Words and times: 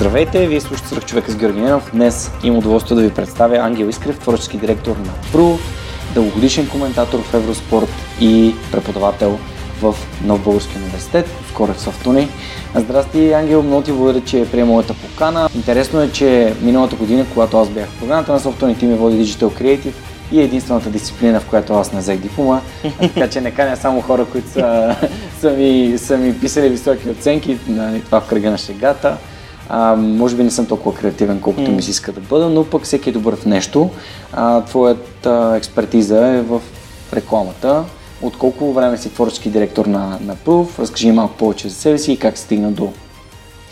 Здравейте, 0.00 0.46
вие 0.46 0.60
слушате 0.60 0.88
Сръх 0.88 1.04
човека 1.04 1.30
с 1.32 1.36
Георги 1.36 1.60
Ненов. 1.60 1.90
Днес 1.92 2.30
имам 2.42 2.58
удоволствие 2.58 2.96
да 2.96 3.02
ви 3.02 3.10
представя 3.10 3.56
Ангел 3.56 3.86
Искрев, 3.86 4.18
творчески 4.18 4.58
директор 4.58 4.96
на 4.96 5.12
ПРУ, 5.32 5.56
дългогодишен 6.14 6.68
коментатор 6.68 7.22
в 7.22 7.34
Евроспорт 7.34 7.88
и 8.20 8.54
преподавател 8.72 9.38
в 9.82 9.94
Нов 10.24 10.44
Български 10.44 10.78
университет, 10.78 11.26
скоро 11.48 11.72
в 11.72 11.80
Софтуни. 11.80 12.28
Здрасти, 12.74 13.32
Ангел, 13.32 13.62
много 13.62 13.82
ти 13.82 13.92
благодаря, 13.92 14.24
че 14.24 14.50
прие 14.50 14.64
моята 14.64 14.94
покана. 14.94 15.48
Интересно 15.54 16.00
е, 16.00 16.12
че 16.12 16.54
миналата 16.62 16.96
година, 16.96 17.26
когато 17.34 17.58
аз 17.58 17.68
бях 17.68 17.88
в 17.88 17.98
програмата 17.98 18.32
на 18.32 18.40
Софтуни, 18.40 18.78
ти 18.78 18.86
ме 18.86 18.94
води 18.94 19.24
Digital 19.24 19.62
Creative 19.62 19.94
и 20.32 20.40
е 20.40 20.44
единствената 20.44 20.90
дисциплина, 20.90 21.40
в 21.40 21.46
която 21.46 21.74
аз 21.74 21.92
не 21.92 22.00
взех 22.00 22.18
диплома. 22.18 22.60
така 23.00 23.30
че 23.30 23.40
не 23.40 23.50
каня 23.50 23.76
само 23.76 24.00
хора, 24.00 24.24
които 24.24 24.48
са, 24.48 24.96
са, 25.40 25.50
ми, 25.50 25.98
са 25.98 26.18
ми 26.18 26.40
писали 26.40 26.68
високи 26.68 27.10
оценки, 27.10 27.58
нали, 27.68 28.00
това 28.00 28.20
в 28.20 28.26
кръга 28.28 28.50
на 28.50 28.58
шегата. 28.58 29.16
А, 29.72 29.96
може 29.96 30.36
би 30.36 30.42
не 30.42 30.50
съм 30.50 30.66
толкова 30.66 30.98
креативен, 30.98 31.40
колкото 31.40 31.70
mm. 31.70 31.74
ми 31.74 31.82
се 31.82 31.90
иска 31.90 32.12
да 32.12 32.20
бъда, 32.20 32.48
но 32.48 32.64
пък 32.64 32.82
всеки 32.82 33.10
е 33.10 33.12
добър 33.12 33.36
в 33.36 33.46
нещо. 33.46 33.90
А, 34.32 34.60
твоята 34.60 35.54
експертиза 35.56 36.26
е 36.26 36.42
в 36.42 36.60
рекламата. 37.12 37.84
От 38.22 38.38
колко 38.38 38.72
време 38.72 38.98
си 38.98 39.10
творчески 39.10 39.50
директор 39.50 39.86
на, 39.86 40.18
на 40.20 40.36
Proof? 40.36 40.78
Разкажи 40.78 41.12
малко 41.12 41.34
повече 41.34 41.68
за 41.68 41.74
себе 41.74 41.98
си 41.98 42.12
и 42.12 42.16
как 42.16 42.38
стигна 42.38 42.70
до, 42.70 42.92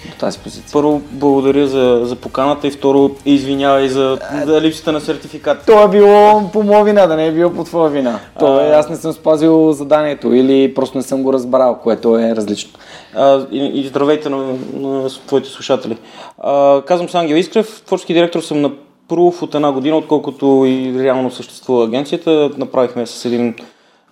до 0.06 0.16
тази 0.18 0.38
позиция. 0.38 0.70
Първо, 0.72 1.02
благодаря 1.10 1.66
за, 1.66 2.00
за 2.04 2.16
поканата 2.16 2.66
и 2.66 2.70
второ, 2.70 3.10
извинявай 3.27 3.88
за, 3.88 4.18
за 4.44 4.60
липсата 4.60 4.92
на 4.92 5.00
сертификат. 5.00 5.66
То 5.66 5.84
е 5.84 5.88
било 5.88 6.50
по 6.52 6.62
моя 6.62 6.84
вина, 6.84 7.06
да 7.06 7.16
не 7.16 7.27
е 7.27 7.32
било 7.32 7.50
по 7.50 7.64
твоя 7.64 7.91
вина. 7.91 8.20
То 8.38 8.60
е, 8.60 8.70
аз 8.70 8.88
не 8.88 8.96
съм 8.96 9.12
спазил 9.12 9.72
заданието 9.72 10.34
или 10.34 10.74
просто 10.74 10.98
не 10.98 11.02
съм 11.02 11.22
го 11.22 11.32
разбрал, 11.32 11.78
което 11.82 12.19
е 12.19 12.36
различно. 12.36 12.70
А, 13.14 13.46
и, 13.52 13.66
и 13.66 13.86
здравейте 13.86 14.28
на, 14.28 14.54
на 14.74 15.08
твоите 15.08 15.48
слушатели. 15.48 15.97
А, 16.38 16.82
казвам 16.82 17.08
се 17.08 17.19
Ангел 17.19 17.37
Искрев, 17.37 17.82
творчески 17.87 18.14
директор 18.14 18.41
съм 18.41 18.60
на 18.60 18.70
Proof 19.08 19.42
от 19.42 19.54
една 19.54 19.72
година, 19.72 19.97
отколкото 19.97 20.64
и 20.66 21.03
реално 21.03 21.31
съществува 21.31 21.84
агенцията. 21.84 22.50
Направихме 22.58 23.06
с 23.06 23.25
един 23.25 23.54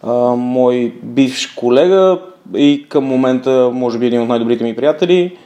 а, 0.02 0.12
мой 0.36 0.94
бивш 1.02 1.46
колега 1.46 2.18
и 2.56 2.86
към 2.88 3.04
момента 3.04 3.70
може 3.72 3.98
би 3.98 4.06
един 4.06 4.22
от 4.22 4.28
най-добрите 4.28 4.64
ми 4.64 4.76
приятели. 4.76 5.36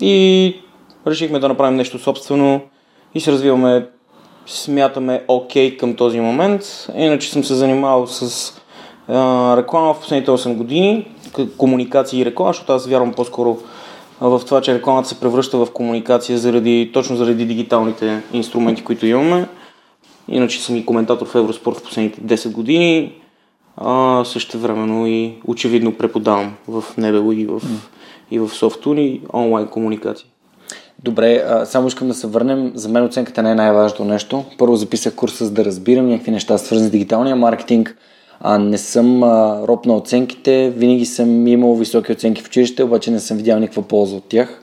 И 0.00 0.56
решихме 1.06 1.38
да 1.38 1.48
направим 1.48 1.76
нещо 1.76 1.98
собствено 1.98 2.60
и 3.14 3.20
се 3.20 3.32
развиваме, 3.32 3.86
смятаме 4.46 5.24
окей 5.28 5.70
okay 5.70 5.76
към 5.76 5.94
този 5.94 6.20
момент. 6.20 6.62
Иначе 6.96 7.30
съм 7.30 7.44
се 7.44 7.54
занимавал 7.54 8.06
с 8.06 8.52
а, 9.08 9.56
реклама 9.56 9.94
в 9.94 10.00
последните 10.00 10.30
8 10.30 10.54
години 10.54 11.06
комуникация 11.58 12.20
и 12.20 12.24
реклама, 12.24 12.52
защото 12.52 12.72
аз 12.72 12.86
вярвам 12.86 13.12
по-скоро 13.12 13.58
в 14.20 14.40
това, 14.46 14.60
че 14.60 14.74
рекламата 14.74 15.08
се 15.08 15.20
превръща 15.20 15.58
в 15.58 15.72
комуникация 15.72 16.38
заради, 16.38 16.90
точно 16.94 17.16
заради 17.16 17.44
дигиталните 17.44 18.22
инструменти, 18.32 18.84
които 18.84 19.06
имаме. 19.06 19.48
Иначе 20.28 20.62
съм 20.62 20.76
и 20.76 20.86
коментатор 20.86 21.26
в 21.26 21.34
Евроспорт 21.34 21.76
в 21.76 21.82
последните 21.82 22.20
10 22.20 22.52
години. 22.52 23.12
А, 23.76 24.24
също 24.24 24.58
времено 24.58 25.06
и 25.06 25.34
очевидно 25.46 25.94
преподавам 25.94 26.54
в 26.68 26.84
Небело 26.98 27.32
и 27.32 27.46
в. 27.46 27.60
И 28.30 28.38
в 28.38 28.48
Софтуни 28.48 29.20
онлайн 29.34 29.66
комуникация. 29.66 30.26
Добре, 31.02 31.44
а, 31.48 31.66
само 31.66 31.88
искам 31.88 32.08
да 32.08 32.14
се 32.14 32.26
върнем. 32.26 32.72
За 32.74 32.88
мен 32.88 33.04
оценката 33.04 33.42
не 33.42 33.50
е 33.50 33.54
най-важното 33.54 34.04
нещо. 34.04 34.44
Първо 34.58 34.76
записах 34.76 35.14
курса 35.14 35.44
за 35.44 35.50
да 35.50 35.64
разбирам 35.64 36.08
някакви 36.08 36.30
неща, 36.30 36.58
свързани 36.58 36.88
с 36.88 36.92
дигиталния 36.92 37.36
маркетинг 37.36 37.96
а, 38.40 38.58
не 38.58 38.78
съм 38.78 39.22
а, 39.22 39.62
роб 39.68 39.86
на 39.86 39.96
оценките, 39.96 40.72
винаги 40.76 41.06
съм 41.06 41.46
имал 41.46 41.74
високи 41.74 42.12
оценки 42.12 42.42
в 42.42 42.46
училище, 42.46 42.82
обаче 42.82 43.10
не 43.10 43.20
съм 43.20 43.36
видял 43.36 43.58
никаква 43.58 43.82
полза 43.82 44.16
от 44.16 44.28
тях. 44.28 44.62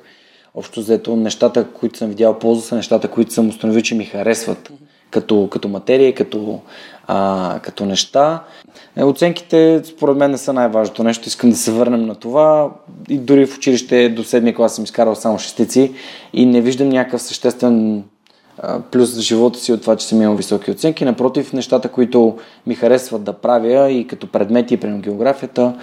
Общо 0.55 0.79
взето, 0.79 1.15
нещата, 1.15 1.67
които 1.67 1.97
съм 1.97 2.09
видял 2.09 2.39
полза, 2.39 2.61
са 2.61 2.75
нещата, 2.75 3.07
които 3.07 3.33
съм 3.33 3.49
установил, 3.49 3.81
че 3.81 3.95
ми 3.95 4.05
харесват 4.05 4.71
като, 5.13 5.47
като 5.51 5.67
материя, 5.67 6.15
като, 6.15 6.59
а, 7.07 7.59
като 7.63 7.85
неща. 7.85 8.43
Е, 8.95 9.03
оценките, 9.03 9.81
според 9.85 10.17
мен, 10.17 10.31
не 10.31 10.37
са 10.37 10.53
най-важното 10.53 11.03
нещо. 11.03 11.27
Искам 11.27 11.49
да 11.49 11.55
се 11.55 11.71
върнем 11.71 12.05
на 12.05 12.15
това. 12.15 12.69
И 13.09 13.17
дори 13.17 13.45
в 13.45 13.57
училище 13.57 14.09
до 14.09 14.23
седми 14.23 14.55
клас 14.55 14.75
съм 14.75 14.83
изкарал 14.83 15.15
само 15.15 15.39
шестици 15.39 15.91
и 16.33 16.45
не 16.45 16.61
виждам 16.61 16.89
някакъв 16.89 17.21
съществен 17.21 18.03
плюс 18.91 19.09
за 19.09 19.21
живота 19.21 19.59
си 19.59 19.73
от 19.73 19.81
това, 19.81 19.95
че 19.95 20.07
съм 20.07 20.21
имал 20.21 20.35
високи 20.35 20.71
оценки. 20.71 21.05
Напротив, 21.05 21.53
нещата, 21.53 21.89
които 21.89 22.37
ми 22.67 22.75
харесват 22.75 23.23
да 23.23 23.33
правя 23.33 23.91
и 23.91 24.07
като 24.07 24.27
предмети, 24.27 24.77
при 24.77 24.91
географията, 24.91 25.73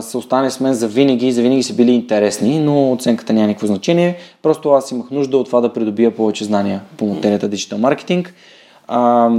са 0.00 0.18
останали 0.18 0.50
с 0.50 0.60
мен 0.60 0.74
за 0.74 0.88
винаги 0.88 1.26
и 1.26 1.32
за 1.32 1.42
винаги 1.42 1.62
са 1.62 1.74
били 1.74 1.90
интересни, 1.90 2.58
но 2.58 2.92
оценката 2.92 3.32
няма 3.32 3.46
никакво 3.46 3.66
значение. 3.66 4.16
Просто 4.42 4.70
аз 4.70 4.90
имах 4.90 5.10
нужда 5.10 5.38
от 5.38 5.46
това 5.46 5.60
да 5.60 5.72
придобия 5.72 6.16
повече 6.16 6.44
знания 6.44 6.80
по 6.96 7.06
материята 7.06 7.50
Digital 7.50 7.74
Marketing. 7.74 8.28
А, 8.92 9.30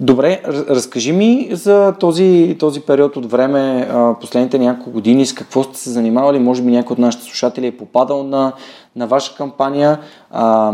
добре, 0.00 0.42
разкажи 0.46 1.12
ми 1.12 1.48
за 1.52 1.94
този, 2.00 2.56
този 2.58 2.80
период 2.80 3.16
от 3.16 3.30
време, 3.30 3.88
а, 3.90 4.14
последните 4.20 4.58
няколко 4.58 4.90
години, 4.90 5.26
с 5.26 5.34
какво 5.34 5.62
сте 5.62 5.78
се 5.78 5.90
занимавали, 5.90 6.38
може 6.38 6.62
би 6.62 6.70
някой 6.70 6.94
от 6.94 6.98
нашите 6.98 7.24
слушатели 7.24 7.66
е 7.66 7.76
попадал 7.76 8.22
на, 8.22 8.52
на 8.96 9.06
ваша 9.06 9.36
кампания. 9.36 9.98
А, 10.30 10.72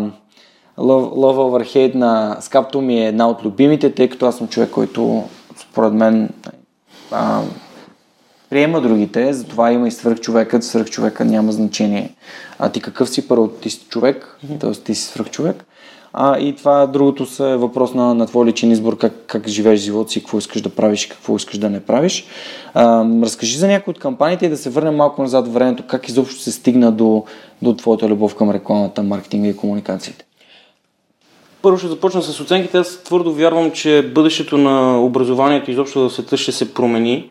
Love, 0.79 1.15
Love 1.15 1.37
Over 1.37 1.77
Hate 1.77 1.95
на 1.95 2.37
Скапто 2.41 2.81
ми 2.81 3.01
е 3.01 3.09
една 3.09 3.29
от 3.29 3.45
любимите, 3.45 3.95
тъй 3.95 4.09
като 4.09 4.27
аз 4.27 4.37
съм 4.37 4.49
човек, 4.49 4.71
който 4.71 5.23
според 5.57 5.93
мен 5.93 6.31
а, 7.11 7.41
приема 8.53 8.81
другите, 8.81 9.33
затова 9.33 9.73
има 9.73 9.89
и 9.89 9.91
свръхчовекът, 9.91 10.65
свръхчовека 10.65 11.25
няма 11.25 11.53
значение. 11.53 12.15
А 12.59 12.69
ти 12.69 12.81
какъв 12.81 13.11
си 13.11 13.29
първо? 13.29 13.49
Ти 13.49 13.71
си 13.71 13.87
човек, 13.89 14.39
т.е. 14.61 14.73
ти 14.73 14.95
си 14.95 15.03
свръхчовек. 15.03 15.65
А, 16.13 16.39
и 16.39 16.57
това 16.57 16.87
другото 16.87 17.27
са 17.27 17.49
е 17.49 17.57
въпрос 17.57 17.95
на, 17.95 18.15
на 18.15 18.27
твой 18.27 18.47
личен 18.47 18.71
избор, 18.71 18.99
как, 18.99 19.13
как 19.27 19.49
живееш 19.49 19.81
живота 19.81 20.11
си, 20.11 20.21
какво 20.21 20.39
искаш 20.39 20.63
да 20.63 20.69
правиш 20.69 21.05
и 21.05 21.09
какво 21.09 21.37
искаш 21.37 21.59
да 21.59 21.71
не 21.71 21.81
правиш. 21.81 22.27
А, 22.75 23.05
разкажи 23.23 23.59
за 23.59 23.69
някои 23.69 23.91
от 23.91 23.99
кампаниите 23.99 24.47
и 24.47 24.49
да 24.49 24.57
се 24.57 24.71
върнем 24.71 24.97
малко 24.97 25.23
назад 25.23 25.49
в 25.49 25.53
времето, 25.53 25.85
как 25.87 26.09
изобщо 26.09 26.41
се 26.41 26.53
стигна 26.53 26.93
до, 26.93 27.25
до 27.63 27.77
твоята 27.77 28.09
любов 28.09 28.35
към 28.35 28.51
рекламата, 28.51 29.03
маркетинга 29.03 29.49
и 29.49 29.57
комуникациите. 29.57 30.25
Първо 31.63 31.79
ще 31.79 31.89
започна 31.89 32.23
с 32.23 32.41
оценките. 32.41 32.79
Аз 32.79 33.03
твърдо 33.05 33.33
вярвам, 33.33 33.71
че 33.71 34.11
бъдещето 34.15 34.59
на 34.59 35.05
образованието 35.05 35.71
изобщо 35.71 36.09
в 36.09 36.13
света 36.13 36.37
ще 36.37 36.53
се 36.53 36.75
промени 36.75 37.31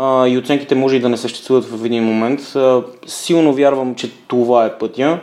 и 0.00 0.38
оценките 0.38 0.74
може 0.74 0.96
и 0.96 1.00
да 1.00 1.08
не 1.08 1.16
съществуват 1.16 1.64
в 1.64 1.84
един 1.84 2.04
момент. 2.04 2.40
Силно 3.06 3.54
вярвам, 3.54 3.94
че 3.94 4.10
това 4.26 4.64
е 4.66 4.78
пътя. 4.78 5.20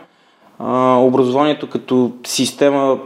Образованието 0.97 1.69
като 1.69 2.11
система 2.23 2.99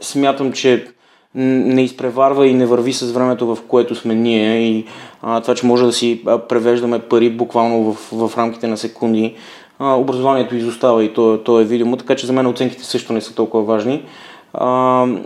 смятам, 0.00 0.52
че 0.52 0.86
не 1.34 1.82
изпреварва 1.82 2.46
и 2.46 2.54
не 2.54 2.66
върви 2.66 2.92
с 2.92 3.12
времето, 3.12 3.54
в 3.54 3.62
което 3.68 3.94
сме 3.94 4.14
ние 4.14 4.58
и 4.58 4.86
това, 5.20 5.54
че 5.54 5.66
може 5.66 5.84
да 5.84 5.92
си 5.92 6.24
превеждаме 6.48 6.98
пари 6.98 7.30
буквално 7.30 7.92
в, 7.92 8.28
в 8.28 8.38
рамките 8.38 8.66
на 8.66 8.76
секунди. 8.76 9.34
Образованието 9.80 10.56
изостава 10.56 11.04
и 11.04 11.14
то, 11.14 11.38
то 11.44 11.60
е 11.60 11.64
видимо, 11.64 11.96
така 11.96 12.16
че 12.16 12.26
за 12.26 12.32
мен 12.32 12.46
оценките 12.46 12.84
също 12.84 13.12
не 13.12 13.20
са 13.20 13.34
толкова 13.34 13.64
важни. 13.64 14.04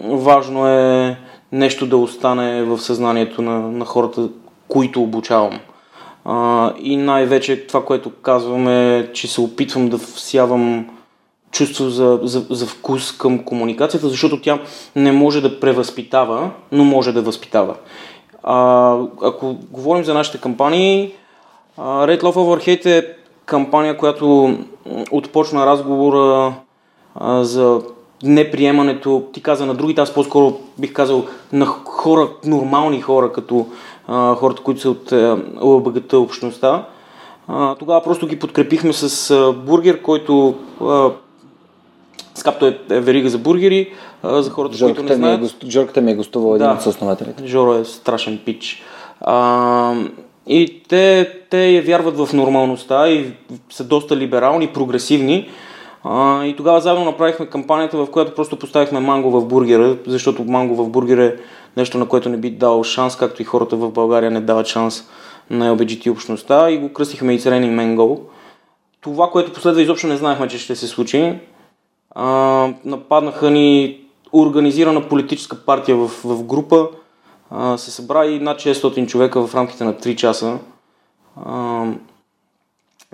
Важно 0.05 0.69
е 0.69 1.17
нещо 1.53 1.87
да 1.87 1.97
остане 1.97 2.63
в 2.63 2.79
съзнанието 2.79 3.43
на, 3.43 3.59
на 3.61 3.85
хората, 3.85 4.29
които 4.69 5.03
обучавам. 5.03 5.61
И 6.79 6.97
най-вече 6.97 7.67
това, 7.67 7.85
което 7.85 8.11
казваме, 8.11 9.09
че 9.15 9.29
се 9.29 9.41
опитвам 9.41 9.89
да 9.89 9.99
всявам 9.99 10.87
чувство 11.51 11.91
за, 11.91 12.21
за, 12.23 12.47
за 12.51 12.67
вкус 12.67 13.13
към 13.13 13.45
комуникацията, 13.45 14.09
защото 14.09 14.41
тя 14.41 14.59
не 14.97 15.13
може 15.13 15.41
да 15.41 15.61
превъзпитава, 15.61 16.51
но 16.73 16.85
може 16.85 17.13
да 17.13 17.23
възпитава. 17.23 17.75
А, 18.43 18.97
ако 19.23 19.57
говорим 19.71 20.05
за 20.05 20.15
нашите 20.15 20.41
кампании, 20.41 21.13
Red 21.79 22.23
Love 22.23 22.35
Over 22.35 22.69
Hate 22.69 22.87
е 22.87 23.17
кампания, 23.45 23.97
която 23.97 24.59
отпочна 25.11 25.67
разговора 25.67 26.55
за 27.41 27.81
неприемането, 28.23 29.25
ти 29.33 29.43
каза 29.43 29.67
на 29.67 29.75
другите, 29.75 30.01
аз 30.01 30.15
по-скоро 30.15 30.59
бих 30.79 30.93
казал 30.93 31.25
на 31.53 31.67
хора, 31.67 32.29
нормални 32.45 33.01
хора, 33.01 33.33
като 33.33 33.67
а, 34.09 34.35
хората, 34.35 34.63
които 34.63 34.81
са 34.81 34.91
от 34.91 35.13
ЛБГТ 35.63 36.13
общността. 36.13 36.85
А, 37.49 37.75
тогава 37.75 38.03
просто 38.03 38.27
ги 38.27 38.39
подкрепихме 38.39 38.93
с 38.93 39.31
а, 39.31 39.53
бургер, 39.53 40.03
който 40.03 40.55
а, 40.81 41.11
Скапто 42.37 42.67
е, 42.67 42.79
е 42.91 43.01
верига 43.01 43.29
за 43.29 43.39
бургери, 43.39 43.93
а, 44.23 44.43
за 44.43 44.51
хората, 44.51 44.77
Жорката 44.77 45.01
които 45.01 45.13
не 45.13 45.17
знаят. 45.17 45.41
Ми 45.41 45.47
е, 45.47 45.71
Жорката 45.71 46.01
ми 46.01 46.11
е 46.11 46.15
гостувал 46.15 46.55
един 46.55 46.71
от 46.71 46.87
основателите. 46.87 47.47
Жоро 47.47 47.75
е 47.75 47.85
страшен 47.85 48.39
пич. 48.45 48.83
А, 49.21 49.95
и 50.47 50.83
те, 50.89 51.33
те 51.51 51.71
я 51.71 51.83
вярват 51.83 52.17
в 52.17 52.33
нормалността 52.33 53.09
и 53.09 53.33
са 53.71 53.85
доста 53.85 54.17
либерални, 54.17 54.67
прогресивни. 54.67 55.49
И 56.45 56.55
тогава 56.57 56.81
заедно 56.81 57.05
направихме 57.05 57.47
кампанията, 57.47 57.97
в 57.97 58.11
която 58.11 58.35
просто 58.35 58.59
поставихме 58.59 59.01
манго 59.01 59.31
в 59.31 59.47
бургера, 59.47 59.97
защото 60.07 60.45
манго 60.45 60.75
в 60.77 60.89
бургера 60.89 61.25
е 61.25 61.37
нещо, 61.77 61.99
на 61.99 62.09
което 62.09 62.29
не 62.29 62.37
би 62.37 62.51
дал 62.51 62.85
шанс, 62.85 63.17
както 63.17 63.43
и 63.43 63.45
хората 63.45 63.77
в 63.77 63.91
България 63.91 64.31
не 64.31 64.41
дават 64.41 64.67
шанс 64.67 65.09
на 65.51 65.77
LBGT 65.77 66.11
общността 66.11 66.71
и 66.71 66.79
го 66.79 66.93
кръстихме 66.93 67.39
It's 67.39 67.51
Raining 67.51 67.97
Mango. 67.97 68.21
Това, 69.01 69.31
което 69.31 69.53
последва 69.53 69.83
изобщо 69.83 70.07
не 70.07 70.17
знаехме, 70.17 70.49
че 70.49 70.59
ще 70.59 70.77
се 70.77 70.87
случи. 70.87 71.39
А, 72.11 72.69
нападнаха 72.85 73.51
ни 73.51 74.01
организирана 74.33 75.09
политическа 75.09 75.65
партия 75.65 75.97
в, 75.97 76.09
в 76.25 76.45
група, 76.45 76.89
а, 77.51 77.79
се 77.79 77.91
събра 77.91 78.27
и 78.27 78.41
над 78.41 78.59
600 78.59 79.07
човека 79.07 79.47
в 79.47 79.55
рамките 79.55 79.85
на 79.85 79.95
3 79.95 80.17
часа. 80.17 80.59
А, 81.45 81.85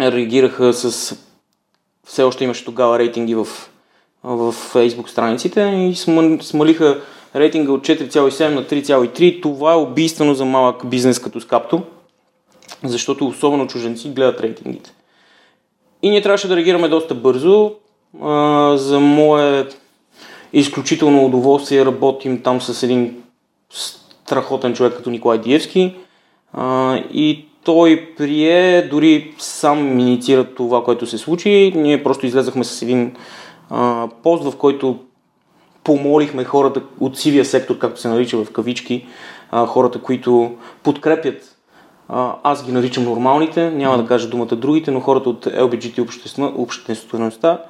реагираха 0.00 0.72
с... 0.72 1.16
Все 2.06 2.22
още 2.22 2.44
имаше 2.44 2.64
тогава 2.64 2.98
рейтинги 2.98 3.34
в, 3.34 3.44
в 4.24 4.52
Facebook 4.52 5.08
страниците 5.08 5.60
и 5.60 5.94
смалиха 6.42 7.00
рейтинга 7.34 7.72
от 7.72 7.86
4,7 7.86 8.48
на 8.48 8.64
3,3. 8.64 9.42
Това 9.42 9.72
е 9.72 9.76
убийствено 9.76 10.34
за 10.34 10.44
малък 10.44 10.86
бизнес 10.86 11.18
като 11.18 11.40
скапто, 11.40 11.82
защото 12.84 13.26
особено 13.26 13.66
чуженци 13.66 14.08
гледат 14.08 14.40
рейтингите. 14.40 14.92
И 16.02 16.10
ние 16.10 16.22
трябваше 16.22 16.48
да 16.48 16.56
реагираме 16.56 16.88
доста 16.88 17.14
бързо. 17.14 17.72
А, 18.22 18.76
за 18.76 19.00
мое 19.00 19.66
изключително 20.52 21.26
удоволствие 21.26 21.84
работим 21.84 22.42
там 22.42 22.60
с 22.60 22.82
един 22.82 23.22
страхотен 23.70 24.74
човек 24.74 24.96
като 24.96 25.10
Николай 25.10 25.38
Диевски 25.38 25.94
а, 26.52 26.96
и 26.96 27.46
той 27.64 28.14
прие, 28.16 28.82
дори 28.82 29.34
сам 29.38 29.98
инициира 29.98 30.44
това, 30.44 30.84
което 30.84 31.06
се 31.06 31.18
случи. 31.18 31.72
Ние 31.76 32.02
просто 32.02 32.26
излезахме 32.26 32.64
с 32.64 32.82
един 32.82 33.14
а, 33.70 34.08
пост, 34.22 34.44
в 34.44 34.56
който 34.56 34.98
помолихме 35.84 36.44
хората 36.44 36.82
от 37.00 37.18
сивия 37.18 37.44
сектор, 37.44 37.78
както 37.78 38.00
се 38.00 38.08
нарича 38.08 38.44
в 38.44 38.52
кавички, 38.52 39.06
а, 39.50 39.66
хората, 39.66 39.98
които 39.98 40.54
подкрепят 40.82 41.56
а, 42.08 42.36
аз 42.42 42.66
ги 42.66 42.72
наричам 42.72 43.04
нормалните, 43.04 43.70
няма 43.70 43.98
да 43.98 44.06
кажа 44.06 44.28
думата 44.28 44.46
другите, 44.46 44.90
но 44.90 45.00
хората 45.00 45.28
от 45.28 45.44
LBGT 45.44 46.00
обществеността 46.56 47.62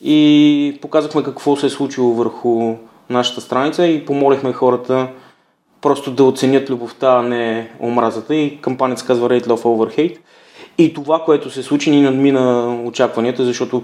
и 0.00 0.78
показахме 0.82 1.22
какво 1.22 1.56
се 1.56 1.66
е 1.66 1.70
случило 1.70 2.14
върху 2.14 2.74
нашата 3.10 3.40
страница 3.40 3.86
и 3.86 4.04
помолихме 4.04 4.52
хората 4.52 5.08
просто 5.82 6.10
да 6.10 6.24
оценят 6.24 6.70
любовта, 6.70 7.18
а 7.18 7.22
не 7.22 7.70
омразата 7.80 8.34
и 8.34 8.58
кампанията 8.60 9.00
се 9.00 9.06
казва 9.06 9.28
Rate 9.28 9.46
Love 9.46 9.62
Over 9.62 9.98
Hate. 9.98 10.18
И 10.78 10.94
това, 10.94 11.22
което 11.24 11.50
се 11.50 11.62
случи, 11.62 11.90
ни 11.90 12.00
надмина 12.00 12.76
очакванията, 12.84 13.44
защото 13.44 13.82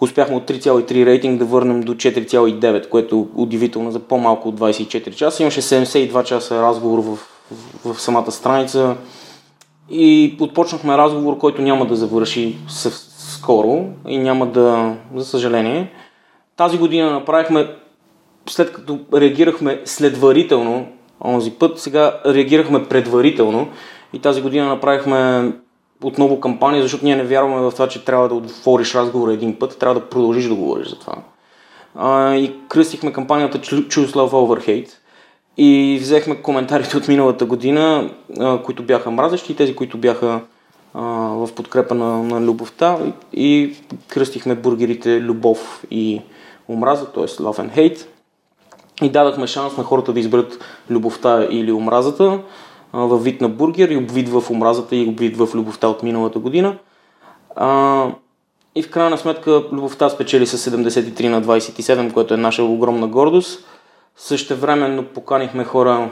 успяхме 0.00 0.36
от 0.36 0.50
3,3 0.50 1.06
рейтинг 1.06 1.38
да 1.38 1.44
върнем 1.44 1.80
до 1.80 1.94
4,9, 1.94 2.88
което 2.88 3.16
е 3.16 3.40
удивително 3.40 3.90
за 3.90 4.00
по-малко 4.00 4.48
от 4.48 4.60
24 4.60 5.14
часа. 5.14 5.42
Имаше 5.42 5.62
72 5.62 6.24
часа 6.24 6.62
разговор 6.62 6.98
в, 6.98 7.18
в, 7.84 7.94
в 7.94 8.00
самата 8.00 8.30
страница 8.30 8.96
и 9.90 10.36
отпочнахме 10.40 10.98
разговор, 10.98 11.38
който 11.38 11.62
няма 11.62 11.86
да 11.86 11.96
завърши 11.96 12.56
скоро 13.18 13.86
и 14.08 14.18
няма 14.18 14.46
да, 14.46 14.94
за 15.14 15.24
съжаление. 15.24 15.90
Тази 16.56 16.78
година 16.78 17.10
направихме, 17.10 17.68
след 18.48 18.72
като 18.72 18.98
реагирахме 19.14 19.80
следварително 19.84 20.86
онзи 21.24 21.50
път, 21.50 21.78
сега 21.78 22.20
реагирахме 22.26 22.84
предварително 22.84 23.68
и 24.12 24.18
тази 24.18 24.42
година 24.42 24.68
направихме 24.68 25.52
отново 26.02 26.40
кампания, 26.40 26.82
защото 26.82 27.04
ние 27.04 27.16
не 27.16 27.24
вярваме 27.24 27.60
в 27.60 27.72
това, 27.72 27.88
че 27.88 28.04
трябва 28.04 28.28
да 28.28 28.34
отвориш 28.34 28.94
разговора 28.94 29.32
един 29.32 29.58
път, 29.58 29.78
трябва 29.78 30.00
да 30.00 30.06
продължиш 30.08 30.48
да 30.48 30.54
говориш 30.54 30.88
за 30.88 30.98
това. 30.98 31.14
А, 31.94 32.34
и 32.34 32.52
кръстихме 32.68 33.12
кампанията 33.12 33.58
Choose 33.58 34.06
Love 34.06 34.30
Over 34.30 34.68
Hate 34.68 34.90
и 35.56 35.98
взехме 36.00 36.36
коментарите 36.36 36.96
от 36.96 37.08
миналата 37.08 37.44
година, 37.44 38.10
а, 38.40 38.62
които 38.62 38.82
бяха 38.82 39.10
мразещи 39.10 39.52
и 39.52 39.56
тези, 39.56 39.76
които 39.76 39.98
бяха 39.98 40.40
а, 40.94 41.02
в 41.28 41.48
подкрепа 41.54 41.94
на, 41.94 42.22
на 42.22 42.40
любовта 42.40 42.98
и 43.32 43.76
кръстихме 44.08 44.54
бургерите 44.54 45.20
Любов 45.20 45.84
и 45.90 46.20
омраза, 46.68 47.12
т.е. 47.12 47.24
Love 47.24 47.68
and 47.68 47.76
Hate 47.76 48.06
и 49.02 49.08
дадахме 49.08 49.46
шанс 49.46 49.76
на 49.76 49.84
хората 49.84 50.12
да 50.12 50.20
изберат 50.20 50.64
любовта 50.90 51.46
или 51.50 51.72
омразата 51.72 52.40
във 52.92 53.24
вид 53.24 53.40
на 53.40 53.48
бургер 53.48 53.88
и 53.88 53.96
обвид 53.96 54.28
в 54.28 54.50
омразата 54.50 54.96
и 54.96 55.08
обвид 55.08 55.36
в 55.36 55.48
любовта 55.54 55.88
от 55.88 56.02
миналата 56.02 56.38
година. 56.38 56.76
А, 57.56 58.08
и 58.74 58.82
в 58.82 58.90
крайна 58.90 59.18
сметка 59.18 59.62
любовта 59.72 60.08
спечели 60.08 60.46
с 60.46 60.70
73 60.70 61.28
на 61.28 61.42
27, 61.42 62.12
което 62.12 62.34
е 62.34 62.36
наша 62.36 62.64
огромна 62.64 63.06
гордост. 63.06 63.66
Същевременно 64.16 65.04
поканихме 65.04 65.64
хора 65.64 66.10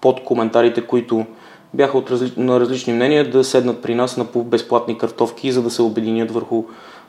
под 0.00 0.24
коментарите, 0.24 0.86
които 0.86 1.26
бяха 1.74 1.98
от 1.98 2.10
разли... 2.10 2.32
на 2.36 2.60
различни 2.60 2.92
мнения, 2.92 3.30
да 3.30 3.44
седнат 3.44 3.82
при 3.82 3.94
нас 3.94 4.16
на 4.16 4.26
безплатни 4.34 4.98
картовки, 4.98 5.52
за 5.52 5.62
да 5.62 5.70
се 5.70 5.82
обединят 5.82 6.30
върху, 6.30 6.64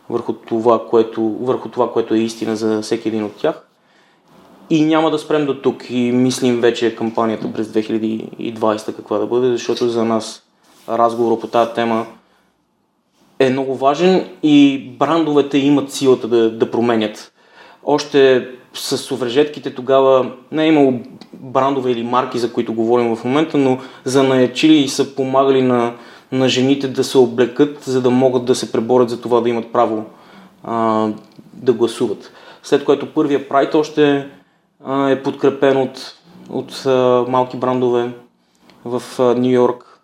върху, 0.10 0.34
това, 0.34 0.88
което, 0.90 1.22
върху 1.24 1.70
това, 1.70 1.92
което 1.92 2.14
е 2.14 2.18
истина 2.18 2.56
за 2.56 2.82
всеки 2.82 3.08
един 3.08 3.24
от 3.24 3.36
тях. 3.36 3.68
И 4.70 4.86
няма 4.86 5.12
да 5.12 5.20
спрем 5.20 5.46
до 5.46 5.54
тук 5.54 5.90
и 5.90 6.12
мислим 6.12 6.62
вече 6.62 6.96
кампанията 6.96 7.54
през 7.54 7.68
2020 7.68 8.96
каква 8.96 9.18
да 9.18 9.26
бъде, 9.26 9.52
защото 9.52 9.90
за 9.90 10.06
нас 10.06 10.44
разговор 10.90 11.40
по 11.40 11.48
тази 11.48 11.72
тема 11.72 12.06
е 13.40 13.50
много 13.50 13.76
важен 13.76 14.30
и 14.44 14.86
брандовете 15.00 15.58
имат 15.58 15.92
силата 15.92 16.28
да, 16.28 16.52
да 16.52 16.72
променят. 16.72 17.34
Още 17.84 18.48
с 18.74 18.98
соврежетките 18.98 19.76
тогава 19.76 20.32
не 20.52 20.64
е 20.64 20.68
имало 20.68 20.94
брандове 21.34 21.92
или 21.92 22.04
марки, 22.04 22.40
за 22.40 22.54
които 22.54 22.74
говорим 22.74 23.16
в 23.16 23.24
момента, 23.24 23.58
но 23.58 23.78
за 24.04 24.24
наячили 24.24 24.78
и 24.78 24.88
са 24.88 25.16
помагали 25.16 25.62
на, 25.62 25.94
на 26.32 26.50
жените 26.50 26.88
да 26.88 27.04
се 27.04 27.18
облекат, 27.18 27.84
за 27.84 28.02
да 28.02 28.10
могат 28.10 28.46
да 28.46 28.56
се 28.56 28.72
преборят 28.72 29.10
за 29.10 29.22
това 29.22 29.42
да 29.42 29.50
имат 29.50 29.72
право 29.72 30.06
а, 30.64 31.08
да 31.54 31.74
гласуват. 31.74 32.32
След 32.64 32.84
което 32.84 33.14
първия 33.14 33.50
прайд 33.50 33.76
още 33.76 34.28
е 34.88 35.24
подкрепен 35.24 35.78
от, 35.78 36.16
от 36.50 36.86
малки 37.30 37.58
брандове 37.58 38.12
в 38.86 39.02
Нью 39.38 39.52
Йорк. 39.52 40.02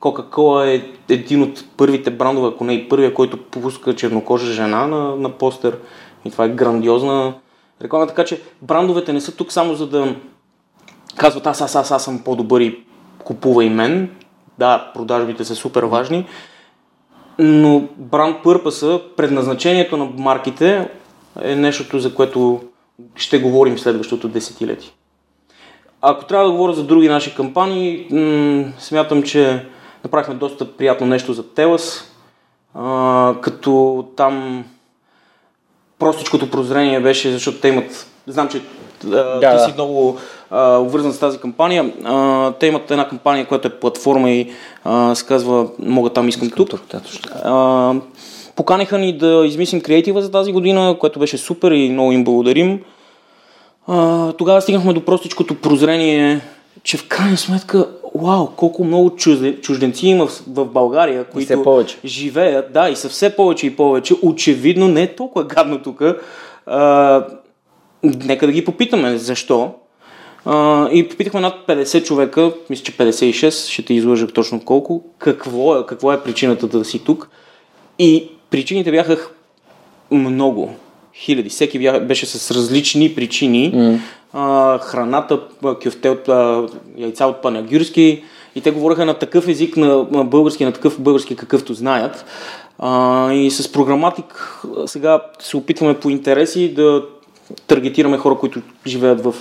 Coca-Cola 0.00 0.66
е 0.66 0.90
един 1.08 1.42
от 1.42 1.64
първите 1.76 2.10
брандове, 2.10 2.48
ако 2.48 2.64
не 2.64 2.72
и 2.72 2.88
първия, 2.88 3.14
който 3.14 3.44
пуска 3.44 3.96
чернокожа 3.96 4.52
жена 4.52 4.86
на, 4.86 5.16
на 5.16 5.30
постер. 5.30 5.78
И 6.24 6.30
това 6.30 6.44
е 6.44 6.48
грандиозна 6.48 7.34
реклама. 7.82 8.06
Така 8.06 8.24
че 8.24 8.42
брандовете 8.62 9.12
не 9.12 9.20
са 9.20 9.36
тук 9.36 9.52
само 9.52 9.74
за 9.74 9.86
да 9.86 10.14
казват 11.16 11.46
аз, 11.46 11.60
аз, 11.60 11.74
аз, 11.74 11.90
аз 11.90 12.04
съм 12.04 12.22
по-добър 12.24 12.60
и 12.60 12.84
купува 13.24 13.64
и 13.64 13.70
мен. 13.70 14.10
Да, 14.58 14.90
продажбите 14.94 15.44
са 15.44 15.54
супер 15.54 15.82
важни, 15.82 16.26
но 17.38 17.88
бранд 17.96 18.36
пърпаса, 18.42 19.00
предназначението 19.16 19.96
на 19.96 20.04
марките 20.04 20.88
е 21.42 21.56
нещото, 21.56 21.98
за 21.98 22.14
което 22.14 22.60
ще 23.16 23.38
говорим 23.38 23.78
следващото 23.78 24.28
десетилетие. 24.28 24.90
Ако 26.00 26.24
трябва 26.24 26.46
да 26.46 26.52
говоря 26.52 26.72
за 26.72 26.84
други 26.84 27.08
наши 27.08 27.34
кампании, 27.34 28.06
м- 28.10 28.72
смятам, 28.78 29.22
че 29.22 29.66
направихме 30.04 30.34
доста 30.34 30.76
приятно 30.76 31.06
нещо 31.06 31.32
за 31.32 31.54
Телас, 31.54 32.12
а, 32.74 33.34
като 33.40 34.04
там 34.16 34.64
простичкото 35.98 36.50
прозрение 36.50 37.00
беше, 37.00 37.32
защото 37.32 37.60
те 37.60 37.68
имат 37.68 38.06
знам, 38.26 38.48
че 38.48 38.62
да, 39.04 39.40
ти 39.40 39.64
си 39.64 39.74
много 39.74 40.18
а, 40.50 40.76
обвързан 40.76 41.12
с 41.12 41.18
тази 41.18 41.38
кампания. 41.38 41.92
А, 42.04 42.52
те 42.52 42.66
имат 42.66 42.90
една 42.90 43.08
кампания, 43.08 43.46
която 43.46 43.68
е 43.68 43.78
платформа 43.78 44.30
и 44.30 44.52
а, 44.84 45.14
се 45.14 45.26
казва 45.26 45.68
Мога 45.78 46.10
там, 46.10 46.28
искам, 46.28 46.50
тук. 46.50 46.70
тук, 46.70 46.80
да, 46.90 47.00
точно. 47.00 47.32
А, 47.44 47.94
поканиха 48.56 48.98
ни 48.98 49.18
да 49.18 49.42
измислим 49.46 49.80
креатива 49.80 50.22
за 50.22 50.30
тази 50.30 50.52
година, 50.52 50.96
което 51.00 51.18
беше 51.18 51.38
супер 51.38 51.70
и 51.70 51.90
много 51.90 52.12
им 52.12 52.24
благодарим. 52.24 52.80
А, 53.86 54.32
тогава 54.32 54.62
стигнахме 54.62 54.92
до 54.92 55.04
простичкото 55.04 55.54
прозрение, 55.54 56.40
че 56.82 56.96
в 56.96 57.08
крайна 57.08 57.36
сметка, 57.36 57.88
вау, 58.14 58.46
колко 58.46 58.84
много 58.84 59.10
чужде, 59.10 59.60
чужденци 59.60 60.06
има 60.06 60.26
в, 60.26 60.42
в 60.46 60.64
България, 60.64 61.24
които 61.24 61.46
живеят, 62.04 62.72
да, 62.72 62.88
и 62.88 62.96
са 62.96 63.08
все 63.08 63.36
повече 63.36 63.66
и 63.66 63.76
повече. 63.76 64.14
Очевидно 64.22 64.88
не 64.88 65.02
е 65.02 65.14
толкова 65.14 65.44
гадно 65.44 65.82
тук. 65.82 66.02
А, 66.66 67.24
нека 68.02 68.46
да 68.46 68.52
ги 68.52 68.64
попитаме 68.64 69.18
защо. 69.18 69.70
А, 70.44 70.88
и 70.90 71.08
попитахме 71.08 71.40
над 71.40 71.54
50 71.68 72.04
човека, 72.04 72.52
мисля, 72.70 72.84
че 72.84 72.92
56, 72.92 73.70
ще 73.70 73.84
те 73.84 73.94
излъжа 73.94 74.26
точно 74.26 74.60
колко, 74.64 75.04
какво 75.18 75.76
е, 75.76 75.86
какво 75.86 76.12
е 76.12 76.22
причината 76.22 76.66
да 76.66 76.84
си 76.84 77.04
тук. 77.04 77.28
И 77.98 78.30
причините 78.52 78.90
бяха 78.90 79.18
много, 80.10 80.70
хиляди. 81.14 81.48
Всеки 81.48 82.00
беше 82.00 82.26
с 82.26 82.50
различни 82.50 83.14
причини. 83.14 83.72
Mm. 83.74 83.98
А, 84.32 84.78
храната, 84.78 85.40
кюфте 85.82 86.10
от 86.10 86.28
а, 86.28 86.66
яйца 86.96 87.26
от 87.26 87.42
панагюрски. 87.42 88.22
И 88.54 88.60
те 88.60 88.70
говореха 88.70 89.04
на 89.04 89.14
такъв 89.14 89.48
език 89.48 89.76
на, 89.76 90.06
на 90.10 90.24
български, 90.24 90.64
на 90.64 90.72
такъв 90.72 91.00
български, 91.00 91.36
какъвто 91.36 91.74
знаят. 91.74 92.24
А, 92.78 93.32
и 93.32 93.50
с 93.50 93.72
програматик 93.72 94.62
сега 94.86 95.20
се 95.38 95.56
опитваме 95.56 95.94
по 95.94 96.10
интереси 96.10 96.74
да 96.74 97.04
таргетираме 97.66 98.18
хора, 98.18 98.36
които 98.38 98.60
живеят 98.86 99.24
в, 99.24 99.34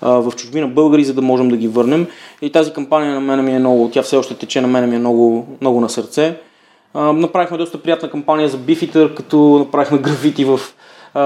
а, 0.00 0.10
в 0.10 0.32
чужбина, 0.36 0.68
българи, 0.68 1.04
за 1.04 1.14
да 1.14 1.22
можем 1.22 1.48
да 1.48 1.56
ги 1.56 1.68
върнем. 1.68 2.06
И 2.42 2.52
тази 2.52 2.72
кампания 2.72 3.14
на 3.14 3.20
мен 3.20 3.44
ми 3.44 3.54
е 3.54 3.58
много, 3.58 3.90
тя 3.92 4.02
все 4.02 4.16
още 4.16 4.34
тече, 4.34 4.60
на 4.60 4.68
мен 4.68 4.90
ми 4.90 4.96
е 4.96 4.98
много, 4.98 5.46
много 5.60 5.80
на 5.80 5.88
сърце. 5.88 6.36
Направихме 6.94 7.58
доста 7.58 7.82
приятна 7.82 8.10
кампания 8.10 8.48
за 8.48 8.56
Бифитър, 8.56 9.14
като 9.14 9.38
направихме 9.58 9.98
графити 9.98 10.44
в 10.44 10.60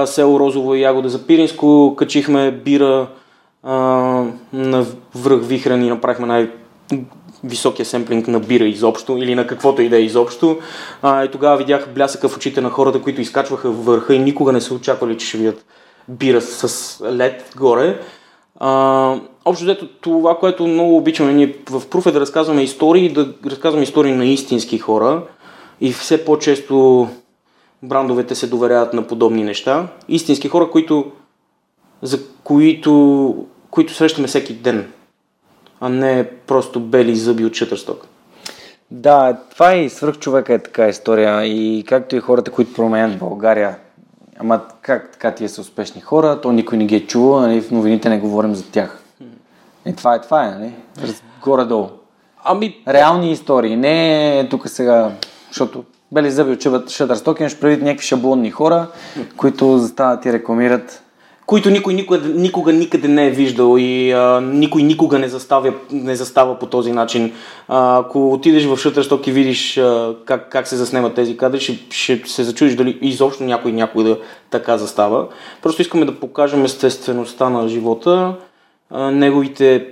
село 0.05 0.39
Розово 0.39 0.75
и 0.75 0.81
Ягода 0.81 1.09
за 1.09 1.27
Пиринско, 1.27 1.95
качихме 1.97 2.51
бира 2.51 3.07
на 4.53 4.85
връх 5.15 5.45
Вихрен 5.45 5.85
и 5.85 5.89
направихме 5.89 6.27
най- 6.27 6.49
високия 7.43 7.85
семплинг 7.85 8.27
на 8.27 8.39
бира 8.39 8.63
изобщо 8.65 9.17
или 9.17 9.35
на 9.35 9.47
каквото 9.47 9.81
и 9.81 9.89
да 9.89 9.97
е 9.97 10.01
изобщо. 10.01 10.57
А, 11.01 11.23
и 11.23 11.31
тогава 11.31 11.57
видях 11.57 11.89
блясъка 11.95 12.29
в 12.29 12.37
очите 12.37 12.61
на 12.61 12.69
хората, 12.69 13.01
които 13.01 13.21
изкачваха 13.21 13.71
върха 13.71 14.15
и 14.15 14.19
никога 14.19 14.51
не 14.51 14.61
са 14.61 14.73
очаквали, 14.73 15.17
че 15.17 15.27
ще 15.27 15.37
видят 15.37 15.65
бира 16.07 16.41
с 16.41 17.03
лед 17.11 17.53
горе. 17.57 17.99
А, 18.59 19.19
общо 19.45 19.63
взето 19.65 19.87
това, 19.87 20.37
което 20.37 20.67
много 20.67 20.97
обичаме 20.97 21.33
ние 21.33 21.55
в 21.69 21.87
Пруф 21.89 22.05
е 22.05 22.11
да 22.11 22.19
разказваме 22.19 22.63
истории, 22.63 23.09
да 23.09 23.33
разказваме 23.45 23.83
истории 23.83 24.13
на 24.13 24.25
истински 24.25 24.77
хора 24.77 25.21
и 25.81 25.93
все 25.93 26.25
по-често 26.25 27.07
брандовете 27.83 28.35
се 28.35 28.47
доверяват 28.47 28.93
на 28.93 29.07
подобни 29.07 29.43
неща. 29.43 29.87
Истински 30.07 30.47
хора, 30.47 30.71
които, 30.71 31.11
за 32.01 32.19
които, 32.43 33.45
които 33.71 33.93
срещаме 33.93 34.27
всеки 34.27 34.53
ден, 34.53 34.91
а 35.79 35.89
не 35.89 36.29
просто 36.47 36.79
бели 36.79 37.15
зъби 37.15 37.45
от 37.45 37.53
Shutterstock. 37.53 37.97
Да, 38.91 39.37
това 39.51 39.75
и 39.75 39.89
свръх 39.89 40.17
човека 40.17 40.53
е 40.53 40.59
така 40.59 40.87
история 40.87 41.45
и 41.45 41.83
както 41.87 42.15
и 42.15 42.19
хората, 42.19 42.51
които 42.51 42.73
променят 42.73 43.19
България. 43.19 43.75
Ама 44.39 44.61
как 44.81 45.11
така 45.11 45.31
тия 45.31 45.49
са 45.49 45.61
успешни 45.61 46.01
хора, 46.01 46.41
то 46.41 46.51
никой 46.51 46.77
не 46.77 46.85
ги 46.85 46.95
е 46.95 47.07
чувал, 47.07 47.41
нали, 47.41 47.61
в 47.61 47.71
новините 47.71 48.09
не 48.09 48.19
говорим 48.19 48.55
за 48.55 48.71
тях. 48.71 49.01
И 49.85 49.95
това 49.95 50.15
е 50.15 50.21
това, 50.21 50.45
е, 50.45 50.51
нали? 50.51 50.73
Горе-долу. 51.43 51.89
Ами, 52.43 52.83
Реални 52.87 53.31
истории, 53.31 53.75
не 53.75 54.39
е 54.39 54.49
тук 54.49 54.69
сега, 54.69 55.11
защото 55.55 55.83
бели 56.11 56.31
зъби 56.31 56.51
от 56.51 56.59
Shutterstock 56.59 57.39
имаш 57.39 57.59
предвид 57.59 57.81
някакви 57.81 58.07
шаблонни 58.07 58.51
хора, 58.51 58.87
които 59.37 59.77
застават 59.77 60.25
и 60.25 60.33
рекламират. 60.33 61.01
които 61.45 61.69
никой 61.69 61.93
никога, 61.93 62.19
никога 62.19 62.73
никъде 62.73 63.07
не 63.07 63.27
е 63.27 63.31
виждал 63.31 63.77
и 63.77 64.11
а, 64.11 64.41
никой 64.41 64.83
никога 64.83 65.19
не, 65.19 65.27
заставя, 65.27 65.73
не 65.91 66.15
застава 66.15 66.59
по 66.59 66.65
този 66.65 66.91
начин. 66.91 67.33
А, 67.67 67.99
ако 67.99 68.33
отидеш 68.33 68.65
в 68.65 68.77
Shutterstock 68.77 69.27
и 69.27 69.31
видиш 69.31 69.77
а, 69.77 70.15
как, 70.25 70.49
как 70.49 70.67
се 70.67 70.75
заснемат 70.75 71.15
тези 71.15 71.37
кадри, 71.37 71.59
ще, 71.59 71.79
ще 71.91 72.21
се 72.25 72.43
зачудиш 72.43 72.75
дали 72.75 72.99
изобщо 73.01 73.43
някой 73.43 73.71
някой 73.71 74.03
да 74.03 74.17
така 74.49 74.77
застава. 74.77 75.27
Просто 75.61 75.81
искаме 75.81 76.05
да 76.05 76.19
покажем 76.19 76.65
естествеността 76.65 77.49
на 77.49 77.67
живота, 77.67 78.35
а, 78.89 79.11
неговите 79.11 79.87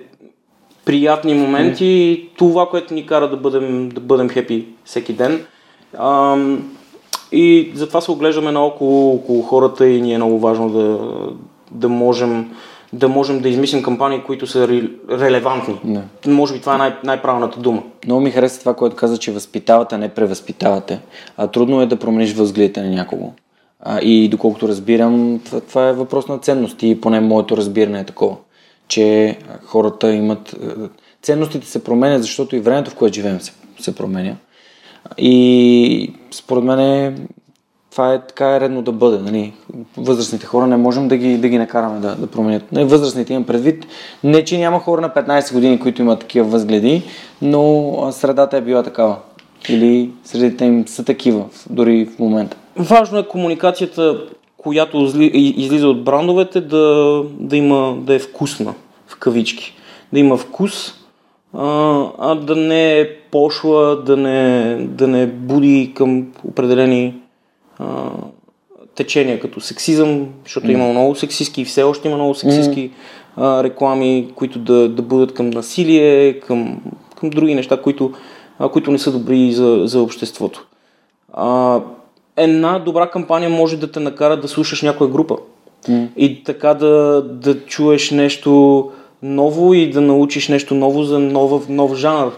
приятни 0.86 1.34
моменти 1.34 1.86
и 1.86 2.30
това, 2.38 2.70
което 2.70 2.94
ни 2.94 3.06
кара 3.06 3.30
да 3.30 3.38
бъдем, 3.38 3.90
да 3.90 4.02
бъдем 4.02 4.30
хепи 4.30 4.68
всеки 4.86 5.14
ден. 5.14 5.46
Ам, 6.00 6.70
и 7.32 7.72
затова 7.76 8.02
се 8.02 8.12
оглеждаме 8.12 8.52
наоколо 8.52 9.16
около 9.16 9.42
хората 9.42 9.88
и 9.88 10.02
ни 10.02 10.14
е 10.14 10.18
много 10.18 10.40
важно 10.40 10.70
да, 10.70 11.00
да, 11.72 11.90
можем, 11.90 12.52
да 12.94 13.10
можем 13.10 13.40
да 13.40 13.50
измислим 13.50 13.84
кампании, 13.84 14.24
които 14.26 14.48
са 14.48 14.68
ре, 14.68 14.82
релевантни. 15.10 15.80
Не. 15.84 16.02
Може 16.28 16.54
би 16.54 16.60
това 16.60 16.76
е 16.76 16.78
най- 16.78 16.96
най-правилната 17.04 17.60
дума. 17.60 17.84
Много 18.06 18.22
ми 18.22 18.32
хареса 18.32 18.60
това, 18.60 18.74
което 18.74 18.96
каза, 18.96 19.18
че 19.18 19.32
възпитавате, 19.32 19.96
а 19.96 19.98
не 19.98 20.10
превъзпитавате. 20.10 21.00
А 21.38 21.48
трудно 21.48 21.82
е 21.82 21.86
да 21.86 22.00
промениш 22.00 22.34
възгледите 22.34 22.82
на 22.82 22.90
някого. 22.90 23.32
А, 23.80 24.00
и 24.00 24.30
доколкото 24.30 24.68
разбирам, 24.68 25.40
това, 25.46 25.60
това 25.62 25.90
е 25.90 25.94
въпрос 25.94 26.28
на 26.28 26.38
ценности 26.38 26.90
и 26.90 27.02
поне 27.02 27.20
моето 27.20 27.58
разбиране 27.58 28.00
е 28.00 28.06
такова, 28.06 28.36
че 28.88 29.38
хората 29.66 30.14
имат... 30.14 30.56
Ценностите 31.22 31.68
се 31.68 31.84
променят, 31.84 32.22
защото 32.22 32.56
и 32.56 32.60
времето, 32.60 32.92
в 32.92 32.96
което 32.96 33.16
живеем, 33.16 33.40
се, 33.42 33.54
се 33.80 33.96
променя. 33.96 34.36
И 35.18 36.14
според 36.32 36.64
мен 36.64 36.80
е, 36.80 37.16
това 37.92 38.14
е 38.14 38.22
така 38.28 38.56
е 38.56 38.60
редно 38.60 38.82
да 38.82 38.92
бъде. 38.92 39.18
Нали? 39.18 39.54
Възрастните 39.98 40.46
хора 40.46 40.68
не 40.68 40.78
можем 40.78 41.08
да 41.08 41.18
ги, 41.18 41.38
да 41.38 41.50
ги 41.50 41.58
накараме 41.58 42.00
да, 42.00 42.16
да 42.16 42.28
променят. 42.28 42.72
Не, 42.72 42.86
възрастните 42.86 43.34
имам 43.34 43.46
предвид. 43.46 43.86
Не, 44.24 44.44
че 44.44 44.58
няма 44.58 44.80
хора 44.80 45.02
на 45.02 45.10
15 45.10 45.54
години, 45.54 45.80
които 45.80 46.02
имат 46.02 46.20
такива 46.20 46.48
възгледи, 46.48 47.04
но 47.42 48.10
средата 48.12 48.58
е 48.58 48.62
била 48.62 48.84
такава. 48.84 49.16
Или 49.70 50.10
средите 50.24 50.66
им 50.66 50.88
са 50.88 51.04
такива, 51.04 51.46
дори 51.70 52.06
в 52.06 52.20
момента. 52.20 52.58
Важно 52.76 53.18
е 53.18 53.28
комуникацията, 53.28 54.22
която 54.58 55.12
излиза 55.34 55.88
от 55.88 56.04
брандовете, 56.04 56.62
да, 56.62 57.24
да, 57.40 57.58
има, 57.58 57.98
да 58.00 58.14
е 58.14 58.20
вкусна, 58.20 58.74
в 59.08 59.20
кавички. 59.20 59.76
Да 60.14 60.20
има 60.20 60.38
вкус, 60.38 60.94
а, 61.54 62.06
а 62.20 62.36
да 62.36 62.56
не 62.56 63.00
е 63.00 63.16
пошла, 63.32 63.96
да 63.96 64.18
не, 64.18 64.76
да 64.90 65.08
не 65.08 65.28
буди 65.28 65.92
към 65.96 66.28
определени 66.48 67.16
а, 67.80 68.10
течения, 68.96 69.40
като 69.40 69.62
сексизъм, 69.62 70.28
защото 70.44 70.72
има 70.72 70.88
много 70.88 71.16
сексистски 71.16 71.62
и 71.62 71.66
все 71.66 71.84
още 71.84 72.08
има 72.08 72.18
много 72.18 72.36
сексистски 72.36 72.92
а, 73.38 73.64
реклами, 73.64 74.32
които 74.36 74.60
да, 74.60 74.90
да 74.90 75.02
будат 75.02 75.34
към 75.34 75.50
насилие, 75.50 76.40
към, 76.40 76.82
към 77.20 77.30
други 77.30 77.56
неща, 77.56 77.82
които, 77.82 78.12
а, 78.60 78.70
които 78.70 78.92
не 78.92 78.98
са 78.98 79.12
добри 79.12 79.52
за, 79.52 79.82
за 79.86 80.02
обществото. 80.02 80.68
А, 81.34 81.82
една 82.38 82.80
добра 82.80 83.10
кампания 83.10 83.50
може 83.50 83.78
да 83.78 83.92
те 83.92 84.00
накара 84.00 84.42
да 84.42 84.48
слушаш 84.48 84.82
някоя 84.82 85.10
група. 85.10 85.38
Mm. 85.90 86.08
И 86.18 86.44
така 86.44 86.74
да, 86.74 87.22
да 87.22 87.66
чуеш 87.66 88.12
нещо 88.12 88.92
ново 89.24 89.74
и 89.74 89.90
да 89.90 90.02
научиш 90.02 90.48
нещо 90.48 90.76
ново 90.76 91.04
за 91.04 91.20
нов, 91.20 91.70
нов 91.70 91.96
жанр. 91.96 92.32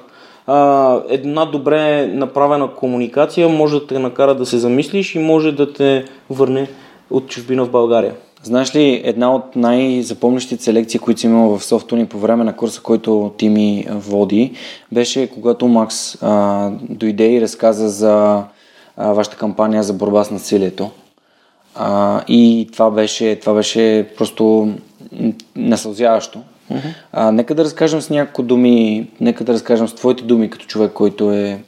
А, 0.48 1.00
една 1.10 1.46
добре 1.46 2.08
направена 2.08 2.68
комуникация 2.68 3.50
може 3.50 3.80
да 3.80 3.88
те 3.88 4.00
накара 4.00 4.36
да 4.36 4.46
се 4.46 4.58
замислиш 4.58 5.16
и 5.16 5.20
може 5.20 5.52
да 5.52 5.74
те 5.74 6.06
върне 6.30 6.68
от 7.10 7.28
чужбина 7.28 7.66
в 7.66 7.72
България. 7.72 8.14
Знаеш 8.44 8.76
ли, 8.76 9.02
една 9.04 9.36
от 9.36 9.56
най-запомнящите 9.56 10.64
се 10.64 10.74
лекции, 10.74 11.00
които 11.00 11.22
съм 11.22 11.32
имал 11.32 11.58
в 11.58 11.66
Софтуни 11.66 12.06
по 12.06 12.20
време 12.20 12.44
на 12.44 12.56
курса, 12.56 12.82
който 12.82 13.34
ти 13.38 13.50
ми 13.50 13.88
води, 13.90 14.52
беше 14.92 15.28
когато 15.28 15.68
Макс 15.68 16.18
а, 16.22 16.70
дойде 16.90 17.32
и 17.32 17.42
разказа 17.42 17.90
за 17.90 18.44
а, 18.98 19.14
вашата 19.14 19.38
кампания 19.38 19.84
за 19.84 19.94
борба 19.94 20.24
с 20.24 20.32
насилието. 20.32 20.90
А, 21.76 22.22
и 22.28 22.70
това 22.74 22.92
беше, 22.92 23.36
това 23.36 23.54
беше 23.54 24.08
просто 24.18 24.74
насълзяващо. 25.56 26.40
Uh-huh. 26.72 26.94
А, 27.12 27.32
нека 27.32 27.56
да 27.56 27.64
разкажем 27.64 28.02
с 28.02 28.10
няколко 28.10 28.44
думи, 28.44 29.08
нека 29.22 29.44
да 29.44 29.54
разкажем 29.54 29.88
с 29.88 29.94
твоите 29.94 30.24
думи 30.24 30.50
като 30.50 30.66
човек, 30.66 30.92
който 30.94 31.32
е 31.32 31.60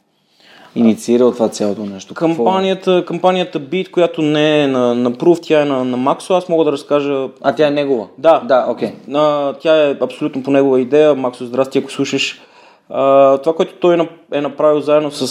инициирал 0.76 1.32
това 1.32 1.50
цялото 1.50 1.86
нещо. 1.86 2.14
Кампанията, 2.14 3.06
кампанията 3.08 3.60
Beat, 3.60 3.92
която 3.92 4.22
не 4.22 4.64
е 4.64 4.68
на, 4.68 4.96
на 4.96 5.12
Proof, 5.12 5.40
тя 5.42 5.62
е 5.62 5.66
на, 5.66 5.86
на 5.86 5.98
Максо, 5.98 6.34
аз 6.34 6.50
мога 6.50 6.66
да 6.66 6.72
разкажа 6.72 7.28
А 7.42 7.56
тя 7.56 7.68
е 7.68 7.72
негова? 7.72 8.08
Да. 8.18 8.42
Да, 8.46 8.66
окей. 8.70 8.92
А, 9.14 9.54
тя 9.54 9.90
е 9.90 9.98
абсолютно 10.02 10.44
по 10.44 10.52
негова 10.52 10.82
идея. 10.82 11.16
Максо, 11.16 11.46
здрасти, 11.46 11.78
ако 11.78 11.92
слушаш. 11.92 12.42
А, 12.90 13.38
това, 13.38 13.56
което 13.56 13.74
той 13.74 13.96
е 13.96 14.08
е 14.34 14.42
направил 14.42 14.82
заедно 14.82 15.12
с, 15.12 15.28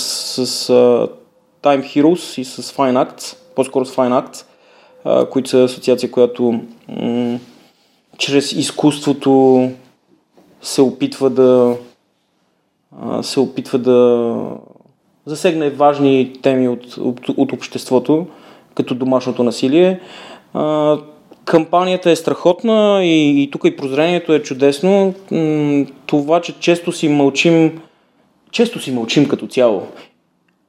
с 0.47 0.71
а, 0.71 1.09
Time 1.63 1.83
Heroes 1.83 2.41
и 2.41 2.45
с 2.45 2.63
Fine 2.63 3.07
Acts, 3.07 3.37
по-скоро 3.57 3.85
с 3.85 3.97
Fine 3.97 4.23
Acts, 4.23 4.45
а, 5.05 5.27
които 5.27 5.51
са 5.51 5.65
асоциация, 5.65 6.11
която 6.11 6.61
м- 6.89 7.39
чрез 8.19 8.53
изкуството 8.53 9.71
се 10.63 10.83
опитва 10.83 11.31
да 11.31 11.77
се 13.23 13.41
опитва 13.41 13.79
да 13.79 14.37
засегне 15.27 15.71
важни 15.71 16.33
теми 16.43 16.69
от, 16.69 16.97
от, 16.97 17.29
от 17.29 17.53
обществото, 17.53 18.27
като 18.75 18.95
домашното 18.95 19.43
насилие. 19.43 20.01
А, 20.55 20.99
кампанията 21.45 22.11
е 22.11 22.17
страхотна 22.17 23.01
и, 23.05 23.43
и 23.43 23.51
тук 23.51 23.63
и 23.65 23.77
прозрението 23.77 24.33
е 24.33 24.43
чудесно. 24.43 25.15
Това, 26.07 26.41
че 26.41 26.59
често 26.61 26.93
си 26.93 27.09
мълчим, 27.09 27.81
често 28.51 28.81
си 28.81 28.93
мълчим 28.93 29.29
като 29.29 29.47
цяло. 29.47 29.83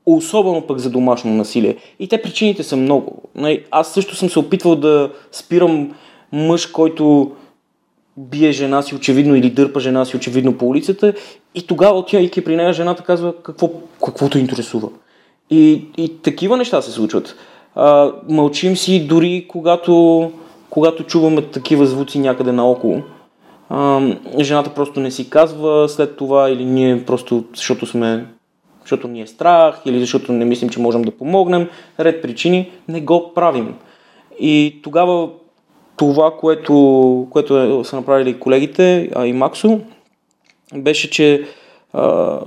Особено 0.05 0.61
пък 0.61 0.77
за 0.77 0.89
домашно 0.89 1.33
насилие. 1.33 1.75
И 1.99 2.07
те 2.07 2.21
причините 2.21 2.63
са 2.63 2.75
много. 2.75 3.21
Аз 3.71 3.93
също 3.93 4.15
съм 4.15 4.29
се 4.29 4.39
опитвал 4.39 4.75
да 4.75 5.11
спирам 5.31 5.95
мъж, 6.31 6.65
който 6.65 7.31
бие 8.17 8.51
жена 8.51 8.81
си 8.81 8.95
очевидно 8.95 9.35
или 9.35 9.49
дърпа 9.49 9.79
жена 9.79 10.05
си 10.05 10.17
очевидно 10.17 10.57
по 10.57 10.67
улицата 10.67 11.13
и 11.55 11.67
тогава 11.67 11.99
отивайки 11.99 12.43
при 12.43 12.55
нея 12.55 12.73
жената 12.73 13.03
казва 13.03 13.33
какво, 13.43 13.69
каквото 14.05 14.37
интересува. 14.37 14.89
И, 15.49 15.85
и 15.97 16.17
такива 16.21 16.57
неща 16.57 16.81
се 16.81 16.91
случват. 16.91 17.35
А, 17.75 18.11
мълчим 18.29 18.77
си 18.77 19.07
дори 19.07 19.45
когато, 19.49 20.31
когато 20.69 21.03
чуваме 21.03 21.41
такива 21.41 21.85
звуци 21.85 22.19
някъде 22.19 22.51
наоколо. 22.51 23.01
А, 23.69 24.01
жената 24.39 24.73
просто 24.73 24.99
не 24.99 25.11
си 25.11 25.29
казва 25.29 25.89
след 25.89 26.17
това 26.17 26.49
или 26.49 26.65
ние 26.65 27.05
просто 27.05 27.43
защото 27.55 27.85
сме 27.85 28.25
защото 28.81 29.07
ни 29.07 29.21
е 29.21 29.27
страх 29.27 29.81
или 29.85 29.99
защото 29.99 30.33
не 30.33 30.45
мислим, 30.45 30.69
че 30.69 30.79
можем 30.79 31.01
да 31.01 31.11
помогнем, 31.11 31.69
ред 31.99 32.21
причини, 32.21 32.71
не 32.87 33.01
го 33.01 33.33
правим. 33.35 33.75
И 34.39 34.79
тогава 34.83 35.29
това, 35.97 36.31
което, 36.39 37.27
което 37.29 37.83
са 37.83 37.95
направили 37.95 38.39
колегите, 38.39 39.09
а 39.15 39.27
и 39.27 39.33
Максо, 39.33 39.79
беше, 40.75 41.09
че 41.09 41.43
а, 41.93 42.39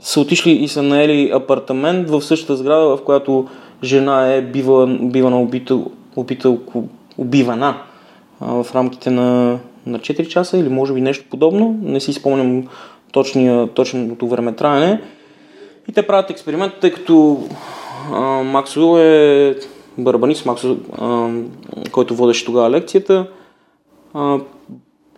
са 0.00 0.20
отишли 0.20 0.50
и 0.50 0.68
са 0.68 0.82
наели 0.82 1.30
апартамент 1.34 2.10
в 2.10 2.22
същата 2.22 2.56
сграда, 2.56 2.96
в 2.96 3.04
която 3.04 3.48
жена 3.84 4.34
е 4.34 4.42
бива, 4.42 4.86
бивана 4.86 5.40
убител, 5.40 5.90
убител, 6.16 6.58
убивана 7.18 7.82
а, 8.40 8.62
в 8.62 8.74
рамките 8.74 9.10
на, 9.10 9.58
на 9.86 9.98
4 9.98 10.28
часа 10.28 10.58
или 10.58 10.68
може 10.68 10.94
би 10.94 11.00
нещо 11.00 11.24
подобно. 11.30 11.78
Не 11.82 12.00
си 12.00 12.12
спомням 12.12 12.68
точния, 13.12 13.68
точното 13.68 14.28
време 14.28 14.52
траене. 14.52 15.00
И 15.88 15.92
те 15.92 16.06
правят 16.06 16.30
експеримент, 16.30 16.72
тъй 16.80 16.90
като 16.90 17.46
а, 18.12 18.20
Максо 18.42 18.98
е 18.98 19.56
барабанист, 19.98 20.46
Максо, 20.46 20.76
а, 20.92 21.30
който 21.92 22.14
водеше 22.14 22.44
тогава 22.44 22.70
лекцията. 22.70 23.26
А, 24.14 24.38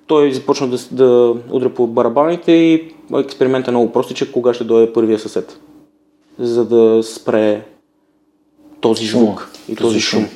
той 0.06 0.32
започна 0.32 0.68
да, 0.68 0.78
да 0.90 1.34
удря 1.50 1.70
по 1.70 1.86
барабаните 1.86 2.52
и 2.52 2.94
експериментът 3.14 3.68
е 3.68 3.70
много 3.70 3.92
простичък, 3.92 4.30
кога 4.32 4.54
ще 4.54 4.64
дойде 4.64 4.92
първия 4.92 5.18
съсед, 5.18 5.60
за 6.38 6.64
да 6.64 7.02
спре 7.02 7.62
този 8.80 9.06
звук 9.06 9.50
и 9.68 9.76
този 9.76 10.00
шум. 10.00 10.20
шум. 10.20 10.30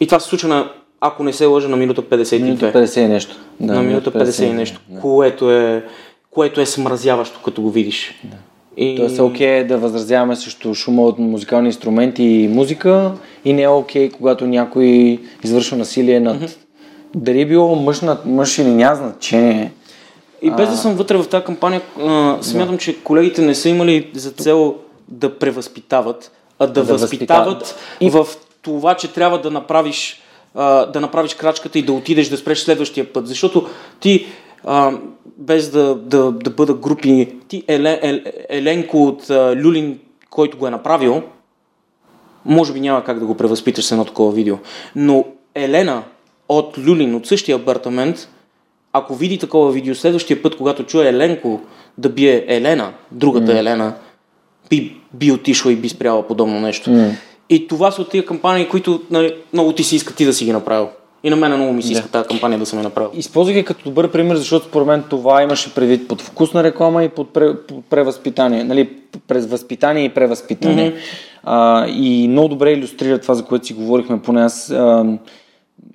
И 0.00 0.06
това 0.06 0.20
се 0.20 0.28
случва 0.28 0.48
на, 0.48 0.72
ако 1.00 1.24
не 1.24 1.32
се 1.32 1.46
лъжа, 1.46 1.68
на 1.68 1.76
минута 1.76 2.02
52. 2.02 2.42
Минута 2.42 2.72
50 2.72 3.00
и 3.00 3.08
нещо. 3.08 3.36
Да, 3.60 3.74
на 3.74 3.82
минута 3.82 4.12
50, 4.12 4.24
50 4.24 4.44
и 4.44 4.52
нещо, 4.52 4.80
да. 4.88 5.00
което, 5.00 5.50
е, 5.50 5.84
което 6.30 6.60
е 6.60 6.66
смразяващо, 6.66 7.40
като 7.44 7.62
го 7.62 7.70
видиш. 7.70 8.20
Да. 8.24 8.36
И... 8.76 8.96
Тоест 8.96 9.18
е 9.18 9.22
окей 9.22 9.62
okay 9.62 9.66
да 9.66 9.78
възразяваме 9.78 10.36
срещу 10.36 10.74
шума 10.74 11.02
от 11.02 11.18
музикални 11.18 11.68
инструменти 11.68 12.22
и 12.22 12.48
музика 12.48 13.12
и 13.44 13.52
не 13.52 13.62
е 13.62 13.68
окей, 13.68 14.08
okay, 14.08 14.12
когато 14.12 14.46
някой 14.46 15.18
извършва 15.44 15.76
насилие 15.76 16.20
над... 16.20 16.40
Mm-hmm. 16.40 16.56
Дали 17.16 17.46
било 17.46 17.76
мъж, 17.76 18.00
над 18.00 18.26
мъж 18.26 18.58
или 18.58 18.68
няма 18.68 18.96
значение. 18.96 19.72
И 20.42 20.50
без 20.50 20.68
а... 20.68 20.70
да 20.70 20.76
съм 20.76 20.94
вътре 20.94 21.16
в 21.16 21.28
тази 21.28 21.44
кампания, 21.44 21.82
а, 22.00 22.38
смятам, 22.40 22.74
да. 22.74 22.80
че 22.80 23.02
колегите 23.02 23.42
не 23.42 23.54
са 23.54 23.68
имали 23.68 24.10
за 24.14 24.30
цел 24.30 24.74
да 25.08 25.38
превъзпитават, 25.38 26.32
а 26.58 26.66
да, 26.66 26.72
да 26.72 26.84
възпитават, 26.84 27.58
възпитават 27.58 27.78
и 28.00 28.10
в 28.10 28.26
това, 28.62 28.94
че 28.94 29.12
трябва 29.12 29.40
да 29.40 29.50
направиш 29.50 30.20
да 30.92 30.98
направиш 31.00 31.34
крачката 31.34 31.78
и 31.78 31.82
да 31.82 31.92
отидеш 31.92 32.28
да 32.28 32.36
спреш 32.36 32.58
следващия 32.58 33.12
път. 33.12 33.28
Защото 33.28 33.68
ти 34.00 34.26
а, 34.64 34.92
без 35.38 35.70
да, 35.70 35.94
да, 35.94 36.32
да 36.32 36.50
бъда 36.50 36.74
групи, 36.74 37.36
ти 37.48 37.64
Елен, 37.68 37.98
Ел, 38.02 38.20
Еленко 38.48 39.04
от 39.04 39.30
а, 39.30 39.56
Люлин, 39.56 39.98
който 40.30 40.58
го 40.58 40.66
е 40.66 40.70
направил, 40.70 41.22
може 42.44 42.72
би 42.72 42.80
няма 42.80 43.04
как 43.04 43.18
да 43.18 43.26
го 43.26 43.34
превъзпиташ 43.34 43.84
с 43.84 43.92
едно 43.92 44.04
такова 44.04 44.32
видео. 44.32 44.56
Но 44.96 45.24
Елена 45.54 46.02
от 46.48 46.78
Люлин, 46.78 47.14
от 47.14 47.26
същия 47.26 47.56
апартамент, 47.56 48.28
ако 48.92 49.14
види 49.14 49.38
такова 49.38 49.72
видео, 49.72 49.94
следващия 49.94 50.42
път, 50.42 50.56
когато 50.56 50.84
чуе 50.86 51.08
Еленко 51.08 51.60
да 51.98 52.08
бие 52.08 52.44
Елена, 52.48 52.92
другата 53.12 53.52
mm. 53.52 53.58
Елена, 53.58 53.94
би, 54.70 54.96
би 55.12 55.32
отишла 55.32 55.72
и 55.72 55.76
би 55.76 55.88
спряла 55.88 56.26
подобно 56.26 56.60
нещо. 56.60 56.90
Mm. 56.90 57.10
И 57.48 57.68
това 57.68 57.90
са 57.90 58.02
от 58.02 58.10
тия 58.10 58.26
кампании, 58.26 58.68
които 58.68 59.02
нали, 59.10 59.36
много 59.52 59.72
ти 59.72 59.84
си 59.84 59.96
иска 59.96 60.14
ти 60.14 60.24
да 60.24 60.32
си 60.32 60.44
ги 60.44 60.52
направил. 60.52 60.88
И 61.24 61.30
на 61.30 61.36
мен 61.36 61.56
много 61.56 61.72
ми 61.72 61.82
се 61.82 61.92
иска 61.92 62.08
yeah. 62.08 62.12
тази 62.12 62.28
кампания 62.28 62.58
да 62.58 62.66
съм 62.66 62.78
я 62.78 62.82
направил. 62.82 63.10
Използвах 63.14 63.56
я 63.56 63.64
като 63.64 63.84
добър 63.84 64.10
пример, 64.10 64.36
защото 64.36 64.66
според 64.66 64.86
мен 64.86 65.04
това 65.10 65.42
имаше 65.42 65.74
предвид 65.74 66.08
под 66.08 66.22
вкусна 66.22 66.64
реклама 66.64 67.04
и 67.04 67.08
под, 67.08 67.32
пре, 67.32 67.54
превъзпитание. 67.90 68.64
Нали, 68.64 68.88
през 69.28 69.46
възпитание 69.46 70.04
и 70.04 70.08
превъзпитание. 70.08 70.92
Mm-hmm. 70.92 70.98
А, 71.44 71.86
и 71.88 72.28
много 72.28 72.48
добре 72.48 72.72
иллюстрира 72.72 73.18
това, 73.18 73.34
за 73.34 73.44
което 73.44 73.66
си 73.66 73.74
говорихме, 73.74 74.22
поне 74.22 74.42
аз 74.42 74.70
а, 74.70 75.04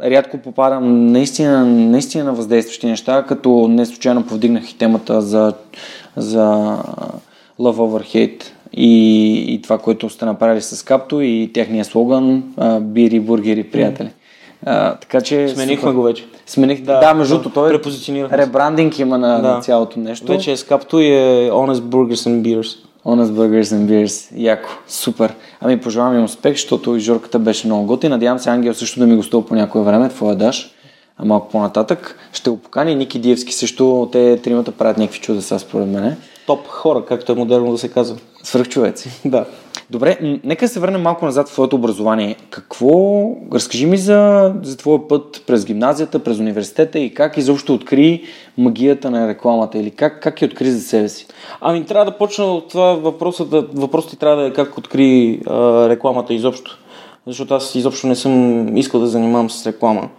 рядко 0.03 0.37
попадам 0.37 1.07
наистина, 1.07 1.65
наистина 1.65 2.23
на 2.23 2.33
въздействащи 2.33 2.87
неща, 2.87 3.25
като 3.27 3.67
не 3.67 3.85
случайно 3.85 4.27
повдигнах 4.27 4.71
и 4.71 4.77
темата 4.77 5.21
за, 5.21 5.53
за 6.17 6.43
Love 7.59 7.77
Over 7.77 8.15
Hate 8.15 8.43
и, 8.73 9.35
и 9.53 9.61
това, 9.61 9.77
което 9.77 10.09
сте 10.09 10.25
направили 10.25 10.61
с 10.61 10.85
Капто 10.85 11.21
и 11.21 11.51
техния 11.53 11.85
слоган 11.85 12.43
Бири, 12.81 13.19
бургери, 13.19 13.63
приятели. 13.63 14.09
А, 14.65 14.95
така 14.95 15.21
че... 15.21 15.49
Сменихме 15.49 15.91
го 15.91 16.03
вече. 16.03 16.25
Смених, 16.45 16.81
да, 16.81 16.99
да 16.99 17.13
между 17.13 17.33
другото, 17.33 17.53
той 17.53 17.79
ребрандинг 18.31 18.99
има 18.99 19.17
на, 19.17 19.41
да. 19.41 19.47
на 19.47 19.61
цялото 19.61 19.99
нещо. 19.99 20.25
Вече 20.25 20.51
е 20.51 20.57
скапто 20.57 20.99
и 20.99 21.07
е 21.07 21.51
Honest 21.51 21.79
Burgers 21.79 22.29
and 22.29 22.41
Beers. 22.41 22.77
Honest 23.05 23.31
Burgers 23.31 23.63
and 23.63 23.85
Beers. 23.85 24.27
Яко. 24.35 24.69
Супер. 24.87 25.33
Ами 25.61 25.81
пожелавам 25.81 26.17
им 26.17 26.23
успех, 26.23 26.53
защото 26.53 26.95
и 26.95 26.99
Жорката 26.99 27.39
беше 27.39 27.67
много 27.67 27.85
готи. 27.85 28.09
Надявам 28.09 28.39
се 28.39 28.49
Ангел 28.49 28.73
също 28.73 28.99
да 28.99 29.07
ми 29.07 29.15
гостува 29.15 29.45
по 29.45 29.55
някое 29.55 29.81
време, 29.81 30.09
твоя 30.09 30.35
даш. 30.35 30.73
А 31.17 31.25
малко 31.25 31.49
по-нататък. 31.49 32.19
Ще 32.33 32.49
го 32.49 32.57
покани 32.57 32.95
Ники 32.95 33.19
Диевски 33.19 33.53
също. 33.53 34.09
Те 34.11 34.41
тримата 34.43 34.71
правят 34.71 34.97
някакви 34.97 35.19
чудеса, 35.19 35.59
според 35.59 35.87
мен. 35.87 36.17
Топ 36.47 36.67
хора, 36.67 37.05
както 37.05 37.31
е 37.31 37.35
модерно 37.35 37.71
да 37.71 37.77
се 37.77 37.89
казва. 37.89 38.17
Свърхчовеци. 38.43 39.09
да. 39.25 39.45
Добре, 39.91 40.39
нека 40.43 40.67
се 40.67 40.79
върнем 40.79 41.01
малко 41.01 41.25
назад 41.25 41.49
в 41.49 41.51
твоето 41.51 41.75
образование. 41.75 42.35
Какво, 42.49 43.31
разкажи 43.53 43.85
ми 43.85 43.97
за, 43.97 44.53
за 44.63 44.77
твоя 44.77 45.07
път 45.07 45.43
през 45.47 45.65
гимназията, 45.65 46.23
през 46.23 46.39
университета 46.39 46.99
и 46.99 47.13
как 47.13 47.37
изобщо 47.37 47.73
откри 47.73 48.23
магията 48.57 49.11
на 49.11 49.27
рекламата 49.27 49.77
или 49.77 49.91
как, 49.91 50.21
как 50.21 50.41
я 50.41 50.45
откри 50.45 50.71
за 50.71 50.81
себе 50.81 51.09
си? 51.09 51.27
Ами 51.61 51.85
трябва 51.85 52.11
да 52.11 52.17
почна 52.17 52.45
от 52.45 52.69
това 52.69 52.93
въпросът, 52.93 53.49
да, 53.49 53.61
въпросът 53.73 54.09
ти 54.09 54.17
трябва 54.17 54.41
да 54.41 54.47
е 54.47 54.53
как 54.53 54.77
откри 54.77 55.39
а, 55.47 55.89
рекламата 55.89 56.33
изобщо. 56.33 56.77
Защото 57.27 57.53
аз 57.53 57.75
изобщо 57.75 58.07
не 58.07 58.15
съм 58.15 58.77
искал 58.77 58.99
да 58.99 59.07
занимавам 59.07 59.49
с 59.49 59.67
реклама 59.67 60.09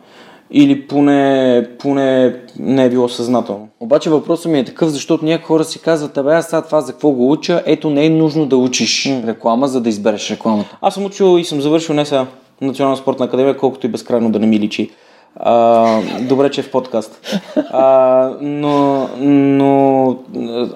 или 0.52 0.86
поне, 0.86 1.68
поне 1.78 2.36
не 2.58 2.84
е 2.84 2.90
било 2.90 3.08
съзнателно. 3.08 3.68
Обаче 3.80 4.10
въпросът 4.10 4.52
ми 4.52 4.58
е 4.58 4.64
такъв, 4.64 4.90
защото 4.90 5.24
някои 5.24 5.46
хора 5.46 5.64
си 5.64 5.80
казват, 5.80 6.16
абе 6.16 6.34
аз 6.34 6.46
сега 6.46 6.62
това 6.62 6.80
за 6.80 6.92
какво 6.92 7.10
го 7.10 7.30
уча, 7.30 7.62
ето 7.66 7.90
не 7.90 8.06
е 8.06 8.10
нужно 8.10 8.46
да 8.46 8.56
учиш 8.56 9.04
mm. 9.04 9.26
реклама, 9.26 9.68
за 9.68 9.80
да 9.80 9.88
избереш 9.88 10.30
рекламата. 10.30 10.78
Аз 10.80 10.94
съм 10.94 11.04
учил 11.04 11.38
и 11.38 11.44
съм 11.44 11.60
завършил 11.60 11.94
не 11.94 12.04
сега 12.04 12.26
Национална 12.60 12.96
спортна 12.96 13.26
академия, 13.26 13.56
колкото 13.56 13.86
и 13.86 13.90
безкрайно 13.90 14.32
да 14.32 14.38
не 14.38 14.46
ми 14.46 14.58
личи. 14.58 14.90
А, 15.36 16.02
добре, 16.20 16.50
че 16.50 16.60
е 16.60 16.64
в 16.64 16.70
подкаст. 16.70 17.40
А, 17.56 18.30
но 18.40 19.08
но 19.18 20.16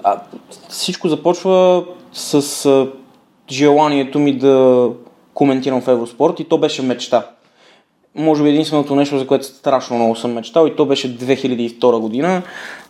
а, 0.03 0.21
всичко 0.69 1.09
започва 1.09 1.85
с 2.13 2.67
а, 2.67 2.89
желанието 3.51 4.19
ми 4.19 4.39
да 4.39 4.89
коментирам 5.35 5.81
в 5.81 5.89
Евроспорт 5.89 6.41
и 6.41 6.45
то 6.45 6.59
беше 6.59 6.83
мечта 6.83 7.27
може 8.15 8.43
би 8.43 8.49
единственото 8.49 8.95
нещо, 8.95 9.19
за 9.19 9.27
което 9.27 9.47
страшно 9.47 9.97
много 9.97 10.17
съм 10.17 10.33
мечтал 10.33 10.67
и 10.67 10.77
то 10.77 10.87
беше 10.87 11.19
2002 11.19 11.99
година. 11.99 12.43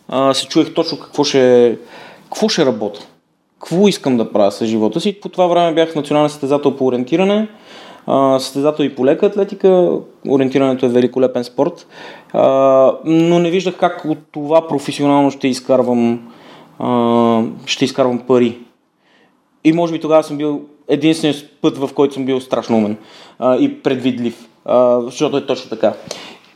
А, 0.09 0.33
се 0.33 0.47
чуех 0.47 0.73
точно 0.73 0.99
какво 0.99 1.23
ще, 1.23 1.77
какво 2.23 2.49
ще 2.49 2.65
работя. 2.65 3.07
Какво 3.59 3.87
искам 3.87 4.17
да 4.17 4.31
правя 4.31 4.51
с 4.51 4.65
живота 4.65 4.99
си. 4.99 5.19
По 5.21 5.29
това 5.29 5.47
време 5.47 5.73
бях 5.73 5.95
национален 5.95 6.29
състезател 6.29 6.75
по 6.75 6.85
ориентиране, 6.85 7.47
а, 8.07 8.39
състезател 8.39 8.83
и 8.83 8.95
по 8.95 9.05
лека 9.05 9.25
атлетика. 9.25 9.91
Ориентирането 10.29 10.85
е 10.85 10.89
великолепен 10.89 11.43
спорт. 11.43 11.87
А, 12.33 12.93
но 13.05 13.39
не 13.39 13.51
виждах 13.51 13.77
как 13.77 14.05
от 14.05 14.17
това 14.31 14.67
професионално 14.67 15.31
ще 15.31 15.47
изкарвам, 15.47 16.31
а, 16.79 17.43
ще 17.65 17.85
изкарвам 17.85 18.19
пари. 18.19 18.59
И 19.63 19.73
може 19.73 19.93
би 19.93 19.99
тогава 19.99 20.23
съм 20.23 20.37
бил 20.37 20.61
единственият 20.87 21.45
път, 21.61 21.77
в 21.77 21.89
който 21.93 22.13
съм 22.13 22.25
бил 22.25 22.41
страшно 22.41 22.77
умен 22.77 22.97
а, 23.39 23.57
и 23.57 23.81
предвидлив 23.81 24.47
защото 25.01 25.37
е 25.37 25.45
точно 25.45 25.69
така. 25.69 25.93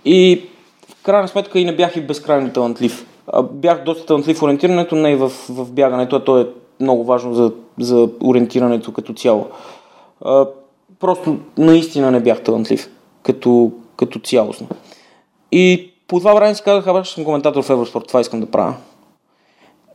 И 0.06 0.42
в 0.88 1.04
крайна 1.04 1.28
сметка 1.28 1.60
и 1.60 1.66
не 1.66 1.76
бях 1.76 1.96
и 1.96 2.02
безкрайно 2.02 2.54
талантлив. 2.54 3.06
Бях 3.52 3.84
доста 3.84 4.06
талантлив 4.06 4.38
в 4.38 4.44
ориентирането, 4.44 4.96
не 4.96 5.12
и 5.12 5.16
в, 5.16 5.32
в 5.50 5.72
бягането, 5.72 6.16
а 6.16 6.24
то 6.24 6.40
е 6.40 6.48
много 6.80 7.04
важно 7.04 7.34
за, 7.34 7.52
за 7.80 8.10
ориентирането 8.24 8.92
като 8.94 9.14
цяло. 9.14 9.48
Просто 11.00 11.38
наистина 11.58 12.12
не 12.12 12.20
бях 12.20 12.42
талантлив 12.42 12.90
като, 13.24 13.72
като 13.96 14.20
цялостно. 14.20 14.68
И 15.52 15.92
по 16.08 16.20
това 16.20 16.34
време 16.34 16.56
си 16.56 16.64
казах, 16.64 16.88
абе, 16.88 17.06
съм 17.06 17.26
коментатор 17.26 17.64
в 17.64 17.70
Евроспорт, 17.70 18.08
това 18.08 18.22
искам 18.22 18.40
да 18.40 18.46
правя. 18.46 18.74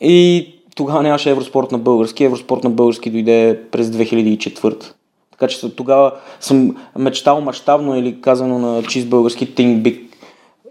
И 0.01 0.49
тогава 0.77 1.03
нямаше 1.03 1.31
Евроспорт 1.31 1.73
на 1.73 1.79
български. 1.79 2.25
Евроспорт 2.25 2.65
на 2.65 2.71
български 2.71 3.11
дойде 3.11 3.61
през 3.71 3.87
2004. 3.87 4.94
Така 5.39 5.49
че 5.49 5.77
тогава 5.77 6.13
съм 6.41 6.77
мечтал 6.99 7.41
мащабно 7.41 7.97
или 7.97 8.21
казано 8.21 8.59
на 8.59 8.83
чист 8.83 9.09
български 9.09 9.55
Think 9.55 9.83
Big. 9.83 10.01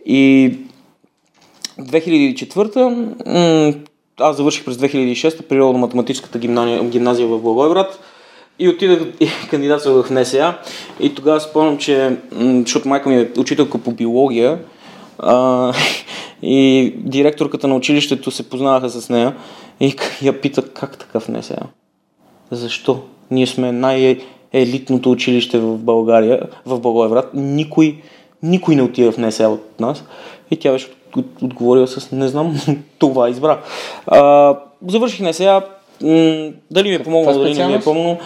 И 0.06 0.54
2004 1.80 3.76
аз 4.20 4.38
завърших 4.38 4.66
през 4.66 4.78
2006 4.78 5.42
природно-математическата 5.42 6.40
гимназия, 6.40 6.84
гимназия 6.84 7.28
в 7.28 7.42
Благоевград 7.42 8.00
и 8.60 8.70
отидах 8.70 9.00
и 9.20 9.28
кандидатствах 9.50 10.06
в 10.06 10.12
НСА. 10.12 10.58
И 11.00 11.16
тогава 11.16 11.40
спомням, 11.40 11.78
че, 11.78 12.18
защото 12.40 12.88
майка 12.88 13.10
ми 13.10 13.16
е 13.16 13.32
учителка 13.38 13.78
по 13.78 13.92
биология, 13.92 14.60
а, 15.20 15.74
и 16.42 16.94
директорката 16.98 17.68
на 17.68 17.76
училището 17.76 18.32
се 18.32 18.50
познаваха 18.50 18.90
с 18.90 19.10
нея 19.10 19.36
и 19.80 19.96
я 20.22 20.42
пита 20.42 20.62
как 20.70 20.98
такъв 20.98 21.28
НСА? 21.28 21.58
Защо? 22.52 23.02
Ние 23.32 23.48
сме 23.48 23.72
най-елитното 24.54 25.12
училище 25.12 25.60
в 25.60 25.78
България, 25.78 26.40
в 26.66 26.80
Благоевград. 26.80 27.30
Никой, 27.34 28.02
никой 28.44 28.76
не 28.76 28.82
отива 28.82 29.12
в 29.12 29.18
НСА 29.18 29.50
от 29.50 29.80
нас. 29.80 30.04
И 30.52 30.58
тя 30.58 30.72
беше 30.72 30.88
отговорила 31.42 31.88
с 31.88 32.12
не 32.12 32.28
знам, 32.28 32.56
това 33.00 33.30
избра. 33.30 33.60
А, 34.08 34.56
завърших 34.88 35.20
НСА, 35.20 35.62
дали 36.72 36.90
ми 36.90 36.96
е 36.96 37.04
помогнало, 37.04 37.40
дали 37.40 37.54
не 37.54 37.68
ми 37.68 37.74
е 37.74 37.80
помогнало, 37.80 38.18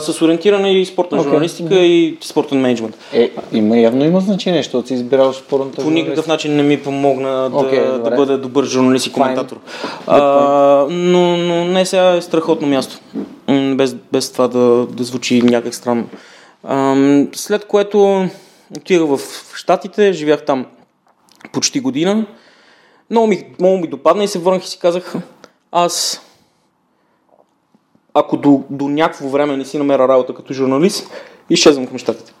с 0.00 0.22
ориентиране 0.22 0.72
и 0.72 0.86
спортна 0.86 1.18
okay. 1.18 1.22
журналистика 1.22 1.74
mm-hmm. 1.74 2.16
и 2.16 2.18
спортен 2.20 2.60
менеджмент. 2.60 2.98
Е, 3.12 3.30
има, 3.52 3.78
явно 3.78 4.04
има 4.04 4.20
значение, 4.20 4.58
защото 4.58 4.88
си 4.88 4.94
избирал 4.94 5.32
спортната 5.32 5.82
По 5.82 5.90
никакъв 5.90 6.26
начин 6.26 6.56
не 6.56 6.62
ми 6.62 6.82
помогна 6.82 7.50
okay, 7.50 7.92
да, 7.92 7.98
да 7.98 8.10
бъда 8.10 8.38
добър 8.38 8.64
журналист 8.64 9.06
и 9.06 9.12
коментатор. 9.12 9.60
А, 10.06 10.20
но, 10.90 11.36
но 11.36 11.64
не 11.64 11.86
сега 11.86 12.14
е 12.14 12.22
страхотно 12.22 12.68
място, 12.68 12.98
без, 13.74 13.96
без 14.12 14.32
това 14.32 14.48
да, 14.48 14.86
да 14.86 15.04
звучи 15.04 15.42
някак 15.42 15.74
странно. 15.74 16.04
А, 16.64 16.96
след 17.32 17.64
което 17.64 18.28
отидах 18.76 19.06
в 19.08 19.20
Штатите, 19.54 20.12
живях 20.12 20.44
там 20.44 20.66
почти 21.52 21.80
година. 21.80 22.26
Много 23.10 23.26
ми, 23.26 23.44
много 23.58 23.78
ми 23.78 23.86
допадна 23.86 24.24
и 24.24 24.28
се 24.28 24.38
върнах 24.38 24.64
и 24.64 24.68
си 24.68 24.78
казах, 24.78 25.14
аз 25.72 26.22
ако 28.14 28.36
до, 28.36 28.62
до 28.70 28.88
някакво 28.88 29.28
време 29.28 29.56
не 29.56 29.64
си 29.64 29.78
намеря 29.78 30.08
работа 30.08 30.34
като 30.34 30.52
журналист, 30.52 31.10
изчезвам 31.50 31.86
към 31.86 31.98
щатите. 31.98 32.32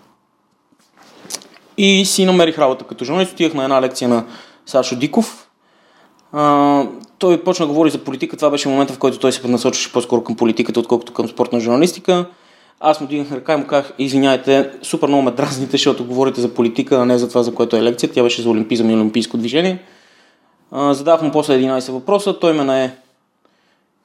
И 1.76 2.04
си 2.04 2.24
намерих 2.24 2.58
работа 2.58 2.84
като 2.84 3.04
журналист. 3.04 3.32
Отидах 3.32 3.54
на 3.54 3.62
една 3.62 3.80
лекция 3.80 4.08
на 4.08 4.24
Сашо 4.66 4.96
Диков. 4.96 5.50
А, 6.32 6.84
той 7.18 7.44
почна 7.44 7.66
да 7.66 7.72
говори 7.72 7.90
за 7.90 7.98
политика. 7.98 8.36
Това 8.36 8.50
беше 8.50 8.68
момента, 8.68 8.92
в 8.92 8.98
който 8.98 9.18
той 9.18 9.32
се 9.32 9.48
насочеше 9.48 9.92
по-скоро 9.92 10.24
към 10.24 10.36
политиката, 10.36 10.80
отколкото 10.80 11.12
към 11.12 11.28
спортна 11.28 11.60
журналистика. 11.60 12.26
Аз 12.80 13.00
му 13.00 13.06
дигнах 13.06 13.32
ръка 13.32 13.54
и 13.54 13.56
му 13.56 13.66
казах, 13.66 13.92
извиняйте, 13.98 14.70
супер 14.82 15.08
много 15.08 15.22
ме 15.22 15.30
дразните, 15.30 15.70
защото 15.70 16.04
говорите 16.04 16.40
за 16.40 16.54
политика, 16.54 16.96
а 16.96 17.04
не 17.04 17.18
за 17.18 17.28
това, 17.28 17.42
за 17.42 17.54
което 17.54 17.76
е 17.76 17.82
лекция. 17.82 18.12
Тя 18.12 18.22
беше 18.22 18.42
за 18.42 18.50
олимпизъм 18.50 18.90
и 18.90 18.94
олимпийско 18.94 19.36
движение. 19.36 19.82
А, 20.70 20.94
задах 20.94 21.22
му 21.22 21.30
после 21.30 21.58
11 21.58 21.92
въпроса, 21.92 22.38
той 22.38 22.52
ме 22.52 22.64
нае. 22.64 22.96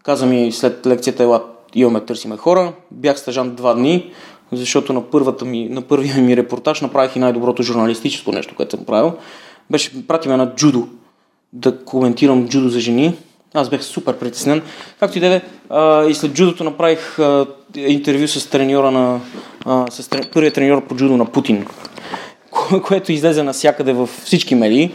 Каза 0.04 0.26
ми 0.26 0.52
след 0.52 0.86
лекцията, 0.86 1.24
ела, 1.24 1.44
имаме, 1.76 2.02
търсиме 2.02 2.38
хора. 2.38 2.74
Бях 2.92 3.20
стажан 3.20 3.56
два 3.56 3.74
дни, 3.74 4.12
защото 4.52 4.94
на, 4.94 5.02
първата 5.02 5.46
ми, 5.46 5.70
на 5.70 5.82
първия 5.82 6.18
ми 6.18 6.38
репортаж 6.38 6.82
направих 6.82 7.16
и 7.16 7.20
най-доброто 7.20 7.64
журналистическо 7.64 8.32
нещо, 8.32 8.56
което 8.56 8.78
съм 8.78 8.86
правил. 8.86 9.14
Беше, 9.70 10.08
пратиме 10.08 10.38
на 10.38 10.56
джудо, 10.56 10.88
да 11.54 11.78
коментирам 11.78 12.48
джудо 12.48 12.70
за 12.70 12.80
жени. 12.80 13.14
Аз 13.54 13.70
бях 13.70 13.84
супер 13.84 14.18
притеснен. 14.18 14.62
Както 15.00 15.18
и 15.18 15.22
да 15.22 15.36
е, 15.36 15.42
и 16.10 16.14
след 16.14 16.34
джудото 16.34 16.64
направих 16.64 17.20
а, 17.20 17.46
интервю 17.76 18.28
с 18.28 18.50
треньора 18.50 18.92
на, 18.92 19.20
а, 19.66 19.86
с 19.92 20.10
трен... 20.10 20.24
първият 20.34 20.56
треньор 20.56 20.88
по 20.88 20.96
джудо 20.96 21.18
на 21.18 21.26
Путин, 21.26 21.66
което 22.88 23.12
излезе 23.12 23.44
навсякъде 23.44 23.94
във 23.94 24.10
всички 24.10 24.56
медии. 24.56 24.92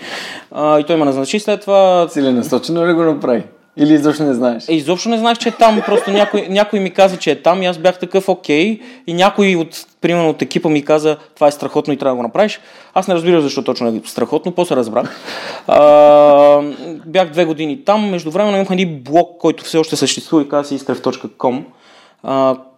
А, 0.50 0.80
и 0.80 0.84
той 0.84 0.96
ме 0.96 1.04
назначи 1.04 1.40
след 1.40 1.60
това. 1.60 2.06
Целенасочено 2.10 2.86
ли 2.86 2.92
го 2.92 3.02
направи? 3.02 3.42
Или 3.80 3.94
изобщо 3.94 4.22
не 4.22 4.34
знаеш? 4.34 4.68
Е, 4.68 4.74
изобщо 4.74 5.08
не 5.08 5.18
знаеш, 5.18 5.38
че 5.38 5.48
е 5.48 5.52
там. 5.52 5.82
Просто 5.86 6.10
някой, 6.10 6.46
някой 6.50 6.80
ми 6.80 6.90
каза, 6.90 7.16
че 7.16 7.30
е 7.30 7.42
там 7.42 7.62
и 7.62 7.66
аз 7.66 7.78
бях 7.78 7.98
такъв 7.98 8.28
окей. 8.28 8.80
И 9.06 9.14
някой 9.14 9.56
от, 9.56 9.86
примерно 10.00 10.30
от 10.30 10.42
екипа 10.42 10.68
ми 10.68 10.84
каза, 10.84 11.16
това 11.34 11.46
е 11.46 11.52
страхотно 11.52 11.94
и 11.94 11.96
трябва 11.96 12.12
да 12.12 12.16
го 12.16 12.22
направиш. 12.22 12.60
Аз 12.94 13.08
не 13.08 13.14
разбирах 13.14 13.40
защо 13.40 13.64
точно 13.64 13.88
е 13.88 14.00
страхотно, 14.04 14.52
после 14.52 14.76
разбрах. 14.76 15.20
А, 15.66 16.62
бях 17.06 17.30
две 17.30 17.44
години 17.44 17.84
там. 17.84 18.10
Между 18.10 18.30
време 18.30 18.56
имах 18.56 18.68
един 18.70 19.00
блог, 19.02 19.38
който 19.38 19.64
все 19.64 19.78
още 19.78 19.96
съществува 19.96 20.42
и 20.42 20.48
каза 20.48 20.68
се 20.68 20.74
искрев.com, 20.74 21.62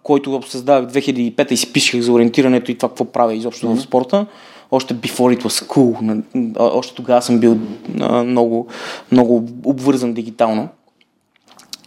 който 0.03 0.41
създавах 0.47 0.91
2005 0.91 1.53
и 1.53 1.57
си 1.57 1.73
пишех 1.73 2.01
за 2.01 2.13
ориентирането 2.13 2.71
и 2.71 2.79
това 2.79 2.89
какво 2.89 3.05
правя 3.05 3.35
изобщо 3.35 3.67
mm-hmm. 3.67 3.77
в 3.77 3.83
спорта 3.83 4.27
още 4.73 4.95
before 4.95 5.39
it 5.39 5.43
was 5.43 5.67
cool. 5.67 6.23
Още 6.59 6.95
тогава 6.95 7.23
съм 7.23 7.39
бил 7.39 7.59
много, 8.25 8.67
много 9.13 9.49
обвързан 9.65 10.13
дигитално. 10.13 10.69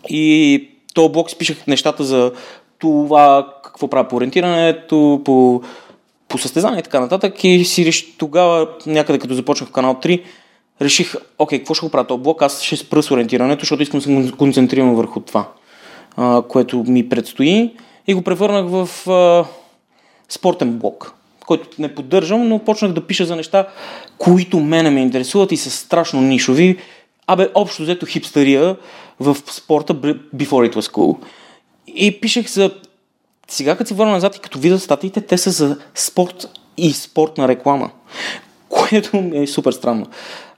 И 0.09 0.69
този 0.93 1.09
блог 1.09 1.29
спишах 1.29 1.67
нещата 1.67 2.03
за 2.03 2.31
това, 2.79 3.53
какво 3.63 3.87
правя 3.87 4.07
по 4.07 4.15
ориентирането, 4.15 5.21
по, 5.25 5.61
по 6.27 6.37
състезание 6.37 6.79
и 6.79 6.83
така 6.83 6.99
нататък. 6.99 7.43
И 7.43 7.65
си 7.65 7.85
реш... 7.85 8.17
тогава, 8.17 8.67
някъде 8.85 9.19
като 9.19 9.33
започнах 9.33 9.71
канал 9.71 9.99
3, 10.03 10.21
реших, 10.81 11.15
окей, 11.39 11.59
какво 11.59 11.73
ще 11.73 11.85
го 11.85 11.91
правя 11.91 12.07
този 12.07 12.21
блог? 12.21 12.41
Аз 12.41 12.61
ще 12.61 12.75
спра 12.75 13.03
с 13.03 13.11
ориентирането, 13.11 13.59
защото 13.59 13.83
искам 13.83 13.99
да 13.99 14.27
се 14.27 14.31
концентрирам 14.31 14.95
върху 14.95 15.19
това, 15.19 15.47
а, 16.17 16.41
което 16.41 16.83
ми 16.87 17.09
предстои. 17.09 17.73
И 18.07 18.13
го 18.13 18.21
превърнах 18.21 18.65
в 18.69 19.09
а, 19.09 19.45
спортен 20.29 20.71
блог, 20.71 21.13
който 21.45 21.67
не 21.79 21.95
поддържам, 21.95 22.47
но 22.47 22.59
почнах 22.59 22.91
да 22.91 23.07
пиша 23.07 23.25
за 23.25 23.35
неща, 23.35 23.67
които 24.17 24.59
мене 24.59 24.89
ме 24.89 25.01
интересуват 25.01 25.51
и 25.51 25.57
са 25.57 25.71
страшно 25.71 26.21
нишови. 26.21 26.77
Абе, 27.27 27.49
общо 27.55 27.81
взето 27.81 28.05
хипстария, 28.05 28.77
в 29.19 29.37
спорта 29.51 29.93
before 30.35 30.71
it 30.71 30.75
was 30.75 30.91
cool. 30.91 31.17
И 31.87 32.19
пишех 32.19 32.49
за... 32.49 32.71
Сега 33.47 33.77
като 33.77 33.87
се 33.87 33.93
върна 33.93 34.11
назад 34.11 34.35
и 34.35 34.39
като 34.39 34.59
видя 34.59 34.79
статиите, 34.79 35.21
те 35.21 35.37
са 35.37 35.51
за 35.51 35.77
спорт 35.95 36.47
и 36.77 36.93
спортна 36.93 37.47
реклама. 37.47 37.91
Което 38.69 39.23
е 39.33 39.47
супер 39.47 39.71
странно. 39.71 40.05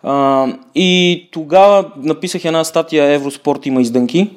А, 0.03 0.47
и 0.75 1.29
тогава 1.31 1.91
написах 1.97 2.45
една 2.45 2.63
статия 2.63 3.11
Евроспорт 3.13 3.65
има 3.65 3.81
издънки. 3.81 4.29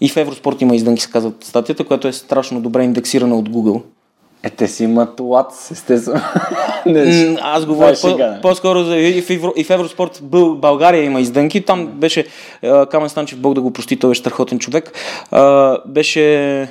И 0.00 0.08
в 0.08 0.16
Евроспорт 0.16 0.60
има 0.60 0.76
издънки, 0.76 1.02
се 1.02 1.10
казва 1.10 1.32
статията, 1.40 1.84
която 1.84 2.08
е 2.08 2.12
страшно 2.12 2.60
добре 2.60 2.84
индексирана 2.84 3.36
от 3.36 3.48
Google. 3.48 3.82
Е, 4.46 4.50
те 4.50 4.68
си 4.68 4.84
имат 4.84 5.20
лац, 5.20 5.70
естествено. 5.70 6.20
Не, 6.86 7.36
Аз 7.42 7.66
говоря 7.66 7.94
по- 8.02 8.40
по-скоро 8.42 8.84
за 8.84 8.96
и 8.96 9.22
в, 9.22 9.30
Евро, 9.30 9.52
и 9.56 9.64
в 9.64 9.70
Евроспорт 9.70 10.20
Бъл, 10.22 10.54
България 10.54 11.04
има 11.04 11.20
издънки. 11.20 11.60
Там 11.60 11.86
беше 11.86 12.26
Камен 12.90 13.08
Станчев, 13.08 13.38
Бог 13.38 13.54
да 13.54 13.60
го 13.60 13.72
прости, 13.72 13.98
той 13.98 14.10
беше 14.10 14.20
страхотен 14.20 14.58
човек. 14.58 14.92
А, 15.30 15.78
беше 15.86 16.68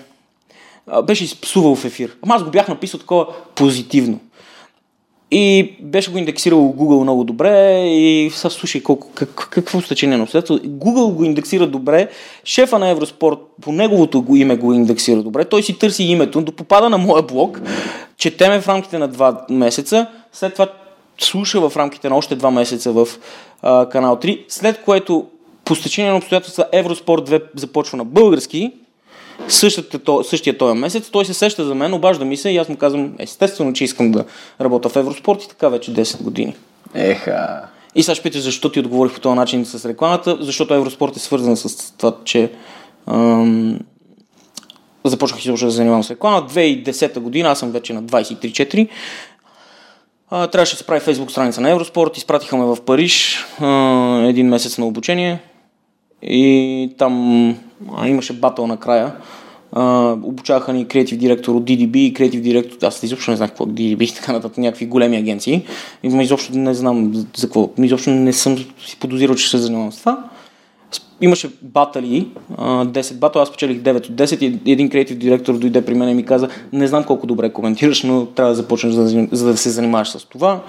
беше 1.03 1.23
изпсувал 1.23 1.75
в 1.75 1.85
ефир. 1.85 2.15
Ама 2.23 2.35
аз 2.35 2.43
го 2.43 2.49
бях 2.49 2.67
написал 2.67 2.99
такова 2.99 3.27
позитивно. 3.55 4.19
И 5.37 5.75
беше 5.81 6.11
го 6.11 6.17
индексирал 6.17 6.73
Google 6.77 7.01
много 7.01 7.23
добре 7.23 7.83
и 7.87 8.31
сега 8.33 8.49
слушай 8.49 8.83
колко, 8.83 9.07
как, 9.15 9.47
какво 9.51 9.81
стечение 9.81 10.17
на 10.17 10.23
обстоятелство. 10.23 10.69
Google 10.69 11.13
го 11.13 11.23
индексира 11.23 11.67
добре, 11.67 12.09
шефа 12.43 12.79
на 12.79 12.89
Евроспорт 12.89 13.39
по 13.61 13.71
неговото 13.71 14.21
го 14.21 14.35
име 14.35 14.55
го 14.55 14.73
индексира 14.73 15.23
добре, 15.23 15.45
той 15.45 15.63
си 15.63 15.79
търси 15.79 16.03
името, 16.03 16.41
до 16.41 16.51
попада 16.51 16.89
на 16.89 16.97
моя 16.97 17.23
блог, 17.23 17.61
четеме 18.17 18.61
в 18.61 18.67
рамките 18.67 18.97
на 18.97 19.07
два 19.07 19.45
месеца, 19.49 20.07
след 20.33 20.53
това 20.53 20.67
слуша 21.19 21.69
в 21.69 21.77
рамките 21.77 22.09
на 22.09 22.17
още 22.17 22.35
два 22.35 22.51
месеца 22.51 22.91
в 22.91 23.07
а, 23.61 23.89
канал 23.89 24.15
3, 24.15 24.45
след 24.47 24.81
което 24.81 25.25
по 25.65 25.75
стечение 25.75 26.11
на 26.11 26.17
обстоятелства 26.17 26.65
Евроспорт 26.71 27.29
2 27.29 27.43
започва 27.55 27.97
на 27.97 28.05
български 28.05 28.71
същата, 29.47 29.99
същия 30.23 30.57
този 30.57 30.79
месец, 30.79 31.09
той 31.09 31.25
се 31.25 31.33
сеща 31.33 31.65
за 31.65 31.75
мен, 31.75 31.93
обажда 31.93 32.25
ми 32.25 32.37
се 32.37 32.49
и 32.49 32.57
аз 32.57 32.69
му 32.69 32.77
казвам, 32.77 33.13
естествено, 33.19 33.73
че 33.73 33.83
искам 33.83 34.11
да 34.11 34.25
работя 34.61 34.89
в 34.89 34.95
Евроспорт 34.95 35.43
и 35.43 35.49
така 35.49 35.69
вече 35.69 35.93
10 35.93 36.21
години. 36.21 36.55
Еха. 36.93 37.61
И 37.95 38.03
сега 38.03 38.15
ще 38.15 38.23
питаш 38.23 38.41
защо 38.41 38.71
ти 38.71 38.79
отговорих 38.79 39.13
по 39.13 39.19
този 39.19 39.35
начин 39.35 39.65
с 39.65 39.89
рекламата, 39.89 40.37
защото 40.39 40.73
Евроспорт 40.73 41.15
е 41.15 41.19
свързан 41.19 41.57
с 41.57 41.91
това, 41.97 42.13
че 42.23 42.51
ам, 43.07 43.79
започнах 45.03 45.45
изобщо 45.45 45.65
да 45.65 45.71
занимавам 45.71 46.03
с 46.03 46.11
реклама. 46.11 46.47
2010 46.49 47.19
година, 47.19 47.49
аз 47.49 47.59
съм 47.59 47.71
вече 47.71 47.93
на 47.93 48.03
23-4. 48.03 48.87
А, 50.29 50.47
трябваше 50.47 50.73
да 50.73 50.77
се 50.77 50.85
прави 50.85 50.99
фейсбук 50.99 51.31
страница 51.31 51.61
на 51.61 51.69
Евроспорт, 51.69 52.17
изпратиха 52.17 52.57
ме 52.57 52.65
в 52.65 52.77
Париж 52.85 53.45
а, 53.59 53.67
един 54.27 54.47
месец 54.47 54.77
на 54.77 54.85
обучение 54.85 55.39
и 56.27 56.89
там 56.97 57.49
а, 57.95 58.07
имаше 58.07 58.33
батъл 58.33 58.67
накрая. 58.67 59.15
А, 59.71 60.11
обучаваха 60.23 60.73
ни 60.73 60.87
креатив 60.87 61.17
директор 61.17 61.55
от 61.55 61.63
DDB 61.63 61.97
и 61.97 62.13
креатив 62.13 62.41
директор, 62.41 62.87
аз 62.87 63.03
изобщо 63.03 63.31
не 63.31 63.37
знах 63.37 63.49
какво 63.49 63.63
е 63.63 63.67
DDB 63.67 64.03
и 64.03 64.15
така 64.15 64.31
нататък, 64.31 64.57
някакви 64.57 64.85
големи 64.85 65.17
агенции. 65.17 65.65
И 66.03 66.07
изобщо 66.07 66.57
не 66.57 66.73
знам 66.73 67.13
за 67.35 67.47
какво, 67.47 67.69
изобщо 67.77 68.09
не 68.09 68.33
съм 68.33 68.57
си 68.57 68.99
подозирал, 68.99 69.35
че 69.35 69.49
се 69.49 69.57
занимавам 69.57 69.91
с 69.91 69.99
това 69.99 70.29
имаше 71.21 71.49
батали, 71.61 72.27
10 72.59 73.13
батали, 73.13 73.41
аз 73.41 73.51
печелих 73.51 73.77
9 73.77 74.09
от 74.09 74.15
10 74.15 74.61
и 74.65 74.71
един 74.71 74.89
креатив 74.89 75.17
директор 75.17 75.57
дойде 75.57 75.85
при 75.85 75.93
мен 75.93 76.09
и 76.09 76.13
ми 76.13 76.25
каза, 76.25 76.49
не 76.73 76.87
знам 76.87 77.03
колко 77.03 77.27
добре 77.27 77.49
коментираш, 77.49 78.03
но 78.03 78.25
трябва 78.25 78.51
да 78.51 78.55
започнеш 78.55 78.93
за, 78.93 79.27
за 79.31 79.45
да 79.45 79.57
се 79.57 79.69
занимаваш 79.69 80.09
с 80.09 80.25
това. 80.25 80.59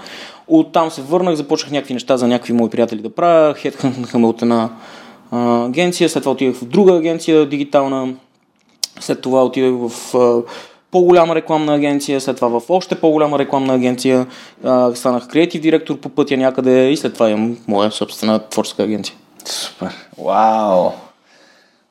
Оттам 0.49 0.90
се 0.90 1.03
върнах, 1.03 1.35
започнах 1.35 1.73
някакви 1.73 1.95
неща 1.95 2.16
за 2.16 2.29
някакви 2.29 2.53
мои 2.53 2.71
приятели 2.71 3.03
да 3.03 3.11
правя, 3.11 3.55
хедхънтнаха 3.55 4.19
ме 4.19 4.27
от 4.27 4.42
една 4.42 4.71
агенция, 5.33 6.09
след 6.09 6.23
това 6.23 6.33
отидах 6.33 6.57
в 6.57 6.65
друга 6.65 6.95
агенция 6.97 7.49
дигитална, 7.49 8.15
след 9.01 9.21
това 9.21 9.45
отидах 9.45 9.73
в 9.91 10.15
а, 10.15 10.43
по-голяма 10.91 11.35
рекламна 11.35 11.75
агенция, 11.75 12.21
след 12.21 12.37
това 12.37 12.61
в 12.61 12.71
още 12.71 12.95
по-голяма 12.95 13.39
рекламна 13.39 13.75
агенция, 13.75 14.27
а, 14.65 14.95
станах 14.95 15.29
креатив 15.29 15.62
директор 15.62 15.97
по 16.01 16.09
пътя 16.09 16.37
някъде 16.37 16.91
и 16.91 16.97
след 16.97 17.15
това 17.15 17.31
имам 17.31 17.59
моя 17.69 17.91
собствена 17.91 18.39
творческа 18.39 18.83
агенция. 18.83 19.17
Супер. 19.45 20.09
Вау! 20.19 20.91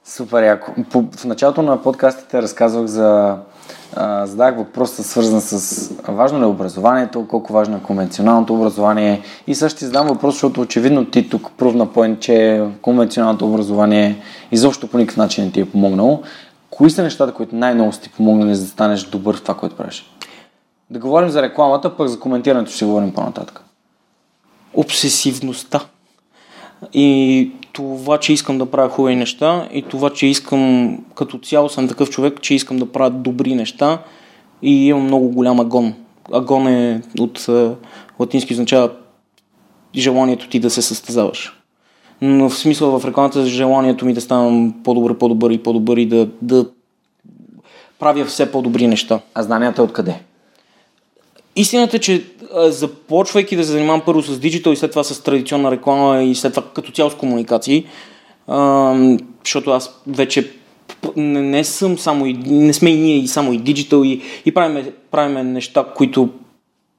Супер 0.05 0.43
яко. 0.43 0.71
В 1.17 1.25
началото 1.25 1.61
на 1.61 1.81
подкастите 1.81 2.41
разказвах 2.41 2.85
за... 2.85 3.37
Задах 4.23 4.57
въпроса 4.57 5.03
свързан 5.03 5.41
с 5.41 5.91
важно 6.07 6.39
ли 6.39 6.43
е 6.43 6.45
образованието, 6.45 7.27
колко 7.27 7.53
важно 7.53 7.77
е 7.77 7.83
конвенционалното 7.83 8.53
образование 8.53 9.21
и 9.47 9.55
също 9.55 9.79
ти 9.79 9.85
задам 9.85 10.07
въпрос, 10.07 10.33
защото 10.33 10.61
очевидно 10.61 11.05
ти 11.05 11.29
тук 11.29 11.51
прувна 11.57 11.93
поен, 11.93 12.17
че 12.19 12.63
конвенционалното 12.81 13.47
образование 13.47 14.21
изобщо 14.51 14.87
по 14.87 14.97
никакъв 14.97 15.17
начин 15.17 15.43
не 15.43 15.51
ти 15.51 15.59
е 15.59 15.71
помогнало. 15.71 16.21
Кои 16.69 16.89
са 16.89 17.03
нещата, 17.03 17.33
които 17.33 17.55
най-много 17.55 17.91
са 17.91 18.01
ти 18.01 18.09
помогнали 18.09 18.55
за 18.55 18.63
да 18.63 18.69
станеш 18.69 19.03
добър 19.03 19.37
в 19.37 19.41
това, 19.41 19.53
което 19.53 19.75
правиш? 19.75 20.11
Да 20.89 20.99
говорим 20.99 21.29
за 21.29 21.41
рекламата, 21.41 21.97
пък 21.97 22.07
за 22.07 22.19
коментирането 22.19 22.71
ще 22.71 22.85
говорим 22.85 23.13
по-нататък. 23.13 23.63
Обсесивността 24.73 25.79
и 26.93 27.51
това, 27.75 28.17
че 28.17 28.33
искам 28.33 28.57
да 28.57 28.65
правя 28.65 28.89
хубави 28.89 29.15
неща 29.15 29.67
и 29.73 29.81
това, 29.81 30.09
че 30.09 30.27
искам, 30.27 30.97
като 31.15 31.37
цяло 31.37 31.69
съм 31.69 31.87
такъв 31.87 32.09
човек, 32.09 32.41
че 32.41 32.55
искам 32.55 32.77
да 32.77 32.91
правя 32.91 33.09
добри 33.09 33.55
неща 33.55 34.01
и 34.61 34.87
имам 34.87 35.03
много 35.03 35.29
голям 35.29 35.59
агон. 35.59 35.93
Агон 36.33 36.67
е 36.67 37.01
от 37.19 37.49
латински 38.19 38.53
означава 38.53 38.91
желанието 39.95 40.49
ти 40.49 40.59
да 40.59 40.69
се 40.69 40.81
състезаваш. 40.81 41.61
Но 42.21 42.49
в 42.49 42.57
смисъл 42.57 42.99
в 42.99 43.05
рекламата 43.05 43.45
желанието 43.45 44.05
ми 44.05 44.13
да 44.13 44.21
ставам 44.21 44.73
по-добър, 44.83 45.17
по-добър 45.17 45.51
и 45.51 45.63
по-добър 45.63 45.97
и 45.97 46.05
да, 46.05 46.27
да 46.41 46.65
правя 47.99 48.25
все 48.25 48.51
по-добри 48.51 48.87
неща. 48.87 49.19
А 49.33 49.43
знанията 49.43 49.83
откъде? 49.83 50.19
Истината 51.55 51.97
е, 51.97 51.99
че 51.99 52.23
започвайки 52.55 53.55
да 53.55 53.63
се 53.63 53.71
занимавам 53.71 54.01
първо 54.05 54.21
с 54.21 54.39
диджитал 54.39 54.71
и 54.71 54.75
след 54.75 54.91
това 54.91 55.03
с 55.03 55.23
традиционна 55.23 55.71
реклама 55.71 56.23
и 56.23 56.35
след 56.35 56.53
това 56.53 56.67
като 56.73 56.91
цяло 56.91 57.09
с 57.09 57.15
комуникации, 57.15 57.85
защото 59.43 59.71
аз 59.71 60.01
вече 60.07 60.51
не, 61.15 61.41
не 61.41 61.63
съм 61.63 61.97
само 61.97 62.25
и, 62.25 62.33
не 62.33 62.73
сме 62.73 62.89
и 62.89 62.97
ние 62.97 63.17
и 63.17 63.27
само 63.27 63.53
и 63.53 63.57
диджитал 63.57 64.03
и, 64.03 64.21
и 64.45 64.53
правиме, 64.53 64.91
правиме 65.11 65.43
неща, 65.43 65.85
които 65.95 66.29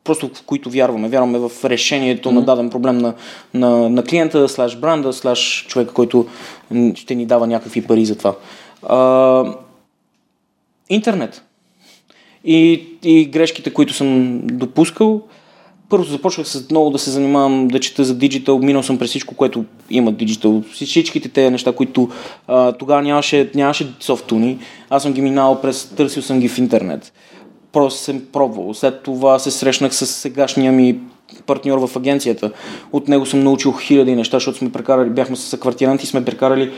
просто 0.05 0.31
в 0.35 0.42
които 0.42 0.71
вярваме. 0.71 1.09
Вярваме 1.09 1.38
в 1.38 1.51
решението 1.64 2.29
mm-hmm. 2.29 2.33
на 2.33 2.42
даден 2.42 2.71
проблем 2.71 2.99
на, 2.99 3.14
на, 3.55 3.90
на 3.90 4.05
клиента, 4.05 4.49
слаш 4.49 4.77
бранда, 4.77 5.12
слаш 5.12 5.66
човека, 5.69 5.95
който 5.95 6.27
ще 6.95 7.14
ни 7.14 7.27
дава 7.27 7.47
някакви 7.47 7.83
пари 7.83 8.05
за 8.05 8.19
това. 8.19 8.35
А, 8.83 9.55
интернет 10.88 11.42
и, 12.46 12.87
и 13.04 13.24
грешките, 13.24 13.70
които 13.70 13.94
съм 13.94 14.40
допускал. 14.42 15.22
Първо 15.88 16.04
започнах 16.04 16.48
с 16.48 16.70
много 16.70 16.90
да 16.90 16.98
се 16.98 17.11
занимавам, 17.11 17.68
да 17.68 17.80
чета 17.80 18.04
за 18.04 18.14
диджитал, 18.14 18.59
минал 18.59 18.82
съм 18.82 18.98
през 18.98 19.11
всичко, 19.11 19.35
което 19.35 19.64
има 19.90 20.12
диджитал. 20.12 20.62
Всичките 20.72 21.28
тези 21.28 21.50
неща, 21.50 21.72
които 21.72 22.09
тогава 22.78 23.02
нямаше, 23.02 23.50
нямаше 23.54 23.94
софтуни, 24.00 24.59
аз 24.90 25.02
съм 25.02 25.12
ги 25.12 25.20
минал 25.20 25.61
през, 25.61 25.85
търсил 25.85 26.22
съм 26.22 26.40
ги 26.40 26.48
в 26.48 26.59
интернет. 26.59 27.12
Просто 27.72 28.00
съм 28.00 28.22
пробвал. 28.32 28.74
След 28.74 29.02
това 29.02 29.38
се 29.38 29.50
срещнах 29.50 29.94
с 29.94 30.06
сегашния 30.06 30.72
ми 30.72 30.98
партньор 31.46 31.87
в 31.88 31.96
агенцията. 31.96 32.50
От 32.92 33.09
него 33.09 33.26
съм 33.26 33.44
научил 33.44 33.72
хиляди 33.72 34.16
неща, 34.16 34.37
защото 34.37 34.59
сме 34.59 34.72
прекарали, 34.72 35.11
бяхме 35.11 35.37
с 35.37 35.56
квартиранти 35.56 36.04
и 36.04 36.06
сме 36.06 36.24
прекарали 36.24 36.72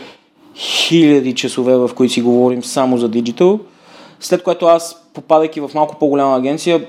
хиляди 0.56 1.34
часове, 1.34 1.76
в 1.76 1.90
които 1.96 2.12
си 2.12 2.22
говорим 2.22 2.64
само 2.64 2.98
за 2.98 3.08
диджитал. 3.08 3.60
След 4.20 4.42
което 4.42 4.66
аз, 4.66 5.07
попадайки 5.20 5.60
в 5.60 5.70
малко 5.74 5.96
по-голяма 5.98 6.36
агенция, 6.36 6.86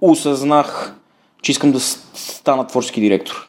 осъзнах, 0.00 0.94
че 1.42 1.52
искам 1.52 1.72
да 1.72 1.80
стана 1.80 2.66
творчески 2.66 3.00
директор. 3.00 3.48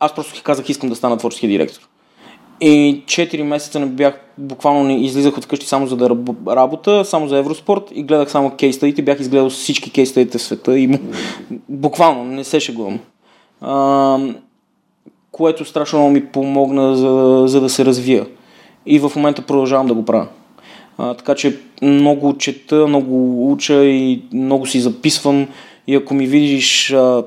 Аз 0.00 0.14
просто 0.14 0.42
казах, 0.42 0.68
искам 0.68 0.88
да 0.88 0.96
стана 0.96 1.16
творчески 1.16 1.48
директор. 1.48 1.88
И 2.60 3.02
4 3.06 3.42
месеца 3.42 3.80
не 3.80 3.86
бях, 3.86 4.20
буквално 4.38 4.84
не 4.84 5.04
излизах 5.04 5.38
от 5.38 5.46
къщи 5.46 5.66
само 5.66 5.86
за 5.86 5.96
да 5.96 6.10
работа, 6.46 7.04
само 7.04 7.28
за 7.28 7.38
Евроспорт 7.38 7.82
и 7.94 8.02
гледах 8.02 8.30
само 8.30 8.50
кейстадите, 8.50 9.02
бях 9.02 9.20
изгледал 9.20 9.50
всички 9.50 9.92
кейстадите 9.92 10.38
в 10.38 10.42
света 10.42 10.78
и 10.78 10.98
буквално 11.68 12.24
не 12.24 12.44
се 12.44 12.60
шегувам. 12.60 12.98
А, 13.60 14.18
което 15.32 15.64
страшно 15.64 15.98
много 15.98 16.12
ми 16.12 16.26
помогна 16.26 16.96
за, 16.96 17.42
за 17.46 17.60
да 17.60 17.68
се 17.68 17.84
развия. 17.84 18.26
И 18.86 18.98
в 18.98 19.12
момента 19.16 19.42
продължавам 19.42 19.86
да 19.86 19.94
го 19.94 20.04
правя. 20.04 20.28
А, 20.98 21.14
така 21.14 21.34
че 21.34 21.56
много 21.82 22.38
чета, 22.38 22.86
много 22.86 23.52
уча 23.52 23.84
и 23.84 24.22
много 24.32 24.66
си 24.66 24.80
записвам. 24.80 25.48
И 25.86 25.94
ако 25.94 26.14
ми 26.14 26.26
видиш 26.26 26.92
а, 26.92 27.24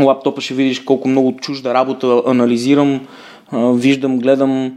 лаптопа, 0.00 0.40
ще 0.40 0.54
видиш 0.54 0.80
колко 0.80 1.08
много 1.08 1.36
чужда 1.36 1.74
работа 1.74 2.22
анализирам, 2.26 3.06
а, 3.50 3.72
виждам, 3.72 4.18
гледам. 4.18 4.76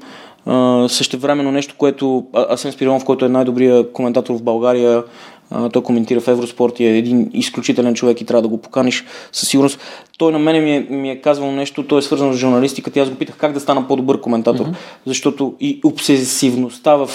Също 0.87 1.17
времено 1.17 1.51
нещо, 1.51 1.75
което 1.77 2.25
Асен 2.33 2.71
Спирилов, 2.71 3.05
който 3.05 3.25
е 3.25 3.29
най-добрият 3.29 3.91
коментатор 3.93 4.35
в 4.35 4.43
България, 4.43 5.03
а, 5.51 5.69
той 5.69 5.83
коментира 5.83 6.19
в 6.19 6.27
Евроспорт 6.27 6.79
и 6.79 6.85
е 6.85 6.97
един 6.97 7.31
изключителен 7.33 7.93
човек 7.93 8.21
и 8.21 8.25
трябва 8.25 8.41
да 8.41 8.47
го 8.47 8.57
поканиш 8.57 9.05
със 9.31 9.49
сигурност. 9.49 9.79
Той 10.17 10.31
на 10.31 10.39
мене 10.39 10.59
ми 10.59 10.75
е, 10.75 10.79
ми 10.79 11.09
е 11.11 11.21
казвал 11.21 11.51
нещо, 11.51 11.87
той 11.87 11.99
е 11.99 12.01
свързано 12.01 12.33
с 12.33 12.37
журналистиката 12.37 12.99
и 12.99 13.01
аз 13.01 13.09
го 13.09 13.15
питах 13.15 13.35
как 13.37 13.53
да 13.53 13.59
стана 13.59 13.87
по-добър 13.87 14.21
коментатор, 14.21 14.65
mm-hmm. 14.65 14.75
защото 15.05 15.53
и 15.59 15.79
обсесивността 15.83 16.95
в, 16.95 17.09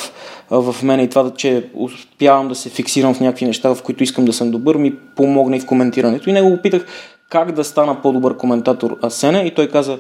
в 0.50 0.82
мене 0.82 1.02
и 1.02 1.08
това, 1.08 1.30
че 1.30 1.64
успявам 1.74 2.48
да 2.48 2.54
се 2.54 2.68
фиксирам 2.68 3.14
в 3.14 3.20
някакви 3.20 3.46
неща, 3.46 3.74
в 3.74 3.82
които 3.82 4.02
искам 4.02 4.24
да 4.24 4.32
съм 4.32 4.50
добър, 4.50 4.76
ми 4.76 4.92
помогна 5.16 5.56
и 5.56 5.60
в 5.60 5.66
коментирането. 5.66 6.30
И 6.30 6.32
него 6.32 6.50
го 6.50 6.62
питах 6.62 6.86
как 7.30 7.52
да 7.52 7.64
стана 7.64 8.02
по-добър 8.02 8.36
коментатор 8.36 8.98
Асене 9.02 9.38
и 9.38 9.54
той 9.54 9.68
каза, 9.68 9.98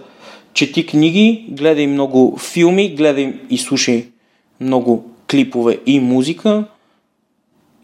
чети 0.54 0.86
книги, 0.86 1.46
гледай 1.50 1.86
много 1.86 2.36
филми, 2.36 2.94
гледай 2.94 3.34
и 3.50 3.58
слушай 3.58 4.06
много 4.60 5.04
клипове 5.30 5.78
и 5.86 6.00
музика 6.00 6.64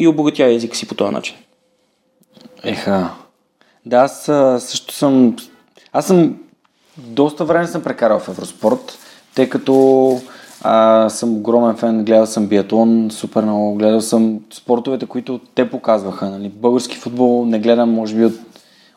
и 0.01 0.09
обогатя 0.09 0.45
езика 0.45 0.77
си 0.77 0.89
по 0.89 0.95
този 0.95 1.15
начин. 1.15 1.37
Еха. 2.65 3.11
Да, 3.87 3.97
аз 3.97 4.25
също 4.65 4.95
съм... 4.95 5.37
Аз 5.93 6.07
съм... 6.07 6.37
Доста 6.97 7.45
време 7.45 7.67
съм 7.67 7.83
прекарал 7.83 8.19
в 8.19 8.29
Евроспорт, 8.29 8.99
тъй 9.35 9.49
като 9.49 10.21
а, 10.63 11.09
съм 11.09 11.37
огромен 11.37 11.77
фен, 11.77 12.05
гледал 12.05 12.27
съм 12.27 12.47
биатлон, 12.47 13.11
супер 13.11 13.43
много, 13.43 13.75
гледал 13.75 14.01
съм 14.01 14.41
спортовете, 14.53 15.07
които 15.07 15.41
те 15.55 15.71
показваха. 15.71 16.31
Нали? 16.31 16.49
Български 16.49 16.97
футбол 16.97 17.47
не 17.47 17.59
гледам, 17.59 17.91
може 17.91 18.17
би, 18.17 18.25
от, 18.25 18.35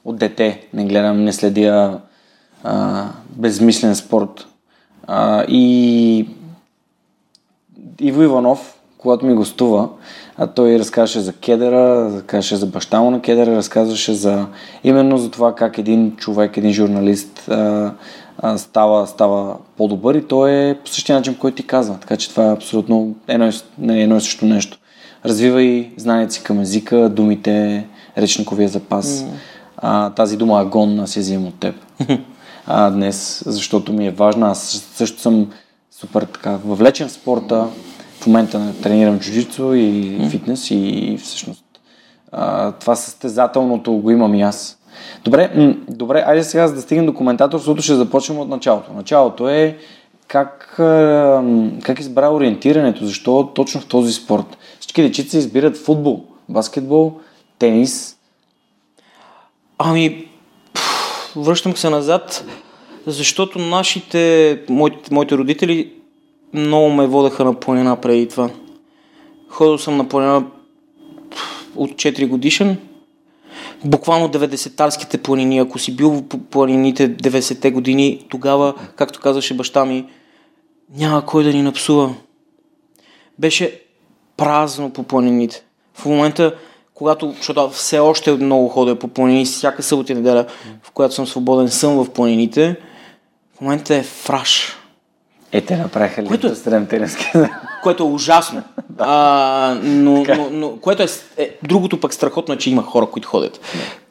от 0.06 0.18
дете. 0.18 0.68
Не 0.74 0.86
гледам, 0.86 1.24
не 1.24 1.34
следя 1.34 2.00
а, 2.64 3.06
безмислен 3.30 3.96
спорт. 3.96 4.48
А, 5.08 5.46
и 5.48 6.28
Иво 8.00 8.22
Иванов, 8.22 8.78
когато 9.04 9.26
ми 9.26 9.34
гостува, 9.34 9.90
а 10.38 10.48
той 10.48 10.80
разказваше 10.80 11.20
за 11.20 11.34
кедера, 11.34 12.12
разказваше 12.16 12.56
за 12.56 12.66
баща 12.66 13.02
му 13.02 13.12
на 13.12 13.22
кедера, 13.22 13.56
разказваше 13.56 14.14
за 14.14 14.46
именно 14.84 15.18
за 15.18 15.32
това 15.32 15.56
как 15.56 15.78
един 15.78 16.16
човек, 16.16 16.58
един 16.58 16.74
журналист 16.74 17.48
а, 17.50 17.92
а, 18.38 18.58
става, 18.58 19.08
става 19.08 19.56
по-добър 19.78 20.16
и 20.16 20.28
той 20.28 20.52
е 20.52 20.76
по 20.84 20.90
същия 20.90 21.16
начин, 21.16 21.36
който 21.36 21.58
ти 21.58 21.68
казва. 21.68 21.98
Така 22.00 22.18
че 22.18 22.30
това 22.30 22.46
е 22.46 22.54
абсолютно 22.54 23.16
едно, 23.28 23.52
едно 23.90 24.18
и 24.18 24.22
също 24.22 24.46
нещо. 24.46 24.78
Развивай 25.26 25.92
знанието 25.98 26.34
си 26.34 26.44
към 26.44 26.62
езика, 26.62 27.10
думите, 27.10 27.86
речниковия 28.18 28.70
запас. 28.70 29.08
Mm. 29.08 29.28
А, 29.78 30.10
тази 30.10 30.38
дума 30.38 30.60
агон 30.60 31.00
аз 31.00 31.16
я 31.16 31.20
взимам 31.20 31.48
от 31.48 31.60
теб 31.60 31.76
а, 32.68 32.90
днес, 32.90 33.44
защото 33.46 33.94
ми 33.94 34.08
е 34.08 34.12
важна. 34.12 34.52
Аз 34.52 34.86
също 34.96 35.22
съм 35.22 35.48
супер 35.92 36.22
така 36.22 36.58
въвлечен 36.66 37.08
в 37.08 37.12
спорта, 37.12 37.68
в 38.24 38.28
момента 38.28 38.74
тренирам 38.84 39.20
джуджицу 39.20 39.74
и 39.74 40.18
фитнес 40.30 40.72
и 40.72 41.18
всъщност 41.24 41.66
а, 42.32 42.72
това 42.72 42.96
състезателното 42.96 43.94
го 43.94 44.12
имам 44.12 44.36
и 44.36 44.42
аз. 44.42 44.80
Добре, 45.24 45.52
м- 45.56 45.76
добре, 45.90 46.24
айде 46.28 46.44
сега 46.44 46.68
за 46.68 46.76
да 46.76 46.82
стигнем 46.82 47.06
до 47.06 47.14
коментаторството, 47.14 47.82
ще 47.82 47.96
започнем 47.96 48.40
от 48.40 48.50
началото. 48.50 48.94
Началото 48.94 49.50
е 49.50 49.78
как, 50.28 50.80
а, 50.80 51.44
как 51.84 52.00
избра 52.00 52.30
ориентирането, 52.30 53.06
защо 53.06 53.52
точно 53.56 53.82
в 53.82 53.88
този 53.88 54.14
спорт. 54.14 54.58
Всички 54.80 55.02
дечица 55.02 55.38
избират 55.38 55.78
футбол, 55.78 56.24
баскетбол, 56.50 57.14
тенис. 57.60 58.18
Ами, 59.78 60.28
пф, 60.74 61.34
връщам 61.36 61.78
се 61.78 61.90
назад, 61.90 62.46
защото 63.08 63.60
нашите, 63.60 64.62
моите, 64.70 65.14
моите 65.14 65.38
родители 65.38 65.94
много 66.54 66.90
ме 66.90 67.08
водеха 67.08 67.46
на 67.46 67.54
планина 67.54 67.96
преди 67.96 68.28
това. 68.28 68.50
Ходил 69.50 69.78
съм 69.78 69.98
на 69.98 70.10
планина 70.10 70.46
от 71.76 71.92
4 71.92 72.28
годишен. 72.28 72.78
Буквално 73.86 74.30
90-тарските 74.30 75.18
планини. 75.18 75.60
Ако 75.60 75.80
си 75.80 75.96
бил 75.96 76.24
по 76.30 76.38
планините 76.38 77.18
90-те 77.18 77.72
години, 77.72 78.26
тогава, 78.30 78.74
както 78.96 79.20
казваше 79.20 79.54
баща 79.54 79.86
ми, 79.86 80.06
няма 80.98 81.26
кой 81.26 81.44
да 81.44 81.54
ни 81.54 81.62
напсува. 81.62 82.14
Беше 83.40 83.82
празно 84.38 84.90
по 84.90 85.04
планините. 85.04 85.64
В 85.94 86.06
момента, 86.06 86.56
когато, 86.94 87.34
защото 87.38 87.70
все 87.70 88.00
още 88.00 88.32
много 88.32 88.70
ходя 88.70 89.00
по 89.00 89.08
планини, 89.08 89.46
всяка 89.46 89.84
събота 89.84 90.16
неделя, 90.16 90.46
в 90.84 90.92
която 90.92 91.16
съм 91.16 91.28
свободен, 91.28 91.70
съм 91.70 92.04
в 92.04 92.10
планините, 92.10 92.76
в 93.58 93.62
момента 93.62 93.96
е 93.96 94.04
фраш. 94.04 94.78
Е, 95.54 95.62
те 95.62 95.78
направиха 95.78 96.26
Което 96.26 96.48
е- 96.48 96.50
да? 96.50 97.60
Което 97.84 98.04
е 98.04 98.08
ужасно. 98.08 98.64
А, 99.00 99.78
но, 99.84 100.24
но, 100.38 100.50
но, 100.52 100.78
което 100.78 101.04
е, 101.04 101.08
е, 101.38 101.58
другото 101.64 102.00
пък 102.00 102.14
страхотно 102.14 102.54
е, 102.54 102.58
че 102.58 102.70
има 102.70 102.84
хора, 102.84 103.06
които 103.06 103.28
ходят. 103.28 103.60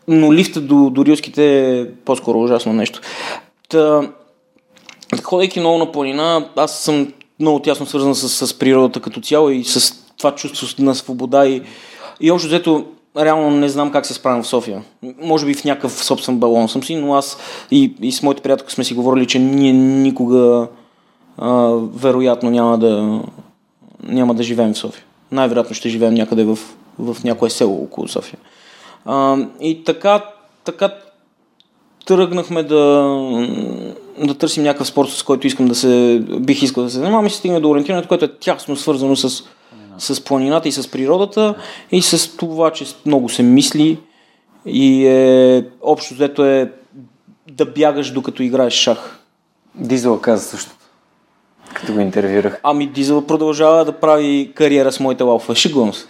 Но 0.08 0.32
лифта 0.32 0.60
до, 0.60 0.90
до 0.90 1.04
рилските 1.04 1.70
е 1.80 1.86
по-скоро 2.04 2.40
ужасно 2.40 2.72
нещо. 2.72 3.00
Та, 3.68 4.00
ходейки 5.22 5.60
много 5.60 5.78
на 5.78 5.92
планина, 5.92 6.46
аз 6.56 6.78
съм 6.78 7.12
много 7.40 7.58
тясно 7.58 7.86
свързан 7.86 8.14
с, 8.14 8.46
с 8.46 8.58
природата 8.58 9.00
като 9.00 9.20
цяло 9.20 9.50
и 9.50 9.64
с 9.64 9.94
това 10.18 10.34
чувство 10.34 10.82
на 10.84 10.94
свобода 10.94 11.46
и, 11.46 11.62
и 12.20 12.30
общо 12.30 12.48
взето 12.48 12.86
реално 13.18 13.50
не 13.50 13.68
знам 13.68 13.92
как 13.92 14.06
се 14.06 14.14
справям 14.14 14.42
в 14.42 14.46
София. 14.46 14.82
Може 15.22 15.46
би 15.46 15.54
в 15.54 15.64
някакъв 15.64 16.04
собствен 16.04 16.38
балон 16.38 16.68
съм 16.68 16.82
си, 16.82 16.96
но 16.96 17.14
аз 17.14 17.38
и, 17.70 17.94
и 18.02 18.12
с 18.12 18.22
моите 18.22 18.42
приятелки 18.42 18.72
сме 18.72 18.84
си 18.84 18.94
говорили, 18.94 19.26
че 19.26 19.38
ние 19.38 19.72
никога 19.72 20.68
вероятно 21.94 22.50
няма 22.50 22.78
да, 22.78 23.20
няма 24.02 24.34
да 24.34 24.42
живеем 24.42 24.74
в 24.74 24.78
София. 24.78 25.04
Най-вероятно 25.32 25.74
ще 25.74 25.88
живеем 25.88 26.14
някъде 26.14 26.44
в, 26.44 26.58
в 26.98 27.24
някое 27.24 27.50
село 27.50 27.84
около 27.84 28.08
София. 28.08 28.38
А, 29.04 29.36
и 29.60 29.84
така, 29.84 30.24
така 30.64 30.94
тръгнахме 32.06 32.62
да, 32.62 32.76
да 34.18 34.34
търсим 34.34 34.62
някакъв 34.62 34.86
спорт, 34.86 35.10
с 35.10 35.22
който 35.22 35.46
искам 35.46 35.68
да 35.68 35.74
се, 35.74 36.22
бих 36.40 36.62
искал 36.62 36.84
да 36.84 36.90
се 36.90 36.98
занимавам 36.98 37.26
и 37.26 37.30
се 37.30 37.36
стигна 37.36 37.60
до 37.60 37.70
ориентирането, 37.70 38.08
което 38.08 38.24
е 38.24 38.38
тясно 38.38 38.76
свързано 38.76 39.16
с, 39.16 39.44
с 39.98 40.24
планината 40.24 40.68
и 40.68 40.72
с 40.72 40.90
природата 40.90 41.54
и 41.92 42.02
с 42.02 42.36
това, 42.36 42.70
че 42.72 42.84
много 43.06 43.28
се 43.28 43.42
мисли 43.42 43.98
и 44.66 45.06
е, 45.06 45.64
общо 45.82 46.14
взето 46.14 46.44
е 46.44 46.72
да 47.50 47.66
бягаш 47.66 48.10
докато 48.10 48.42
играеш 48.42 48.72
шах. 48.72 49.18
Дизел 49.74 50.18
каза 50.18 50.44
същото, 50.44 50.76
като 51.74 51.92
го 51.92 52.00
интервюрах. 52.00 52.60
Ами 52.62 52.86
Дизел 52.86 53.26
продължава 53.26 53.84
да 53.84 53.92
прави 53.92 54.52
кариера 54.54 54.92
с 54.92 55.00
моите 55.00 55.22
лауфа. 55.22 55.54
Шегувам 55.54 55.92
се. 55.92 56.06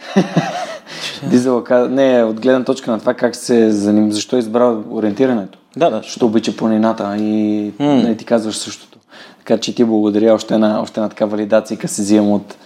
Дизел 1.23 1.65
каза, 1.65 1.89
не, 1.89 2.25
от 2.25 2.41
гледна 2.41 2.65
точка 2.65 2.91
на 2.91 2.99
това 2.99 3.15
как 3.15 3.37
се 3.37 3.71
заним, 3.71 4.13
защо 4.13 4.37
избрал 4.37 4.85
ориентирането. 4.91 5.59
Да, 5.77 5.91
да. 5.91 5.97
Защо 5.97 6.27
обича 6.27 6.57
планината 6.57 7.17
и 7.19 7.73
не 7.81 8.17
ти 8.17 8.25
казваш 8.25 8.57
същото. 8.57 8.99
Така 9.39 9.59
че 9.59 9.75
ти 9.75 9.85
благодаря 9.85 10.35
още 10.35 10.55
една, 10.55 10.81
още 10.81 11.01
една 11.01 11.09
така 11.09 11.27
валидация, 11.27 11.89
се 11.89 12.03
взимам 12.03 12.33
от, 12.33 12.57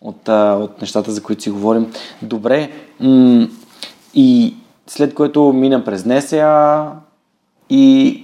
от, 0.00 0.28
а, 0.28 0.58
от 0.62 0.80
нещата, 0.80 1.10
за 1.12 1.22
които 1.22 1.42
си 1.42 1.50
говорим. 1.50 1.92
Добре, 2.22 2.70
м- 3.00 3.48
и 4.14 4.54
след 4.86 5.14
което 5.14 5.52
мина 5.52 5.84
през 5.84 6.04
НСА 6.04 6.86
и 7.70 8.22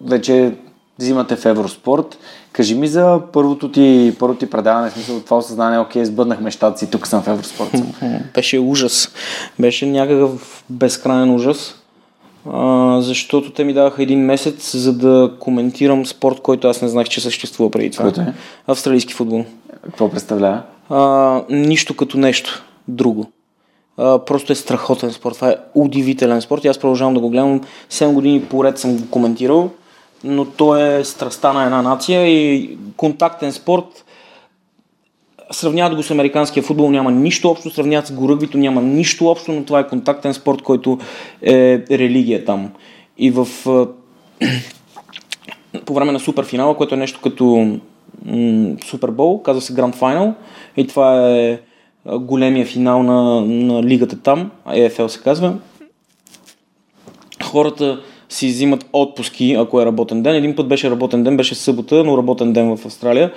вече 0.00 0.54
взимате 0.98 1.36
в 1.36 1.46
Евроспорт. 1.46 2.18
Кажи 2.60 2.74
ми 2.74 2.88
за 2.88 3.20
първото 3.32 3.70
ти, 3.70 4.16
първото 4.18 4.38
ти 4.38 4.50
предаване, 4.50 4.90
в 4.90 4.92
смисъл 4.92 5.20
това 5.20 5.36
осъзнание, 5.36 5.78
окей, 5.78 6.04
сбъднах 6.04 6.40
мечтата 6.40 6.78
си, 6.78 6.90
тук 6.90 7.06
съм 7.06 7.22
в 7.22 7.28
Евроспорт. 7.28 7.70
Беше 8.34 8.58
ужас. 8.58 9.12
Беше 9.58 9.86
някакъв 9.86 10.64
безкрайен 10.70 11.34
ужас. 11.34 11.74
А, 12.52 13.00
защото 13.00 13.52
те 13.52 13.64
ми 13.64 13.74
даваха 13.74 14.02
един 14.02 14.24
месец, 14.24 14.76
за 14.76 14.92
да 14.92 15.32
коментирам 15.40 16.06
спорт, 16.06 16.40
който 16.40 16.68
аз 16.68 16.82
не 16.82 16.88
знаех, 16.88 17.08
че 17.08 17.20
съществува 17.20 17.70
преди 17.70 17.90
това. 17.90 18.04
Който 18.04 18.20
е? 18.20 18.34
Австралийски 18.66 19.14
футбол. 19.14 19.44
Какво 19.84 20.10
представлява? 20.10 20.62
А, 20.90 21.42
нищо 21.50 21.96
като 21.96 22.18
нещо 22.18 22.64
друго. 22.88 23.30
А, 23.96 24.18
просто 24.18 24.52
е 24.52 24.56
страхотен 24.56 25.12
спорт. 25.12 25.34
Това 25.34 25.50
е 25.50 25.56
удивителен 25.74 26.40
спорт 26.40 26.64
и 26.64 26.68
аз 26.68 26.78
продължавам 26.78 27.14
да 27.14 27.20
го 27.20 27.30
гледам. 27.30 27.60
7 27.90 28.12
години 28.12 28.42
поред 28.42 28.78
съм 28.78 28.96
го 28.96 29.10
коментирал, 29.10 29.70
но 30.24 30.44
то 30.44 30.76
е 30.76 31.04
страста 31.04 31.52
на 31.52 31.64
една 31.64 31.82
нация 31.82 32.26
и 32.26 32.78
контактен 32.96 33.52
спорт. 33.52 34.04
Сравняват 35.50 35.96
го 35.96 36.02
с 36.02 36.10
американския 36.10 36.62
футбол, 36.62 36.90
няма 36.90 37.10
нищо 37.10 37.48
общо, 37.48 37.70
сравняват 37.70 38.06
с 38.06 38.12
го 38.12 38.28
ръгбито, 38.28 38.58
няма 38.58 38.82
нищо 38.82 39.26
общо, 39.26 39.52
но 39.52 39.64
това 39.64 39.80
е 39.80 39.88
контактен 39.88 40.34
спорт, 40.34 40.62
който 40.62 40.98
е 41.42 41.84
религия 41.90 42.44
там. 42.44 42.70
И 43.18 43.30
в 43.30 43.46
по 45.86 45.94
време 45.94 46.12
на 46.12 46.20
суперфинала, 46.20 46.76
което 46.76 46.94
е 46.94 46.98
нещо 46.98 47.20
като 47.22 47.76
Супербол, 48.84 49.42
казва 49.42 49.62
се 49.62 49.74
Гранд 49.74 49.94
Финал 49.94 50.34
и 50.76 50.86
това 50.86 51.30
е 51.30 51.60
големия 52.06 52.66
финал 52.66 53.02
на, 53.02 53.40
на 53.40 53.82
лигата 53.82 54.22
там, 54.22 54.50
ЕФЛ 54.72 55.06
се 55.06 55.20
казва. 55.20 55.54
Хората 57.42 58.00
си 58.30 58.46
взимат 58.46 58.86
отпуски, 58.92 59.56
ако 59.58 59.80
е 59.80 59.86
работен 59.86 60.22
ден. 60.22 60.34
Един 60.34 60.56
път 60.56 60.68
беше 60.68 60.90
работен 60.90 61.24
ден, 61.24 61.36
беше 61.36 61.54
събота, 61.54 62.04
но 62.04 62.18
работен 62.18 62.52
ден 62.52 62.76
в 62.76 62.86
Австралия. 62.86 63.32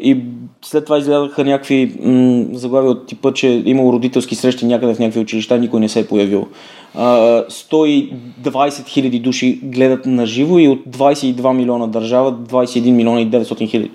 И 0.00 0.16
след 0.64 0.84
това 0.84 0.98
изгледаха 0.98 1.44
някакви 1.44 1.92
м- 2.02 2.44
заглавия 2.52 2.90
от 2.90 3.06
типа, 3.06 3.32
че 3.32 3.62
имало 3.66 3.92
родителски 3.92 4.34
срещи 4.34 4.66
някъде 4.66 4.94
в 4.94 4.98
някакви 4.98 5.20
училища, 5.20 5.58
никой 5.58 5.80
не 5.80 5.88
се 5.88 6.00
е 6.00 6.06
появил. 6.06 6.46
А, 6.94 7.44
120 7.48 8.86
хиляди 8.86 9.18
души 9.18 9.60
гледат 9.62 10.06
на 10.06 10.26
живо 10.26 10.58
и 10.58 10.68
от 10.68 10.80
22 10.88 11.52
милиона 11.52 11.86
държава 11.86 12.32
21 12.32 12.90
милиона 12.90 13.20
и 13.20 13.30
900 13.30 13.68
хиляди 13.68 13.90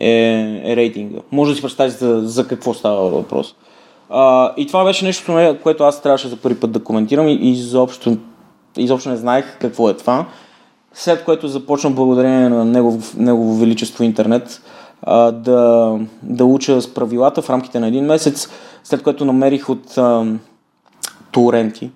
е, 0.00 0.62
е 0.64 0.76
рейтинга. 0.76 1.18
Може 1.32 1.50
да 1.50 1.56
си 1.56 1.62
представите 1.62 1.98
за, 1.98 2.20
за 2.24 2.46
какво 2.46 2.74
става 2.74 3.10
въпрос. 3.10 3.54
А, 4.10 4.52
и 4.56 4.66
това 4.66 4.84
беше 4.84 5.04
нещо, 5.04 5.56
което 5.62 5.84
аз 5.84 6.02
трябваше 6.02 6.28
за 6.28 6.36
първи 6.36 6.60
път 6.60 6.72
да 6.72 6.84
коментирам 6.84 7.28
и 7.28 7.38
изобщо, 7.42 8.16
изобщо 8.82 9.08
не 9.08 9.16
знаех 9.16 9.58
какво 9.60 9.90
е 9.90 9.96
това. 9.96 10.26
След 10.94 11.24
което 11.24 11.48
започна 11.48 11.90
благодарение 11.90 12.48
на 12.48 12.64
негов, 12.64 13.16
негово 13.16 13.54
величество 13.54 14.04
интернет 14.04 14.62
а, 15.02 15.32
да, 15.32 15.92
да 16.22 16.44
уча 16.44 16.80
с 16.80 16.94
правилата 16.94 17.42
в 17.42 17.50
рамките 17.50 17.80
на 17.80 17.86
един 17.86 18.04
месец, 18.04 18.48
след 18.84 19.02
което 19.02 19.24
намерих 19.24 19.68
от 19.68 19.98
а, 19.98 20.26
торенти 21.32 21.90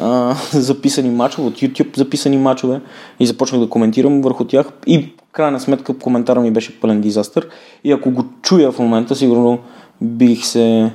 а, 0.00 0.34
записани 0.52 1.10
мачове, 1.10 1.48
от 1.48 1.54
YouTube 1.54 1.96
записани 1.96 2.38
мачове 2.38 2.80
и 3.20 3.26
започнах 3.26 3.60
да 3.60 3.68
коментирам 3.68 4.22
върху 4.22 4.44
тях 4.44 4.66
и 4.86 5.12
крайна 5.32 5.60
сметка 5.60 5.98
коментара 5.98 6.40
ми 6.40 6.50
беше 6.50 6.80
пълен 6.80 7.00
дизастър 7.00 7.48
и 7.84 7.92
ако 7.92 8.10
го 8.10 8.24
чуя 8.42 8.72
в 8.72 8.78
момента, 8.78 9.16
сигурно 9.16 9.58
бих 10.00 10.46
се 10.46 10.92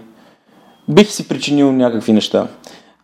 бих 0.88 1.12
си 1.12 1.28
причинил 1.28 1.71
някакви 1.71 2.13
неща. 2.13 2.47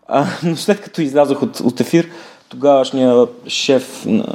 А, 0.08 0.26
но 0.44 0.56
след 0.56 0.82
като 0.82 1.02
излязох 1.02 1.44
от, 1.44 1.60
от 1.60 1.80
ефир, 1.80 2.10
тогавашния 2.50 3.28
шеф 3.48 4.06
на, 4.06 4.26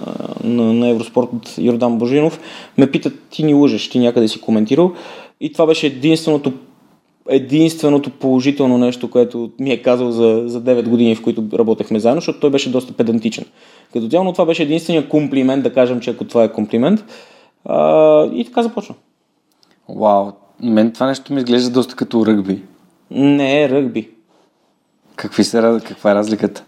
на, 0.44 0.72
на 0.72 0.88
Евроспорт 0.88 1.58
Йордан 1.58 1.98
Божинов 1.98 2.40
ме 2.78 2.90
пита, 2.90 3.10
ти 3.30 3.44
ни 3.44 3.54
лъжеш, 3.54 3.90
ти 3.90 3.98
някъде 3.98 4.28
си 4.28 4.40
коментирал. 4.40 4.92
И 5.40 5.52
това 5.52 5.66
беше 5.66 5.86
единственото 5.86 6.52
единственото 7.28 8.10
положително 8.10 8.78
нещо, 8.78 9.10
което 9.10 9.50
ми 9.58 9.70
е 9.70 9.82
казал 9.82 10.10
за, 10.10 10.42
за 10.46 10.62
9 10.62 10.88
години, 10.88 11.16
в 11.16 11.22
които 11.22 11.44
работехме 11.58 12.00
заедно, 12.00 12.20
защото 12.20 12.40
той 12.40 12.50
беше 12.50 12.72
доста 12.72 12.92
педантичен. 12.92 13.44
Като 13.92 14.08
цяло, 14.08 14.24
но 14.24 14.32
това 14.32 14.46
беше 14.46 14.62
единствения 14.62 15.08
комплимент, 15.08 15.62
да 15.62 15.72
кажем, 15.72 16.00
че 16.00 16.10
ако 16.10 16.24
това 16.24 16.44
е 16.44 16.52
комплимент. 16.52 17.04
А, 17.64 18.24
и 18.34 18.44
така 18.44 18.62
започна. 18.62 18.94
Вау, 19.88 20.32
мен 20.62 20.92
това 20.92 21.06
нещо 21.06 21.32
ми 21.32 21.38
изглежда 21.38 21.70
доста 21.70 21.96
като 21.96 22.26
ръгби. 22.26 22.62
Не 23.10 23.62
е 23.62 23.68
ръгби. 23.68 24.10
Какви 25.22 25.44
са, 25.44 25.80
каква 25.84 26.10
е 26.10 26.14
разликата? 26.14 26.64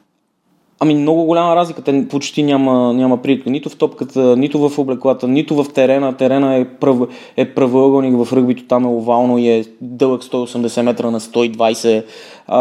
Ами 0.81 0.95
много 0.95 1.25
голяма 1.25 1.57
разлика. 1.57 1.83
Те 1.83 2.09
почти 2.09 2.43
няма, 2.43 2.95
няма 2.95 3.23
прилика. 3.23 3.51
Нито 3.51 3.69
в 3.69 3.77
топката, 3.77 4.37
нито 4.37 4.69
в 4.69 4.79
облеклата, 4.79 5.29
нито 5.29 5.65
в 5.65 5.73
терена. 5.73 6.17
Терена 6.17 6.57
е, 6.57 6.65
прав, 6.65 6.99
е 7.37 7.55
правоъгълник 7.55 8.25
в 8.25 8.33
ръгбито, 8.33 8.65
там 8.65 8.85
е 8.85 8.89
овално 8.89 9.39
и 9.39 9.49
е 9.49 9.65
дълъг 9.81 10.23
180 10.23 10.83
метра 10.83 11.11
на 11.11 11.21
120. 11.21 12.05
А, 12.47 12.61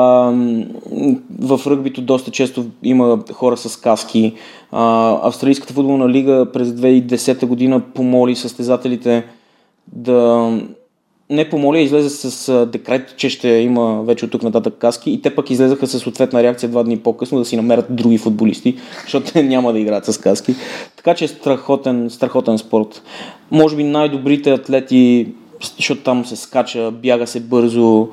в 1.39 1.67
ръгбито 1.67 2.01
доста 2.01 2.31
често 2.31 2.65
има 2.83 3.19
хора 3.33 3.57
с 3.57 3.77
каски. 3.77 4.33
А, 4.71 5.19
Австралийската 5.27 5.73
футболна 5.73 6.09
лига 6.09 6.47
през 6.53 6.67
2010 6.67 7.45
година 7.45 7.81
помоли 7.93 8.35
състезателите 8.35 9.25
да 9.87 10.49
не 11.29 11.49
помоли, 11.49 11.81
излезе 11.81 12.09
с 12.09 12.65
декрет, 12.65 13.13
че 13.17 13.29
ще 13.29 13.49
има 13.49 14.03
вече 14.03 14.25
от 14.25 14.31
тук 14.31 14.43
нататък 14.43 14.73
каски 14.77 15.11
и 15.11 15.21
те 15.21 15.35
пък 15.35 15.49
излезаха 15.49 15.87
с 15.87 15.99
съответна 15.99 16.43
реакция 16.43 16.69
два 16.69 16.83
дни 16.83 16.99
по-късно 16.99 17.39
да 17.39 17.45
си 17.45 17.55
намерят 17.55 17.85
други 17.89 18.17
футболисти, 18.17 18.75
защото 19.03 19.31
те 19.31 19.43
няма 19.43 19.73
да 19.73 19.79
играят 19.79 20.05
с 20.05 20.17
каски. 20.17 20.55
Така 20.95 21.15
че 21.15 21.25
е 21.25 21.27
страхотен, 21.27 22.09
страхотен 22.09 22.57
спорт. 22.57 23.01
Може 23.51 23.75
би 23.75 23.83
най-добрите 23.83 24.51
атлети, 24.51 25.27
защото 25.77 26.01
там 26.01 26.25
се 26.25 26.35
скача, 26.35 26.91
бяга 26.91 27.27
се 27.27 27.39
бързо, 27.39 28.07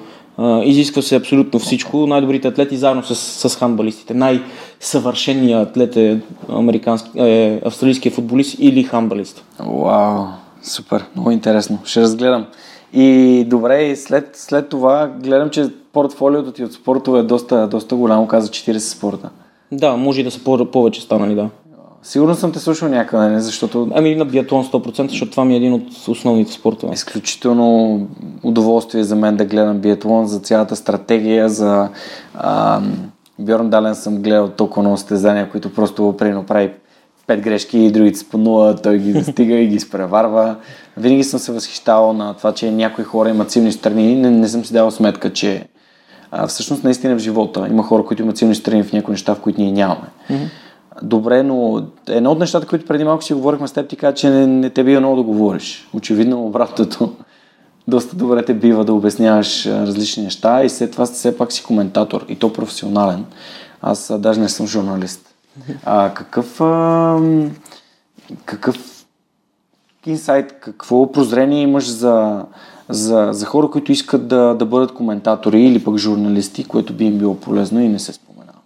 изисква 0.64 1.02
се 1.02 1.16
абсолютно 1.16 1.60
всичко. 1.60 2.06
Най-добрите 2.06 2.48
атлети 2.48 2.76
заедно 2.76 3.02
с, 3.02 3.48
с 3.48 3.56
хандбалистите. 3.56 4.14
Най-съвършеният 4.14 5.68
атлет 5.68 5.96
е, 5.96 6.20
е 7.16 7.60
австралийския 7.64 8.12
футболист 8.12 8.56
или 8.58 8.82
хандбалист. 8.82 9.44
Вау, 9.58 10.24
супер, 10.62 11.04
много 11.16 11.30
интересно. 11.30 11.78
Ще 11.84 12.00
разгледам. 12.00 12.46
И 12.92 13.44
добре, 13.48 13.96
след, 13.96 14.30
след 14.32 14.68
това 14.68 15.10
гледам, 15.22 15.50
че 15.50 15.68
портфолиото 15.92 16.52
ти 16.52 16.64
от 16.64 16.72
спортове 16.72 17.18
е 17.18 17.22
доста, 17.22 17.68
доста 17.68 17.96
голямо, 17.96 18.26
каза 18.26 18.48
40 18.48 18.78
спорта. 18.78 19.30
Да, 19.72 19.96
може 19.96 20.20
и 20.20 20.24
да 20.24 20.30
са 20.30 20.40
повече 20.72 21.00
станали, 21.00 21.34
да. 21.34 21.48
Сигурно 22.02 22.34
съм 22.34 22.52
те 22.52 22.58
слушал 22.58 22.88
някъде, 22.88 23.28
не? 23.28 23.40
защото... 23.40 23.88
Ами 23.94 24.14
на 24.14 24.24
биатлон 24.24 24.64
100%, 24.64 25.08
защото 25.08 25.30
това 25.30 25.44
ми 25.44 25.54
е 25.54 25.56
един 25.56 25.72
от 25.72 26.08
основните 26.08 26.52
спортове. 26.52 26.92
Изключително 26.92 28.00
удоволствие 28.42 29.04
за 29.04 29.16
мен 29.16 29.36
да 29.36 29.44
гледам 29.44 29.78
биатлон, 29.78 30.26
за 30.26 30.40
цялата 30.40 30.76
стратегия, 30.76 31.48
за... 31.48 31.88
А, 32.34 32.80
Бьорн 33.38 33.70
Дален 33.70 33.94
съм 33.94 34.22
гледал 34.22 34.48
толкова 34.48 34.82
много 34.82 34.96
стезания, 34.96 35.50
които 35.50 35.74
просто 35.74 36.14
прино 36.18 36.44
прави 36.46 36.70
пет 37.26 37.40
грешки 37.40 37.78
и 37.78 37.90
другите 37.90 38.18
с 38.18 38.24
по 38.24 38.38
нула, 38.38 38.76
той 38.76 38.98
ги 38.98 39.12
достига 39.12 39.54
и 39.54 39.66
ги 39.66 39.74
изпреварва. 39.74 40.56
Винаги 40.96 41.24
съм 41.24 41.40
се 41.40 41.52
възхищавал 41.52 42.12
на 42.12 42.34
това, 42.34 42.52
че 42.52 42.70
някои 42.70 43.04
хора 43.04 43.30
имат 43.30 43.50
силни 43.50 43.72
страни. 43.72 44.14
Не, 44.16 44.30
не 44.30 44.48
съм 44.48 44.64
си 44.64 44.72
давал 44.72 44.90
сметка, 44.90 45.32
че 45.32 45.68
а, 46.30 46.46
всъщност 46.46 46.84
наистина 46.84 47.16
в 47.16 47.18
живота 47.18 47.66
има 47.70 47.82
хора, 47.82 48.04
които 48.04 48.22
имат 48.22 48.36
силни 48.36 48.54
страни 48.54 48.82
в 48.82 48.92
някои 48.92 49.12
неща, 49.12 49.34
в 49.34 49.40
които 49.40 49.60
ние 49.60 49.72
нямаме. 49.72 50.06
Mm-hmm. 50.30 50.48
Добре, 51.02 51.42
но 51.42 51.86
едно 52.08 52.30
от 52.30 52.38
нещата, 52.38 52.66
които 52.66 52.86
преди 52.86 53.04
малко 53.04 53.24
си 53.24 53.34
говорихме 53.34 53.68
с 53.68 53.72
теб, 53.72 53.88
ти 53.88 53.96
каза, 53.96 54.14
че 54.14 54.30
не, 54.30 54.46
не 54.46 54.70
те 54.70 54.84
бива 54.84 55.00
много 55.00 55.16
да 55.16 55.22
говориш. 55.22 55.88
Очевидно 55.92 56.46
обратното. 56.46 57.12
Доста 57.88 58.16
добре 58.16 58.44
те 58.44 58.54
бива 58.54 58.84
да 58.84 58.92
обясняваш 58.92 59.66
различни 59.66 60.22
неща 60.22 60.64
и 60.64 60.68
след 60.68 60.92
това 60.92 61.06
все 61.06 61.36
пак 61.36 61.52
си 61.52 61.62
коментатор 61.64 62.24
и 62.28 62.36
то 62.36 62.52
професионален. 62.52 63.24
Аз 63.82 64.12
даже 64.18 64.40
не 64.40 64.48
съм 64.48 64.66
журналист. 64.66 65.29
А, 65.84 66.14
какъв, 66.14 66.60
а, 66.60 67.18
какъв 68.44 69.04
инсайт, 70.06 70.52
какво 70.60 71.12
прозрение 71.12 71.62
имаш 71.62 71.90
за, 71.90 72.44
за, 72.88 73.28
за 73.32 73.46
хора, 73.46 73.70
които 73.70 73.92
искат 73.92 74.28
да, 74.28 74.54
да 74.54 74.66
бъдат 74.66 74.94
коментатори 74.94 75.62
или 75.62 75.84
пък 75.84 75.96
журналисти, 75.96 76.64
което 76.64 76.92
би 76.92 77.04
им 77.04 77.18
било 77.18 77.34
полезно 77.34 77.80
и 77.80 77.88
не 77.88 77.98
се 77.98 78.12
споменава? 78.12 78.58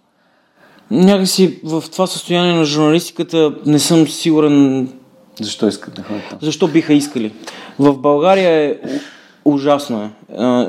Някакси 0.91 1.59
в 1.63 1.83
това 1.91 2.07
състояние 2.07 2.53
на 2.53 2.65
журналистиката 2.65 3.55
не 3.65 3.79
съм 3.79 4.07
сигурен. 4.07 4.89
Защо 5.41 5.67
искат 5.67 5.93
да 5.93 6.03
ходят 6.03 6.23
там? 6.29 6.39
Защо 6.41 6.67
биха 6.67 6.93
искали? 6.93 7.33
В 7.79 7.97
България 7.97 8.51
е 8.51 8.77
ужасно 9.45 10.03
е. 10.03 10.09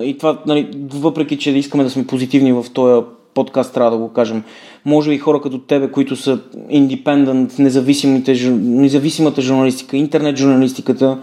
И 0.05 0.17
това, 0.19 0.39
нали, 0.47 0.71
въпреки 0.95 1.39
че 1.39 1.51
искаме 1.51 1.85
да 1.85 1.91
сме 1.91 2.07
позитивни 2.07 2.53
в 2.53 2.67
този 2.73 3.05
подкаст, 3.37 3.75
трябва 3.75 3.91
да 3.91 3.97
го 3.97 4.13
кажем. 4.13 4.43
Може 4.85 5.13
и 5.13 5.19
хора 5.19 5.41
като 5.41 5.59
тебе, 5.59 5.91
които 5.91 6.17
са 6.17 6.39
индепендент, 6.71 7.59
независимата 7.59 9.43
журналистика, 9.43 9.97
интернет 9.97 10.37
журналистиката 10.37 11.19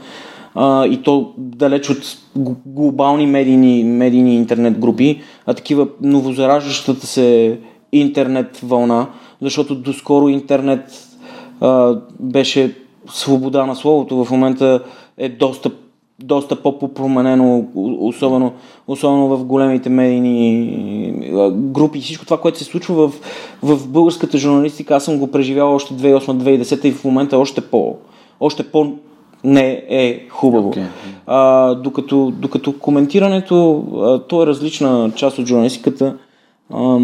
а, 0.56 0.86
и 0.86 1.02
то 1.04 1.34
далеч 1.38 1.90
от 1.90 2.18
глобални 2.66 3.28
медийни, 3.28 3.84
медийни 3.84 4.36
интернет 4.36 4.80
групи, 4.80 5.22
а 5.46 5.54
такива 5.54 5.88
новозараждащата 6.02 7.08
се 7.08 7.60
интернет 7.92 8.58
вълна, 8.64 9.08
защото 9.42 9.76
доскоро 9.76 10.30
интернет 10.30 11.08
а, 11.62 12.00
беше 12.20 12.76
свобода 13.10 13.66
на 13.66 13.76
словото, 13.76 14.26
в 14.26 14.32
момента 14.32 14.84
е 15.18 15.30
доста 15.30 15.72
доста 16.20 16.56
по-променено, 16.56 17.66
особено, 18.00 18.54
особено 18.88 19.28
в 19.28 19.46
големите 19.46 19.90
медийни 19.90 21.34
групи. 21.52 22.00
Всичко 22.00 22.26
това, 22.26 22.40
което 22.40 22.58
се 22.58 22.64
случва 22.64 23.08
в, 23.08 23.14
в 23.64 23.88
българската 23.88 24.38
журналистика, 24.38 24.96
аз 24.96 25.06
съм 25.06 25.20
го 25.20 25.32
преживял 25.32 25.76
още 25.76 25.94
2008-2010 25.94 26.86
и 26.86 26.92
в 26.92 27.04
момента 27.04 27.38
още 27.38 27.62
по, 27.62 27.96
още 28.40 28.64
по 28.64 28.94
не 29.44 29.86
е 29.90 30.28
хубаво. 30.30 30.72
Okay. 30.74 30.86
А, 31.28 31.74
докато, 31.76 32.34
докато 32.36 32.80
коментирането, 32.80 33.86
а, 33.96 34.20
то 34.20 34.44
е 34.44 34.48
различна 34.48 35.12
част 35.16 35.40
от 35.40 35.46
журналистиката. 35.46 36.18
А, 36.74 37.00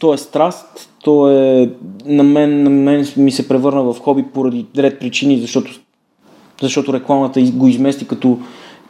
то 0.00 0.14
е 0.14 0.18
страст, 0.18 0.90
то 1.04 1.30
е 1.30 1.70
на 2.06 2.22
мен, 2.22 2.62
на 2.62 2.70
мен 2.70 3.06
ми 3.16 3.30
се 3.30 3.48
превърна 3.48 3.82
в 3.82 3.96
хоби 4.00 4.24
поради 4.34 4.66
ред 4.78 5.00
причини, 5.00 5.38
защото 5.38 5.80
защото 6.62 6.92
рекламата 6.92 7.40
го 7.42 7.68
измести 7.68 8.06
като, 8.06 8.38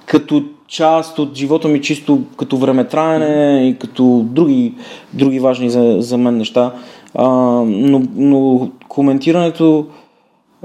като 0.07 0.45
част 0.69 1.19
от 1.19 1.35
живота 1.35 1.69
ми, 1.69 1.83
чисто 1.83 2.23
като 2.37 2.57
времетраене 2.57 3.69
и 3.69 3.79
като 3.79 4.27
други, 4.29 4.75
други 5.13 5.41
важни 5.41 5.71
за, 5.71 5.97
за 5.99 6.19
мен 6.19 6.37
неща. 6.37 6.75
А, 7.15 7.29
но, 7.67 8.03
но 8.15 8.71
коментирането 8.89 9.87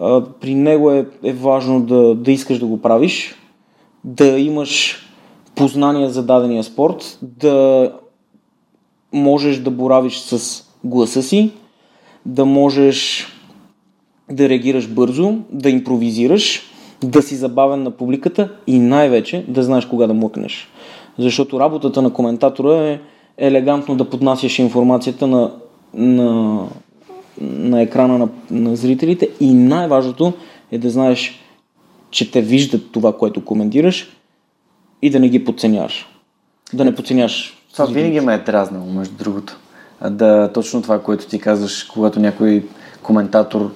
а, 0.01 0.21
при 0.41 0.55
него 0.55 0.91
е, 0.91 1.05
е 1.23 1.33
важно 1.33 1.81
да, 1.81 2.15
да 2.15 2.31
искаш 2.31 2.59
да 2.59 2.65
го 2.65 2.81
правиш, 2.81 3.35
да 4.03 4.27
имаш 4.27 5.03
познания 5.55 6.09
за 6.09 6.23
дадения 6.23 6.63
спорт, 6.63 7.19
да 7.21 7.91
можеш 9.13 9.57
да 9.57 9.71
боравиш 9.71 10.19
с 10.19 10.63
гласа 10.83 11.23
си, 11.23 11.51
да 12.25 12.45
можеш 12.45 13.27
да 14.31 14.49
реагираш 14.49 14.87
бързо, 14.87 15.37
да 15.51 15.69
импровизираш, 15.69 16.61
да 17.03 17.21
си 17.21 17.35
забавен 17.35 17.83
на 17.83 17.91
публиката 17.91 18.49
и 18.67 18.79
най-вече 18.79 19.45
да 19.47 19.63
знаеш 19.63 19.85
кога 19.85 20.07
да 20.07 20.13
млъкнеш. 20.13 20.69
Защото 21.17 21.59
работата 21.59 22.01
на 22.01 22.13
коментатора 22.13 22.87
е 22.87 22.99
елегантно 23.37 23.95
да 23.95 24.09
поднасяш 24.09 24.59
информацията 24.59 25.27
на, 25.27 25.51
на, 25.93 26.59
на 27.41 27.81
екрана 27.81 28.17
на, 28.17 28.29
на 28.51 28.75
зрителите 28.75 29.29
и 29.39 29.53
най-важното 29.53 30.33
е 30.71 30.77
да 30.77 30.89
знаеш, 30.89 31.39
че 32.11 32.31
те 32.31 32.41
виждат 32.41 32.91
това, 32.91 33.17
което 33.17 33.45
коментираш 33.45 34.07
и 35.01 35.09
да 35.09 35.19
не 35.19 35.29
ги 35.29 35.45
подценяваш. 35.45 36.07
Да 36.73 36.85
не 36.85 36.95
подценяваш. 36.95 37.57
Това 37.73 37.85
винаги 37.85 38.19
ме 38.19 38.33
е 38.33 38.43
тразнало, 38.43 38.85
между 38.85 39.15
другото. 39.15 39.57
Да, 40.09 40.51
точно 40.53 40.81
това, 40.81 40.99
което 40.99 41.27
ти 41.27 41.39
казваш, 41.39 41.83
когато 41.83 42.19
някой 42.19 42.65
коментатор 43.03 43.71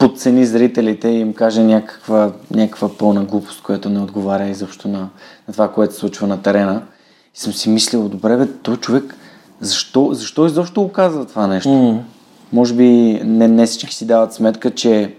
подцени 0.00 0.46
зрителите 0.46 1.08
и 1.08 1.20
им 1.20 1.32
каже 1.32 1.62
някаква, 1.62 2.32
някаква 2.50 2.98
пълна 2.98 3.24
глупост, 3.24 3.62
която 3.62 3.88
не 3.88 4.00
отговаря 4.00 4.48
изобщо 4.48 4.88
на, 4.88 4.98
на 5.48 5.52
това, 5.52 5.72
което 5.72 5.94
се 5.94 6.00
случва 6.00 6.26
на 6.26 6.42
терена. 6.42 6.82
И 7.36 7.38
съм 7.38 7.52
си 7.52 7.68
мислил, 7.68 8.08
добре 8.08 8.36
бе, 8.36 8.46
той 8.62 8.76
човек, 8.76 9.16
защо, 9.60 10.08
защо 10.12 10.46
изобщо 10.46 10.82
го 10.82 10.92
казва 10.92 11.26
това 11.26 11.46
нещо? 11.46 11.68
Mm. 11.68 11.98
Може 12.52 12.74
би 12.74 12.84
не, 13.24 13.48
не 13.48 13.66
всички 13.66 13.94
си 13.94 14.06
дават 14.06 14.34
сметка, 14.34 14.70
че 14.70 15.14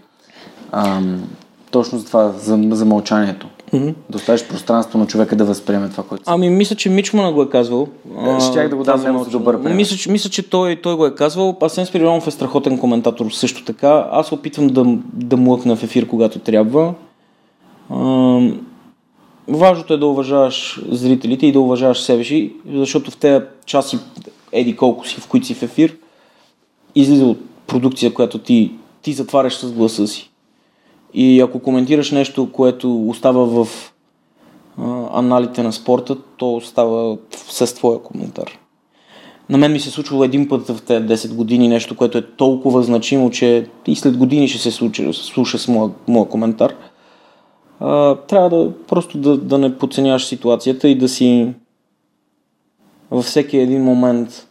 ам, 0.71 1.29
точно 1.71 1.99
за 1.99 2.05
това, 2.05 2.29
за, 2.29 2.59
за 2.71 2.85
мълчанието. 2.85 3.47
Mm-hmm. 3.73 3.93
Да 4.09 4.17
оставиш 4.17 4.47
пространство 4.47 4.99
на 4.99 5.07
човека 5.07 5.35
да 5.35 5.45
възприеме 5.45 5.89
това, 5.89 6.03
което 6.03 6.23
Ами, 6.25 6.49
мисля, 6.49 6.75
че 6.75 6.89
Мичмана 6.89 7.33
го 7.33 7.41
е 7.41 7.49
казвал. 7.49 7.87
Е, 8.37 8.39
щях 8.39 8.69
да 8.69 8.75
го 8.75 8.83
дам 8.83 8.99
много 8.99 9.25
добър 9.25 9.61
пример. 9.61 9.75
Мисля, 9.75 9.97
че, 9.97 10.11
мисля, 10.11 10.29
че 10.29 10.49
той, 10.49 10.75
той 10.75 10.95
го 10.95 11.05
е 11.05 11.15
казвал. 11.15 11.57
Асен 11.61 11.85
Спиридонов 11.85 12.27
е 12.27 12.31
страхотен 12.31 12.79
коментатор 12.79 13.31
също 13.31 13.65
така. 13.65 14.07
Аз 14.11 14.31
опитвам 14.31 14.67
да, 14.67 14.85
да 15.13 15.37
млъкна 15.37 15.75
в 15.75 15.83
ефир, 15.83 16.07
когато 16.07 16.39
трябва. 16.39 16.93
А, 17.89 18.39
важното 19.47 19.93
е 19.93 19.97
да 19.97 20.05
уважаваш 20.05 20.81
зрителите 20.89 21.45
и 21.45 21.51
да 21.51 21.59
уважаваш 21.59 22.01
себе 22.01 22.23
си, 22.23 22.53
защото 22.73 23.11
в 23.11 23.17
тези 23.17 23.45
часи, 23.65 23.99
еди 24.51 24.75
колко 24.75 25.07
си, 25.07 25.21
в 25.21 25.27
които 25.27 25.47
си 25.47 25.53
в 25.53 25.63
ефир, 25.63 25.95
излиза 26.95 27.25
от 27.25 27.37
продукция, 27.67 28.13
която 28.13 28.37
ти, 28.37 28.71
ти 29.01 29.13
затваряш 29.13 29.55
с 29.55 29.71
гласа 29.71 30.07
си. 30.07 30.30
И 31.13 31.41
ако 31.41 31.59
коментираш 31.59 32.11
нещо, 32.11 32.51
което 32.51 33.07
остава 33.07 33.45
в 33.45 33.67
а, 34.77 35.19
аналите 35.19 35.63
на 35.63 35.73
спорта, 35.73 36.17
то 36.37 36.55
остава 36.55 37.17
с 37.31 37.75
твоя 37.75 37.99
коментар. 38.03 38.59
на 39.49 39.57
мен 39.57 39.71
ми 39.71 39.79
се 39.79 39.91
случвало 39.91 40.23
един 40.23 40.49
път 40.49 40.67
в 40.67 40.81
тези 40.81 41.05
10 41.05 41.35
години 41.35 41.67
нещо, 41.67 41.97
което 41.97 42.17
е 42.17 42.27
толкова 42.27 42.83
значимо, 42.83 43.29
че 43.29 43.67
и 43.87 43.95
след 43.95 44.17
години 44.17 44.47
ще 44.47 44.59
се 44.59 44.71
случи, 44.71 45.13
слуша 45.13 45.59
с 45.59 45.67
моя, 45.67 45.91
моя 46.07 46.29
коментар. 46.29 46.75
А, 47.79 48.15
трябва 48.15 48.49
да 48.49 48.73
просто 48.87 49.17
да, 49.17 49.37
да 49.37 49.57
не 49.57 49.77
подценяваш 49.77 50.25
ситуацията 50.25 50.89
и 50.89 50.97
да 50.97 51.09
си 51.09 51.53
във 53.11 53.25
всеки 53.25 53.57
един 53.57 53.83
момент 53.83 54.47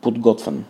подготвен. 0.00 0.64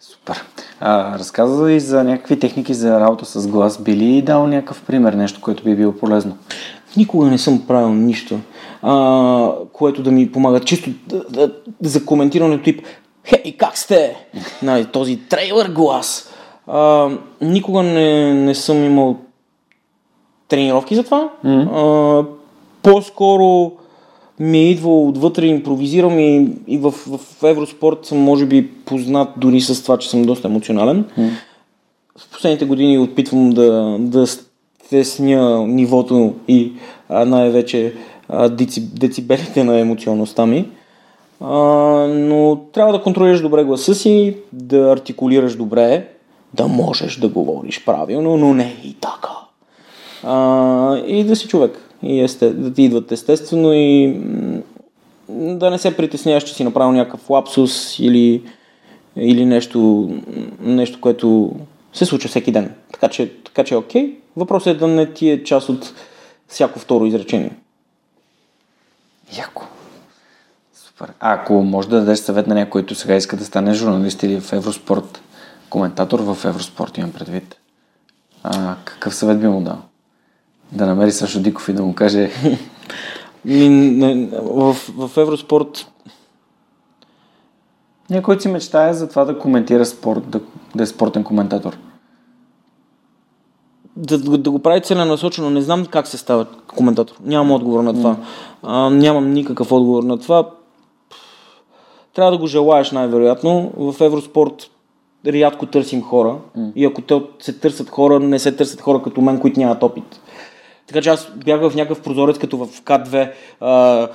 Супер. 0.00 0.44
А, 0.80 1.18
разказа 1.18 1.72
и 1.72 1.80
за 1.80 2.04
някакви 2.04 2.38
техники 2.38 2.74
за 2.74 3.00
работа 3.00 3.24
с 3.24 3.48
глас. 3.48 3.82
Би 3.82 3.96
ли 3.96 4.22
дал 4.22 4.46
някакъв 4.46 4.82
пример, 4.82 5.12
нещо, 5.12 5.40
което 5.40 5.64
би 5.64 5.76
било 5.76 5.92
полезно? 5.92 6.36
Никога 6.96 7.26
не 7.26 7.38
съм 7.38 7.66
правил 7.66 7.94
нищо, 7.94 8.38
а, 8.82 9.52
което 9.72 10.02
да 10.02 10.10
ми 10.10 10.32
помага. 10.32 10.60
Чисто 10.60 10.90
да, 11.06 11.24
да, 11.30 11.52
за 11.82 12.04
коментирането 12.04 12.64
тип 12.64 12.82
Хей, 13.24 13.56
как 13.56 13.78
сте? 13.78 14.26
Нали, 14.62 14.84
този 14.84 15.16
трейлър 15.16 15.68
глас. 15.68 16.32
А, 16.66 17.10
никога 17.40 17.82
не, 17.82 18.34
не 18.34 18.54
съм 18.54 18.84
имал 18.84 19.16
тренировки 20.48 20.94
за 20.94 21.04
това. 21.04 21.30
Mm-hmm. 21.44 21.68
А, 21.74 22.26
по-скоро 22.82 23.72
ми 24.40 24.58
е 24.58 24.70
идвало 24.70 25.08
отвътре, 25.08 25.46
импровизирам 25.46 26.18
и, 26.18 26.48
и 26.66 26.78
в, 26.78 26.90
в 26.90 27.44
Евроспорт 27.44 28.06
съм 28.06 28.18
може 28.18 28.46
би 28.46 28.68
познат 28.68 29.28
дори 29.36 29.60
с 29.60 29.82
това, 29.82 29.98
че 29.98 30.10
съм 30.10 30.22
доста 30.22 30.48
емоционален. 30.48 31.04
Mm. 31.18 31.30
В 32.18 32.30
последните 32.30 32.64
години 32.64 32.98
опитвам 32.98 33.50
да, 33.50 33.96
да 34.00 34.26
стесня 34.26 35.66
нивото 35.66 36.34
и 36.48 36.72
най-вече 37.10 37.94
деци, 38.50 38.80
децибелите 38.94 39.64
на 39.64 39.78
емоционалността 39.78 40.46
ми. 40.46 40.68
А, 41.40 41.54
но 42.08 42.60
трябва 42.72 42.92
да 42.92 43.02
контролираш 43.02 43.40
добре 43.40 43.64
гласа 43.64 43.94
си, 43.94 44.36
да 44.52 44.92
артикулираш 44.92 45.56
добре, 45.56 46.08
да 46.54 46.68
можеш 46.68 47.16
да 47.16 47.28
говориш 47.28 47.84
правилно, 47.84 48.36
но 48.36 48.54
не 48.54 48.76
и 48.84 48.96
така. 49.00 49.32
А, 50.22 50.96
и 51.06 51.24
да 51.24 51.36
си 51.36 51.48
човек 51.48 51.89
и 52.02 52.20
есте, 52.20 52.50
да 52.50 52.72
ти 52.72 52.82
идват 52.82 53.12
естествено 53.12 53.72
и 53.72 54.20
да 55.28 55.70
не 55.70 55.78
се 55.78 55.96
притесняваш, 55.96 56.44
че 56.44 56.54
си 56.54 56.64
направил 56.64 56.92
някакъв 56.92 57.30
лапсус 57.30 57.98
или, 57.98 58.42
или 59.16 59.44
нещо, 59.44 60.10
нещо, 60.60 61.00
което 61.00 61.56
се 61.92 62.06
случва 62.06 62.28
всеки 62.28 62.52
ден. 62.52 62.74
Така 62.92 63.08
че, 63.08 63.32
така 63.44 63.64
че 63.64 63.74
е 63.74 63.78
окей. 63.78 64.18
Въпросът 64.36 64.66
е 64.66 64.78
да 64.78 64.88
не 64.88 65.12
ти 65.12 65.30
е 65.30 65.44
част 65.44 65.68
от 65.68 65.94
всяко 66.48 66.78
второ 66.78 67.06
изречение. 67.06 67.56
Яко. 69.38 69.66
Супер. 70.74 71.12
А 71.20 71.34
ако 71.34 71.52
може 71.52 71.88
да 71.88 71.98
дадеш 71.98 72.18
съвет 72.18 72.46
на 72.46 72.54
някой, 72.54 72.70
който 72.70 72.94
сега 72.94 73.16
иска 73.16 73.36
да 73.36 73.44
стане 73.44 73.74
журналист 73.74 74.22
или 74.22 74.40
в 74.40 74.52
Евроспорт, 74.52 75.22
коментатор 75.70 76.20
в 76.20 76.44
Евроспорт 76.44 76.98
имам 76.98 77.12
предвид, 77.12 77.56
а, 78.42 78.76
какъв 78.84 79.14
съвет 79.14 79.40
би 79.40 79.48
му 79.48 79.60
дал? 79.60 79.78
Да 80.72 80.86
намери 80.86 81.12
Сашо 81.12 81.40
Диков 81.40 81.68
и 81.68 81.72
да 81.72 81.82
му 81.82 81.94
каже... 81.94 82.30
в, 83.44 84.74
в 84.74 85.10
Евроспорт 85.16 85.86
някой 88.10 88.40
си 88.40 88.48
мечтае 88.48 88.92
за 88.92 89.08
това 89.08 89.24
да 89.24 89.38
коментира 89.38 89.86
спорт, 89.86 90.22
да, 90.28 90.40
да 90.74 90.82
е 90.82 90.86
спортен 90.86 91.24
коментатор. 91.24 91.76
Да, 93.96 94.18
да, 94.18 94.38
да 94.38 94.50
го 94.50 94.58
прави 94.58 94.80
целенасочено. 94.80 95.50
Не 95.50 95.62
знам 95.62 95.86
как 95.86 96.06
се 96.06 96.18
става 96.18 96.46
коментатор. 96.76 97.16
Нямам 97.24 97.50
отговор 97.50 97.82
на 97.82 97.92
това. 97.92 98.14
Mm. 98.14 98.18
А, 98.62 98.90
нямам 98.90 99.32
никакъв 99.32 99.72
отговор 99.72 100.02
на 100.02 100.18
това. 100.18 100.50
Трябва 102.14 102.32
да 102.32 102.38
го 102.38 102.46
желаеш 102.46 102.90
най-вероятно. 102.90 103.72
В 103.76 103.94
Евроспорт 104.00 104.70
рядко 105.26 105.66
търсим 105.66 106.02
хора. 106.02 106.36
Mm. 106.58 106.72
И 106.74 106.84
ако 106.84 107.02
те 107.02 107.22
се 107.38 107.52
търсят 107.52 107.90
хора, 107.90 108.20
не 108.20 108.38
се 108.38 108.52
търсят 108.52 108.80
хора 108.80 109.02
като 109.02 109.20
мен, 109.20 109.40
които 109.40 109.60
нямат 109.60 109.82
опит. 109.82 110.20
Така 110.90 111.02
че 111.02 111.10
аз 111.10 111.28
бях 111.44 111.60
в 111.60 111.74
някакъв 111.74 112.00
прозорец, 112.00 112.38
като 112.38 112.56
в 112.56 112.66
К2, 112.66 113.30
а, 113.60 114.08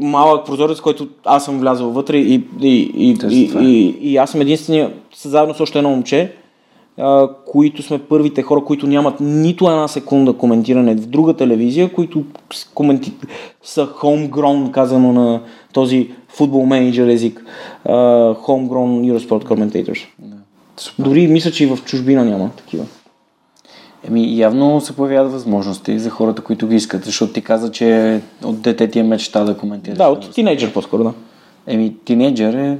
малък 0.00 0.46
прозорец, 0.46 0.80
който 0.80 1.08
аз 1.24 1.44
съм 1.44 1.60
влязъл 1.60 1.90
вътре 1.90 2.16
и, 2.16 2.34
и, 2.60 2.90
и, 2.96 3.16
и, 3.30 3.50
и, 3.60 3.96
и 4.00 4.16
аз 4.16 4.30
съм 4.30 4.40
единствения, 4.40 4.92
заедно 5.22 5.54
с 5.54 5.60
още 5.60 5.78
едно 5.78 5.90
момче, 5.90 6.32
а, 6.98 7.28
които 7.46 7.82
сме 7.82 7.98
първите 7.98 8.42
хора, 8.42 8.64
които 8.64 8.86
нямат 8.86 9.20
нито 9.20 9.68
една 9.68 9.88
секунда 9.88 10.32
коментиране 10.32 10.94
в 10.94 11.06
друга 11.06 11.34
телевизия, 11.34 11.92
които 11.92 12.24
коменти... 12.74 13.12
са 13.62 13.86
homegrown, 13.86 14.70
казано 14.70 15.12
на 15.12 15.40
този 15.72 16.10
футбол 16.28 16.66
менеджер 16.66 17.08
език. 17.08 17.44
Uh, 17.88 18.36
homegrown 18.36 19.12
Eurosport 19.12 19.44
commentators. 19.44 20.06
Да. 20.18 20.36
Дори 20.98 21.26
мисля, 21.26 21.50
че 21.50 21.64
и 21.64 21.66
в 21.66 21.78
чужбина 21.84 22.24
няма 22.24 22.50
такива. 22.56 22.84
Еми, 24.08 24.38
явно 24.38 24.80
се 24.80 24.96
появяват 24.96 25.32
възможности 25.32 25.98
за 25.98 26.10
хората, 26.10 26.42
които 26.42 26.68
ги 26.68 26.76
искат, 26.76 27.04
защото 27.04 27.32
ти 27.32 27.42
каза, 27.42 27.70
че 27.70 28.20
от 28.44 28.60
дете 28.60 28.90
ти 28.90 28.98
е 28.98 29.02
мечта 29.02 29.44
да 29.44 29.56
коментираш. 29.56 29.98
Да, 29.98 30.08
от 30.08 30.34
тинейджър 30.34 30.72
по-скоро, 30.72 31.04
да. 31.04 31.12
Еми, 31.66 31.96
тинейджър 32.04 32.54
е 32.54 32.78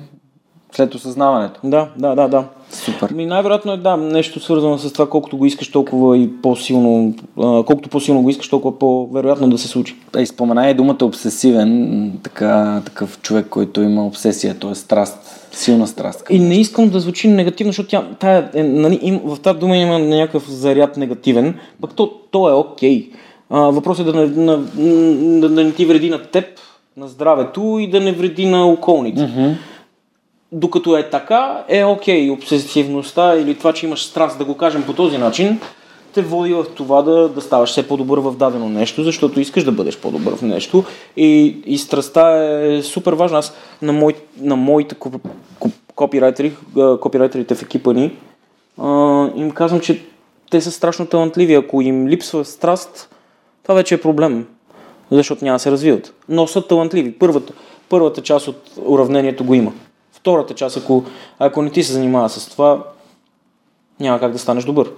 след 0.73 0.95
осъзнаването. 0.95 1.61
Да, 1.65 1.89
да, 1.99 2.15
да, 2.15 2.29
да. 2.29 2.45
Супер. 2.71 3.11
Ми 3.11 3.27
най-вероятно 3.27 3.73
е 3.73 3.77
да, 3.77 3.97
нещо 3.97 4.41
свързано 4.41 4.79
с 4.79 4.93
това, 4.93 5.11
колкото 5.11 5.37
го 5.37 5.47
искаш, 5.47 5.71
толкова 5.71 6.19
и 6.19 6.43
по-силно, 6.43 7.15
а, 7.39 7.43
колкото 7.43 7.89
по-силно 7.89 8.23
го 8.23 8.31
искаш, 8.31 8.49
толкова 8.49 8.79
по-вероятно 8.79 9.49
да 9.49 9.59
се 9.59 9.69
случи. 9.69 9.97
Да, 10.13 10.21
и 10.21 10.27
спомена 10.27 10.71
и 10.71 10.75
думата 10.75 10.99
обсесивен, 11.03 12.13
така, 12.23 12.83
такъв 12.85 13.21
човек, 13.21 13.47
който 13.51 13.83
има 13.83 14.07
обсесия, 14.07 14.59
т.е. 14.59 14.75
страст, 14.75 15.40
силна 15.53 15.87
страст. 15.87 16.27
И 16.31 16.39
не 16.39 16.55
искам 16.55 16.89
да 16.89 17.01
звучи 17.01 17.29
негативно, 17.29 17.73
защото 17.73 17.89
тя, 17.89 18.05
тая, 18.21 18.51
е, 18.55 18.63
нали, 18.63 18.99
им, 19.03 19.21
в 19.25 19.41
тази 19.41 19.59
дума 19.59 19.77
има 19.77 19.99
някакъв 19.99 20.51
заряд 20.51 20.97
негативен, 20.97 21.59
пък 21.81 21.95
то, 21.95 22.13
то 22.31 22.49
е 22.49 22.53
окей. 22.53 23.11
Okay. 23.51 23.71
въпросът 23.71 24.09
е 24.09 24.13
да 24.13 24.21
не, 24.21 24.27
на, 24.27 24.57
да, 25.41 25.49
да 25.49 25.65
не 25.65 25.73
ти 25.73 25.87
вреди 25.87 26.11
на 26.11 26.23
теб, 26.23 26.45
на 26.97 27.09
здравето 27.09 27.79
и 27.81 27.91
да 27.91 28.01
не 28.01 28.13
вреди 28.13 28.47
на 28.47 28.67
околните. 28.67 29.21
Mm-hmm 29.21 29.55
докато 30.53 30.97
е 30.97 31.11
така, 31.11 31.65
е 31.69 31.85
окей. 31.85 32.29
Okay. 32.29 32.33
Обсесивността 32.33 33.37
или 33.37 33.55
това, 33.55 33.73
че 33.73 33.87
имаш 33.87 34.05
страст, 34.05 34.39
да 34.39 34.45
го 34.45 34.57
кажем 34.57 34.83
по 34.83 34.93
този 34.93 35.19
начин, 35.19 35.61
те 36.15 36.23
води 36.23 36.55
в 36.55 36.67
това 36.75 37.03
да, 37.03 37.29
да 37.29 37.41
ставаш 37.41 37.71
все 37.71 37.89
по-добър 37.89 38.19
в 38.19 38.37
дадено 38.37 38.69
нещо, 38.69 39.03
защото 39.05 39.41
искаш 39.41 39.65
да 39.65 39.73
бъдеш 39.73 39.99
по-добър 39.99 40.37
в 40.37 40.43
нещо. 40.43 40.85
И, 41.17 41.57
и 41.67 41.79
страстта 41.79 42.45
е 42.63 42.83
супер 42.83 43.13
важна. 43.13 43.39
Аз 43.39 43.55
на, 43.83 43.93
мой, 43.93 44.15
на 44.41 44.57
моите 44.57 44.97
копирайтери, 45.95 46.53
копирайтерите 47.01 47.55
в 47.55 47.63
екипа 47.63 47.93
ни, 47.93 48.17
а, 48.79 49.29
им 49.37 49.51
казвам, 49.51 49.81
че 49.81 50.03
те 50.51 50.61
са 50.61 50.71
страшно 50.71 51.07
талантливи. 51.07 51.55
Ако 51.55 51.83
им 51.83 52.09
липсва 52.09 52.45
страст, 52.45 53.15
това 53.63 53.75
вече 53.75 53.95
е 53.95 54.01
проблем, 54.01 54.47
защото 55.11 55.45
няма 55.45 55.55
да 55.55 55.61
се 55.61 55.71
развиват. 55.71 56.15
Но 56.29 56.47
са 56.47 56.67
талантливи. 56.67 57.13
Първата, 57.13 57.53
първата 57.89 58.23
част 58.23 58.49
от 58.49 58.71
уравнението 58.87 59.45
го 59.45 59.55
има 59.55 59.73
втората 60.21 60.55
част, 60.55 60.77
ако, 60.77 61.05
ако 61.39 61.63
не 61.63 61.71
ти 61.71 61.83
се 61.83 61.93
занимава 61.93 62.29
с 62.29 62.49
това, 62.49 62.85
няма 64.01 64.21
как 64.21 64.33
да 64.33 64.39
станеш 64.39 64.65
добър. 64.65 64.91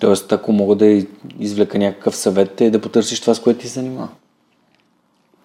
Тоест, 0.00 0.32
ако 0.32 0.52
мога 0.52 0.74
да 0.74 1.02
извлека 1.40 1.78
някакъв 1.78 2.16
съвет, 2.16 2.60
е 2.60 2.70
да 2.70 2.80
потърсиш 2.80 3.20
това, 3.20 3.34
с 3.34 3.40
което 3.40 3.60
ти 3.60 3.68
се 3.68 3.74
занимава. 3.74 4.08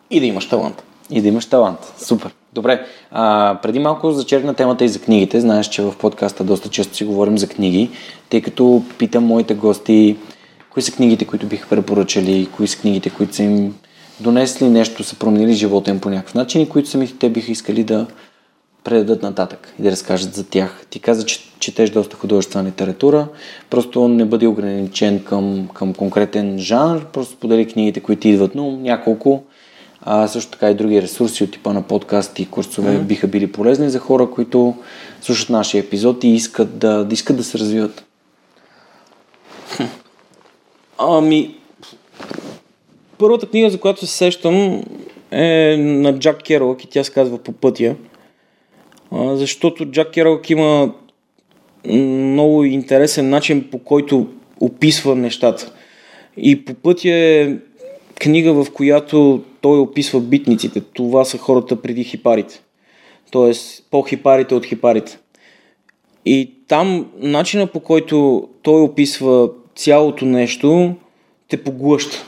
И 0.10 0.20
да 0.20 0.26
имаш 0.26 0.50
талант. 0.50 0.84
И 1.10 1.22
да 1.22 1.28
имаш 1.28 1.46
талант. 1.46 1.94
Супер. 1.98 2.34
Добре, 2.54 2.86
а, 3.12 3.58
преди 3.62 3.80
малко 3.80 4.12
зачеркна 4.12 4.54
темата 4.54 4.86
и 4.86 4.90
за 4.90 5.00
книгите. 5.00 5.42
Знаеш, 5.42 5.68
че 5.68 5.82
в 5.82 5.96
подкаста 6.00 6.44
доста 6.44 6.70
често 6.70 6.96
си 6.96 7.04
говорим 7.04 7.38
за 7.38 7.48
книги, 7.48 7.90
тъй 8.30 8.42
като 8.42 8.84
питам 8.98 9.26
моите 9.26 9.54
гости 9.54 10.18
кои 10.70 10.82
са 10.84 10.92
книгите, 10.92 11.26
които 11.26 11.48
биха 11.48 11.70
препоръчали, 11.70 12.48
кои 12.56 12.68
са 12.68 12.78
книгите, 12.78 13.10
които 13.10 13.36
са 13.36 13.44
им 13.44 13.76
донесли 14.20 14.70
нещо, 14.70 15.04
са 15.04 15.16
променили 15.16 15.54
живота 15.54 15.92
им 15.92 16.00
по 16.00 16.10
някакъв 16.10 16.36
начин 16.36 16.62
и 16.62 16.70
които 16.70 16.90
самите 16.90 17.14
те 17.20 17.30
биха 17.30 17.52
искали 17.52 17.84
да 17.84 18.08
предадат 18.84 19.24
нататък 19.24 19.74
и 19.80 19.84
да 19.84 19.92
разкажат 19.92 20.34
за 20.34 20.50
тях. 20.50 20.86
Ти 20.90 21.00
каза, 21.00 21.26
че 21.26 21.40
четеш 21.60 21.90
доста 21.90 22.16
художествена 22.16 22.70
литература, 22.70 23.28
просто 23.70 24.08
не 24.08 24.26
бъди 24.26 24.48
ограничен 24.48 25.24
към, 25.24 25.70
към 25.74 25.94
конкретен 25.94 26.60
жанр, 26.60 27.06
просто 27.06 27.38
подели 27.38 27.68
книгите, 27.68 28.00
които 28.00 28.28
идват, 28.28 28.56
но 28.56 28.72
няколко, 28.72 29.44
а 30.02 30.28
също 30.28 30.52
така 30.52 30.70
и 30.70 30.76
други 30.76 31.02
ресурси 31.02 31.44
от 31.44 31.52
типа 31.52 31.74
на 31.74 31.82
подкасти 31.82 32.42
и 32.42 32.46
курсове 32.46 32.92
mm-hmm. 32.92 33.04
биха 33.04 33.28
били 33.28 33.52
полезни 33.52 33.90
за 33.90 34.00
хора, 34.00 34.30
които 34.30 34.76
слушат 35.22 35.50
нашия 35.50 35.80
епизод 35.80 36.24
и 36.24 36.28
искат 36.28 36.78
да, 36.78 37.06
да 37.06 37.14
искат 37.14 37.38
да 37.38 37.44
се 37.44 37.58
развиват. 37.58 38.06
Ами, 40.98 41.56
Първата 43.18 43.48
книга, 43.48 43.70
за 43.70 43.80
която 43.80 44.06
се 44.06 44.18
сещам, 44.18 44.84
е 45.32 45.78
на 45.78 46.20
Джак 46.20 46.44
Керолък 46.44 46.84
и 46.84 46.90
тя 46.90 47.04
се 47.04 47.12
казва 47.12 47.38
По 47.38 47.52
пътя. 47.52 47.96
Защото 49.14 49.86
Джак 49.86 50.12
Керолък 50.12 50.50
има 50.50 50.94
много 51.88 52.64
интересен 52.64 53.30
начин 53.30 53.68
по 53.72 53.80
който 53.80 54.28
описва 54.60 55.16
нещата. 55.16 55.74
И 56.38 56.66
по 56.66 56.74
пътя 56.74 57.10
е 57.10 57.56
книга, 58.20 58.54
в 58.54 58.72
която 58.74 59.44
той 59.62 59.80
описва 59.80 60.20
битниците. 60.20 60.82
Това 60.82 61.26
са 61.26 61.38
хората 61.38 61.82
преди 61.82 62.04
хипарите. 62.04 62.62
Тоест, 63.32 63.84
по-хипарите 63.92 64.56
от 64.56 64.66
хипарите. 64.66 65.18
И 66.26 66.52
там 66.68 67.12
начина 67.20 67.68
по 67.68 67.80
който 67.80 68.48
той 68.62 68.82
описва 68.82 69.50
цялото 69.76 70.26
нещо 70.26 70.96
те 71.48 71.64
поглъща. 71.64 72.26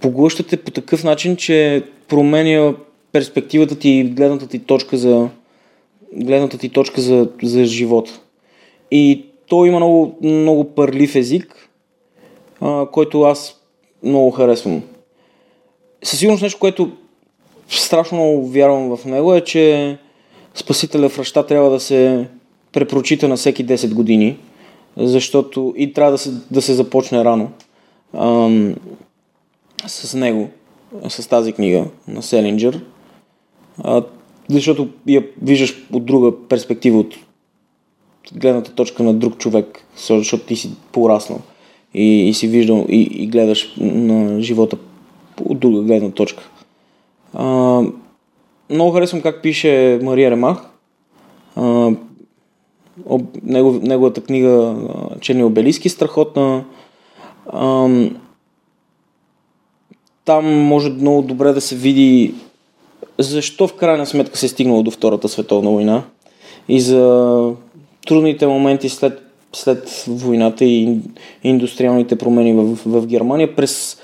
Поглъща 0.00 0.42
те 0.42 0.56
по 0.56 0.70
такъв 0.70 1.04
начин, 1.04 1.36
че 1.36 1.82
променя 2.08 2.74
перспективата 3.12 3.78
ти 3.78 3.90
и 3.90 4.04
гледната 4.04 4.48
ти 4.48 4.58
точка 4.58 4.96
за, 4.96 5.28
гледната 6.12 6.58
ти 6.58 6.68
точка 6.68 7.00
за, 7.00 7.28
за 7.42 7.64
живота. 7.64 8.20
И 8.90 9.24
той 9.48 9.68
има 9.68 9.76
много, 9.76 10.16
много 10.22 10.64
пърлив 10.64 11.16
език, 11.16 11.68
а, 12.60 12.86
който 12.86 13.22
аз 13.22 13.60
много 14.02 14.30
харесвам. 14.30 14.82
Със 16.02 16.18
сигурност 16.18 16.42
нещо, 16.42 16.58
което 16.58 16.90
страшно 17.68 18.18
много 18.18 18.48
вярвам 18.48 18.96
в 18.96 19.04
него 19.04 19.34
е, 19.34 19.40
че 19.40 19.98
Спасителя 20.54 21.08
в 21.08 21.18
ръща 21.18 21.46
трябва 21.46 21.70
да 21.70 21.80
се 21.80 22.28
препрочита 22.72 23.28
на 23.28 23.36
всеки 23.36 23.66
10 23.66 23.94
години, 23.94 24.38
защото 24.96 25.74
и 25.76 25.92
трябва 25.92 26.12
да 26.12 26.18
се, 26.18 26.30
да 26.50 26.62
се 26.62 26.74
започне 26.74 27.24
рано 27.24 27.50
ам, 28.14 28.74
с 29.86 30.14
него, 30.14 30.48
с 31.08 31.28
тази 31.28 31.52
книга 31.52 31.84
на 32.08 32.22
Селинджер, 32.22 32.80
защото 34.50 34.88
я 35.06 35.24
виждаш 35.42 35.86
от 35.92 36.04
друга 36.04 36.32
перспектива, 36.48 36.98
от 36.98 37.14
гледната 38.34 38.74
точка 38.74 39.02
на 39.02 39.14
друг 39.14 39.38
човек, 39.38 39.84
защото 40.08 40.46
ти 40.46 40.56
си 40.56 40.70
пораснал 40.92 41.40
и, 41.94 42.28
и 42.28 42.34
си 42.34 42.48
виждал 42.48 42.86
и, 42.88 43.00
и 43.00 43.26
гледаш 43.26 43.74
на 43.80 44.40
живота 44.42 44.76
от 45.44 45.58
друга 45.58 45.82
гледна 45.82 46.10
точка. 46.10 46.48
А, 47.34 47.82
много 48.70 48.92
харесвам 48.92 49.22
как 49.22 49.42
пише 49.42 50.00
Мария 50.02 50.30
Ремах. 50.30 50.70
А, 51.56 51.90
об, 53.06 53.22
негов, 53.42 53.82
неговата 53.82 54.20
книга 54.20 54.76
Черни 55.20 55.44
обелиски 55.44 55.88
страхотна. 55.88 56.64
А, 57.46 57.88
там 60.24 60.46
може 60.46 60.90
много 60.90 61.22
добре 61.22 61.52
да 61.52 61.60
се 61.60 61.76
види 61.76 62.34
защо 63.18 63.68
в 63.68 63.74
крайна 63.76 64.06
сметка 64.06 64.38
се 64.38 64.46
е 64.46 64.48
стигнало 64.48 64.82
до 64.82 64.90
Втората 64.90 65.28
световна 65.28 65.70
война 65.70 66.02
и 66.68 66.80
за 66.80 67.52
трудните 68.06 68.46
моменти 68.46 68.88
след, 68.88 69.22
след 69.52 70.04
войната 70.08 70.64
и 70.64 70.98
индустриалните 71.44 72.18
промени 72.18 72.52
в, 72.52 72.78
в 72.86 73.06
Германия 73.06 73.56
през 73.56 74.02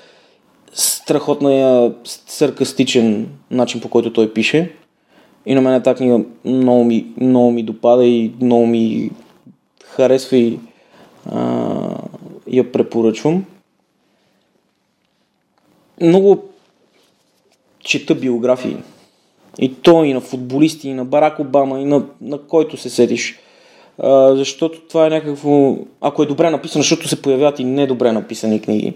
страхотния 0.73 1.95
саркастичен 2.27 3.29
начин, 3.51 3.81
по 3.81 3.89
който 3.89 4.13
той 4.13 4.33
пише. 4.33 4.73
И 5.47 5.55
на 5.55 5.61
мен 5.61 5.83
тази 5.83 5.97
книга 5.97 6.25
много 6.45 6.85
ми, 6.85 7.07
много 7.17 7.51
ми 7.51 7.63
допада 7.63 8.05
и 8.05 8.33
много 8.41 8.67
ми 8.67 9.11
харесва 9.85 10.37
и 10.37 10.59
а, 11.31 11.79
я 12.47 12.73
препоръчвам. 12.73 13.45
Много 16.01 16.52
чета 17.85 18.15
биографии. 18.15 18.77
И 19.59 19.75
то 19.75 20.05
и 20.05 20.13
на 20.13 20.21
футболисти, 20.21 20.89
и 20.89 20.95
на 20.95 21.05
Барак 21.05 21.39
Обама, 21.39 21.81
и 21.81 21.85
на, 21.85 22.03
на 22.21 22.39
който 22.39 22.77
се 22.77 22.91
седиш. 22.91 23.39
А, 23.99 24.37
защото 24.37 24.81
това 24.81 25.07
е 25.07 25.11
някакво... 25.11 25.77
Ако 26.01 26.23
е 26.23 26.27
добре 26.27 26.51
написано, 26.51 26.83
защото 26.83 27.09
се 27.09 27.23
появяват 27.23 27.59
и 27.59 27.65
недобре 27.65 28.13
написани 28.13 28.61
книги, 28.61 28.93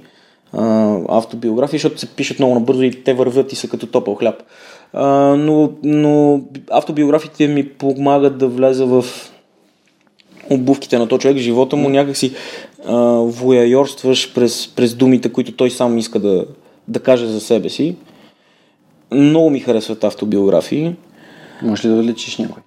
а, 0.53 0.97
автобиографии, 1.09 1.79
защото 1.79 2.01
се 2.01 2.07
пишат 2.07 2.39
много 2.39 2.55
набързо 2.55 2.83
и 2.83 2.91
те 2.91 3.15
вървят 3.15 3.53
и 3.53 3.57
са 3.57 3.69
като 3.69 3.87
топъл 3.87 4.15
хляб. 4.15 4.43
А, 4.93 5.07
но, 5.37 5.73
но 5.83 6.41
автобиографиите 6.71 7.49
ми 7.49 7.69
помагат 7.69 8.39
да 8.39 8.49
влеза 8.49 8.87
в 8.87 9.05
обувките 10.51 10.99
на 10.99 11.09
този 11.09 11.21
човек, 11.21 11.37
живота 11.37 11.77
му 11.77 11.89
някакси 11.89 12.33
а, 12.87 12.97
вояйорстваш 13.21 14.35
през, 14.35 14.69
през 14.69 14.95
думите, 14.95 15.33
които 15.33 15.53
той 15.53 15.71
сам 15.71 15.99
иска 15.99 16.19
да, 16.19 16.45
да 16.89 17.01
каже 17.01 17.27
за 17.27 17.41
себе 17.41 17.69
си. 17.69 17.97
Много 19.13 19.51
ми 19.51 19.61
харесват 19.61 20.05
автобиографии. 20.05 20.97
Може 21.63 21.89
ли 21.89 21.95
да 21.95 22.05
лечиш 22.05 22.39
някой? 22.39 22.63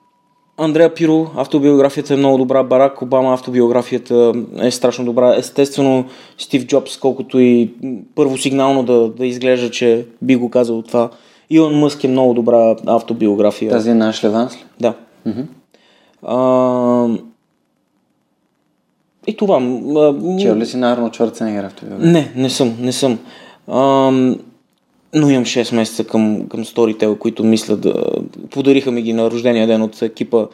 Андрея 0.57 0.93
Пиро, 0.93 1.27
автобиографията 1.35 2.13
е 2.13 2.17
много 2.17 2.37
добра, 2.37 2.63
Барак 2.63 3.01
Обама, 3.01 3.33
автобиографията 3.33 4.33
е 4.61 4.71
страшно 4.71 5.05
добра. 5.05 5.35
Естествено, 5.35 6.05
Стив 6.37 6.65
Джобс, 6.65 6.97
колкото 6.97 7.39
и 7.39 7.71
първо 8.15 8.37
сигнално 8.37 8.83
да, 8.83 9.09
да 9.09 9.25
изглежда, 9.25 9.71
че 9.71 10.05
би 10.21 10.35
го 10.35 10.49
казал 10.49 10.81
това. 10.81 11.09
Илон 11.49 11.79
Мъск 11.79 12.03
е 12.03 12.07
много 12.07 12.33
добра 12.33 12.75
автобиография. 12.85 13.71
Тази 13.71 13.89
е 13.89 13.93
наш 13.93 14.23
Леванс 14.23 14.55
ли? 14.55 14.63
Да. 14.79 14.93
Mm-hmm. 15.27 15.45
А, 16.23 17.17
и 19.27 19.37
това. 19.37 19.59
Чел 20.39 20.55
ли 20.55 20.65
си 20.65 20.77
на 20.77 20.93
Арно 20.93 21.11
Чварценегер 21.11 21.63
автобиография? 21.63 22.11
Не, 22.11 22.31
не 22.35 22.49
съм, 22.49 22.77
не 22.79 22.91
съм. 22.91 23.19
А, 23.67 24.11
но 25.14 25.30
имам 25.30 25.45
6 25.45 25.76
месеца 25.76 26.03
към, 26.03 26.47
към 26.47 26.66
Storytel, 26.66 27.18
които 27.18 27.43
мисля 27.43 27.76
да... 27.76 27.93
Подариха 28.49 28.91
ми 28.91 29.01
ги 29.01 29.14
на 29.14 29.32
рождения 29.32 29.68
ден 29.68 29.82
от 29.82 30.01
екипа 30.01 30.45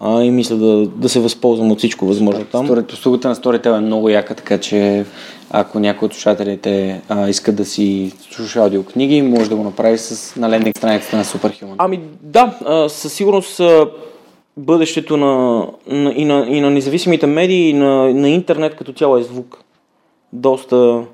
а, 0.00 0.22
и 0.22 0.30
мисля 0.30 0.56
да, 0.56 0.86
да 0.86 1.08
се 1.08 1.20
възползвам 1.20 1.72
от 1.72 1.78
всичко 1.78 2.06
възможно 2.06 2.44
там. 2.44 2.66
Сторит, 2.66 2.92
услугата 2.92 3.28
на 3.28 3.34
Storytel 3.34 3.76
е 3.76 3.80
много 3.80 4.08
яка, 4.08 4.34
така 4.34 4.58
че 4.58 5.04
ако 5.50 5.78
някой 5.78 6.06
от 6.06 6.12
слушателите 6.12 7.02
а, 7.08 7.28
иска 7.28 7.52
да 7.52 7.64
си 7.64 8.12
слуша 8.30 8.60
аудиокниги, 8.60 9.22
може 9.22 9.50
да 9.50 9.56
го 9.56 9.64
направи 9.64 9.98
с, 9.98 10.36
на 10.36 10.50
лендинг 10.50 10.78
страницата 10.78 11.16
на 11.16 11.24
Superhuman. 11.24 11.74
Ами 11.78 12.00
да, 12.22 12.58
а, 12.64 12.88
със 12.88 13.12
сигурност 13.12 13.60
а, 13.60 13.86
бъдещето 14.56 15.16
на, 15.16 15.66
на, 15.86 16.12
и, 16.16 16.24
на, 16.24 16.46
и 16.48 16.60
на 16.60 16.70
независимите 16.70 17.26
медии 17.26 17.68
и 17.68 17.72
на, 17.72 18.14
на 18.14 18.28
интернет 18.28 18.76
като 18.76 18.92
цяло 18.92 19.16
е 19.16 19.22
звук. 19.22 19.58
Доста, 20.32 21.04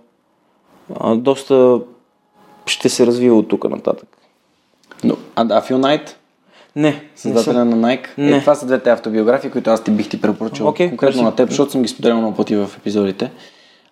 а, 1.00 1.14
доста 1.14 1.80
ще 2.88 2.96
се 2.96 3.06
развива 3.06 3.36
от 3.36 3.48
тук 3.48 3.70
нататък. 3.70 4.08
Но, 5.04 5.16
а, 5.36 5.46
а 5.50 5.60
Фил 5.60 5.78
Найт? 5.78 6.16
Не. 6.76 7.02
Създателя 7.16 7.64
не 7.64 7.76
на 7.76 7.88
Nike? 7.88 8.06
Не. 8.18 8.36
Е, 8.36 8.40
това 8.40 8.54
са 8.54 8.66
двете 8.66 8.90
автобиографии, 8.90 9.50
които 9.50 9.70
аз 9.70 9.84
ти 9.84 9.90
бих 9.90 10.08
ти 10.08 10.20
препоръчал. 10.20 10.66
Okay, 10.66 10.88
Конкретно 10.88 11.22
на 11.22 11.34
теб, 11.34 11.48
защото 11.48 11.72
съм 11.72 11.82
ги 11.82 11.88
споделял 11.88 12.18
много 12.18 12.36
пъти 12.36 12.56
в 12.56 12.70
епизодите. 12.78 13.30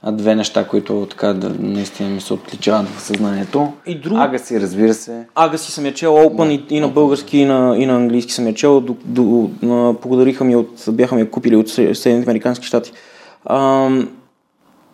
А 0.03 0.13
две 0.13 0.35
неща, 0.35 0.69
които 0.69 1.07
така 1.11 1.33
да, 1.33 1.51
наистина 1.59 2.11
ми 2.11 2.21
се 2.21 2.35
отличават 2.35 2.89
в 2.89 3.01
съзнанието. 3.01 3.73
И 3.87 3.95
друг... 3.95 4.19
Ага 4.19 4.39
си, 4.39 4.61
разбира 4.61 4.95
се. 4.95 5.27
Ага 5.35 5.59
си 5.59 5.73
съм 5.73 5.87
я 5.87 5.95
чел 5.95 6.13
Open 6.13 6.51
и, 6.51 6.77
и, 6.77 6.81
на 6.81 6.89
български, 6.89 7.39
и 7.39 7.45
на, 7.45 7.77
и 7.79 7.87
на 7.87 7.97
английски 7.97 8.33
съм 8.33 8.47
я 8.47 8.55
чел. 8.55 8.81
До, 8.81 8.97
до, 9.05 9.51
на, 9.63 9.95
подариха 9.95 10.45
ми 10.45 10.57
от, 10.57 10.85
бяха 10.89 11.15
ми 11.15 11.21
я 11.21 11.31
купили 11.31 11.57
от 11.57 11.69
Съединените 11.69 12.31
Американски 12.31 12.67
щати. 12.67 12.93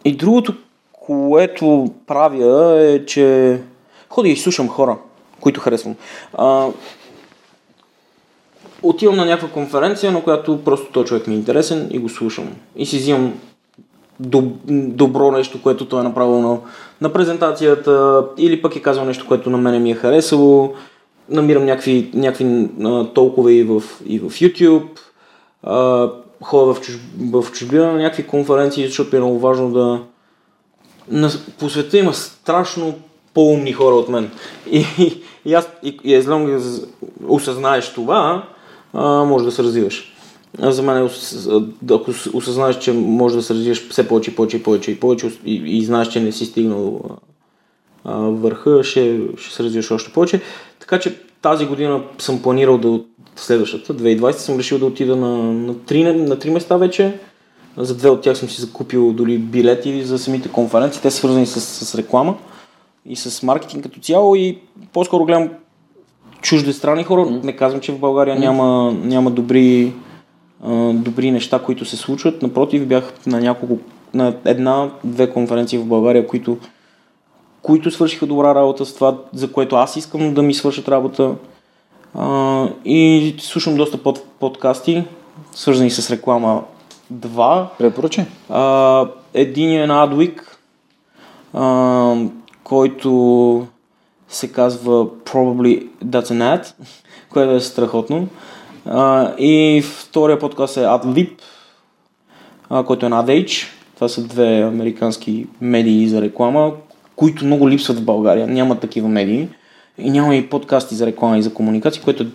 и 0.05 0.17
другото, 0.17 0.55
което 0.93 1.91
правя 2.07 2.81
е, 2.83 3.05
че 3.07 3.59
ходя 4.11 4.29
и 4.29 4.37
слушам 4.37 4.69
хора, 4.69 4.99
които 5.41 5.61
харесвам. 5.61 5.95
А, 6.35 6.67
отивам 8.83 9.17
на 9.17 9.25
някаква 9.25 9.49
конференция, 9.49 10.13
на 10.13 10.23
която 10.23 10.65
просто 10.65 10.93
този 10.93 11.07
човек 11.07 11.27
ми 11.27 11.35
е 11.35 11.39
интересен 11.39 11.89
и 11.91 11.99
го 11.99 12.09
слушам. 12.09 12.49
И 12.77 12.87
си 12.87 12.97
взимам 12.97 13.35
доб, 14.21 14.45
добро 14.69 15.33
нещо, 15.33 15.63
което 15.63 15.87
той 15.87 16.01
е 16.01 16.05
направил 16.05 16.41
на, 16.41 16.59
на 17.01 17.13
презентацията, 17.13 18.25
или 18.39 18.63
пък 18.63 18.77
е 18.77 18.83
казал 18.83 19.05
нещо, 19.05 19.27
което 19.29 19.51
на 19.51 19.59
мене 19.59 19.79
ми 19.79 19.91
е 19.91 19.95
харесало. 19.95 20.75
Намирам 21.29 21.65
някакви, 21.65 22.11
някакви 22.15 22.69
а, 22.85 23.05
толкова 23.05 23.53
и 23.53 23.63
в, 23.63 23.83
и 24.07 24.19
в 24.19 24.31
YouTube. 24.31 24.89
А, 25.63 26.09
ходя 26.43 26.75
в, 26.75 26.81
чуж, 26.81 26.99
в 27.33 27.47
чужбина 27.53 27.93
на 27.93 27.99
някакви 27.99 28.27
конференции, 28.27 28.87
защото 28.87 29.17
е 29.17 29.21
много 29.21 29.39
важно 29.39 29.71
да... 29.71 30.01
На, 31.09 31.31
по 31.59 31.69
света 31.69 31.99
има 31.99 32.15
страшно 32.15 32.95
по-умни 33.35 33.73
хора 33.73 33.95
от 33.95 34.09
мен. 34.09 34.31
И, 34.71 34.85
и, 34.99 35.23
и 35.45 35.55
аз, 35.55 35.69
и, 35.83 35.99
и 36.05 36.17
as 36.17 36.23
long 36.23 36.85
осъзнаеш 37.29 37.93
това, 37.93 38.49
а, 38.93 39.25
може 39.25 39.45
да 39.45 39.53
се 39.53 39.63
развиваш. 39.63 40.13
А 40.63 40.73
за 40.73 40.83
мен, 40.83 41.07
е 41.07 41.11
ако 41.95 42.11
осъзнаеш, 42.33 42.79
че 42.79 42.93
може 42.93 43.37
да 43.37 43.43
се 43.43 43.55
развиваш 43.55 43.89
все 43.89 44.09
повече 44.09 44.31
и 44.31 44.35
повече 44.35 44.57
и 44.57 44.63
повече 44.63 44.91
и 44.91 45.01
повече 45.01 45.31
и, 45.45 45.55
и 45.55 45.85
знаеш, 45.85 46.09
че 46.09 46.21
не 46.21 46.33
си 46.33 46.47
стигнал 46.47 47.01
а, 48.05 48.17
върха, 48.17 48.85
ще, 48.85 49.21
ще 49.37 49.55
се 49.55 49.63
развиваш 49.63 49.91
още 49.91 50.13
повече. 50.13 50.41
Така 50.81 51.01
че 51.01 51.21
тази 51.43 51.67
година 51.67 52.03
съм 52.19 52.43
планирал 52.43 52.79
да 52.79 53.01
следващата, 53.37 53.95
2020, 53.95 54.31
съм 54.33 54.59
решил 54.59 54.79
да 54.79 54.87
отида 54.87 55.17
на, 55.17 55.37
на, 55.53 55.79
три, 55.79 56.05
на 56.05 56.39
три 56.39 56.51
места 56.51 56.77
вече. 56.77 57.19
За 57.77 57.95
две 57.95 58.11
от 58.11 58.21
тях 58.21 58.39
съм 58.39 58.49
си 58.49 58.61
закупил 58.61 59.13
дори 59.13 59.39
билети 59.39 60.03
за 60.03 60.19
самите 60.19 60.49
конференции. 60.49 61.03
Те 61.03 61.11
са 61.11 61.17
свързани 61.17 61.47
с, 61.47 61.61
с 61.61 61.95
реклама 61.95 62.37
и 63.07 63.17
с 63.17 63.43
маркетинг 63.43 63.83
като 63.83 64.01
цяло 64.01 64.35
и 64.35 64.59
по-скоро 64.93 65.25
гледам 65.25 65.49
чуждестранни 66.43 67.05
хора. 67.05 67.21
Mm. 67.21 67.45
Не 67.45 67.57
казвам, 67.57 67.81
че 67.81 67.93
в 67.93 67.99
България 67.99 68.37
mm. 68.37 68.41
няма, 68.41 68.93
няма 68.93 69.31
добри, 69.31 69.93
а, 70.65 70.93
добри 70.93 71.31
неща, 71.31 71.59
които 71.59 71.85
се 71.85 71.97
случват. 71.97 72.43
Напротив, 72.43 72.87
бях 72.87 73.15
на 73.27 73.41
няколко, 73.41 73.79
на 74.15 74.37
една-две 74.45 75.31
конференции 75.31 75.79
в 75.79 75.87
България, 75.87 76.27
които 76.27 76.59
които 77.63 77.91
свършиха 77.91 78.27
добра 78.27 78.55
работа 78.55 78.87
с 78.87 78.95
това, 78.95 79.19
за 79.33 79.53
което 79.53 79.77
аз 79.77 79.97
искам 79.97 80.35
да 80.35 80.43
ми 80.43 80.55
свършат 80.55 80.89
работа. 80.89 81.35
А, 82.15 82.69
и 82.85 83.35
слушам 83.39 83.77
доста 83.77 84.03
под, 84.03 84.25
подкасти, 84.41 85.05
свързани 85.53 85.91
с 85.91 86.11
реклама 86.11 86.63
2. 87.15 87.67
Препоръчай. 87.79 88.25
А, 88.49 89.07
един 89.35 89.81
е 89.81 89.87
на 89.87 90.09
Adweek, 90.09 90.41
а, 91.55 92.17
който 92.71 93.67
се 94.29 94.53
казва 94.53 95.07
Probably 95.07 95.89
That's 96.05 96.25
an 96.25 96.59
Ad, 96.59 96.73
което 97.31 97.53
е 97.53 97.61
страхотно. 97.61 98.29
И 99.39 99.83
втория 99.85 100.39
подкаст 100.39 100.77
е 100.77 100.81
AdLib, 100.81 101.31
който 102.87 103.07
е 103.07 103.09
на 103.09 103.25
AdAge. 103.25 103.67
Това 103.95 104.09
са 104.09 104.23
две 104.23 104.63
американски 104.63 105.47
медии 105.61 106.09
за 106.09 106.23
реклама, 106.23 106.73
които 107.17 107.45
много 107.45 107.69
липсват 107.69 107.99
в 107.99 108.05
България. 108.05 108.47
Няма 108.47 108.81
такива 108.81 109.09
медии. 109.09 109.49
И 109.99 110.11
няма 110.11 110.37
и 110.37 110.49
подкасти 110.49 110.95
за 110.95 111.07
реклама 111.07 111.39
и 111.39 111.43
за 111.43 111.55
комуникация, 111.55 112.03
което 112.03 112.23
е 112.23 112.27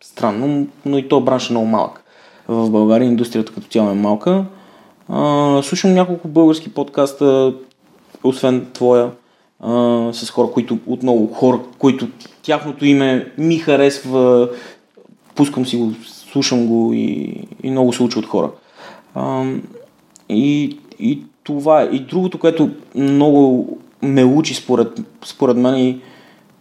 странно, 0.00 0.66
но 0.86 0.98
и 0.98 1.08
то 1.08 1.20
бранш 1.20 1.50
е 1.50 1.52
много 1.52 1.66
малък. 1.66 2.04
В 2.48 2.70
България 2.70 3.06
индустрията 3.06 3.54
като 3.54 3.66
цяло 3.68 3.90
е 3.90 3.94
малка. 3.94 4.44
Слушам 5.62 5.94
няколко 5.94 6.28
български 6.28 6.74
подкаста, 6.74 7.54
освен 8.24 8.66
твоя, 8.72 9.10
а, 9.60 10.08
с 10.12 10.30
хора, 10.30 10.50
които 10.52 10.78
отново 10.86 11.26
хора, 11.26 11.60
които 11.78 12.08
тяхното 12.42 12.84
име 12.84 13.32
ми 13.38 13.58
харесва, 13.58 14.48
пускам 15.34 15.66
си 15.66 15.76
го, 15.76 15.92
слушам 16.06 16.66
го 16.66 16.92
и, 16.94 17.34
и 17.62 17.70
много 17.70 17.92
се 17.92 18.02
уча 18.02 18.18
от 18.18 18.26
хора. 18.26 18.50
А, 19.14 19.44
и, 20.28 20.78
и 20.98 21.22
това 21.42 21.82
е. 21.82 21.84
И 21.84 22.00
другото, 22.00 22.38
което 22.38 22.70
много 22.94 23.68
ме 24.02 24.24
учи 24.24 24.54
според, 24.54 25.00
според 25.24 25.56
мен 25.56 25.74
и, 25.76 26.00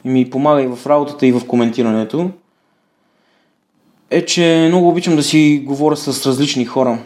и 0.06 0.10
ми 0.10 0.30
помага 0.30 0.62
и 0.64 0.68
в 0.68 0.88
работата, 0.88 1.28
и 1.28 1.32
в 1.32 1.48
коментирането, 1.48 2.30
е, 4.10 4.26
че 4.26 4.66
много 4.68 4.90
обичам 4.90 5.16
да 5.16 5.24
си 5.24 5.64
говоря 5.66 5.98
с 5.98 6.26
различни 6.26 6.66
хора. 6.66 7.00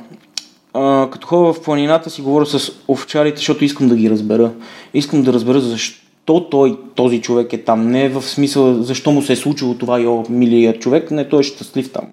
Като 1.11 1.27
ходя 1.27 1.53
в 1.53 1.61
планината 1.63 2.09
си 2.09 2.21
говоря 2.21 2.45
с 2.45 2.71
овчарите, 2.87 3.37
защото 3.37 3.65
искам 3.65 3.87
да 3.87 3.95
ги 3.95 4.09
разбера. 4.09 4.51
Искам 4.93 5.23
да 5.23 5.33
разбера 5.33 5.59
защо 5.61 6.49
той, 6.49 6.77
този 6.95 7.21
човек 7.21 7.53
е 7.53 7.63
там. 7.63 7.87
Не 7.87 8.09
в 8.09 8.21
смисъл 8.21 8.83
защо 8.83 9.11
му 9.11 9.21
се 9.21 9.33
е 9.33 9.35
случило 9.35 9.73
това 9.73 10.01
и 10.01 10.07
о, 10.07 10.23
милия 10.29 10.79
човек. 10.79 11.11
Не, 11.11 11.29
той 11.29 11.39
е 11.39 11.43
щастлив 11.43 11.91
там. 11.91 12.05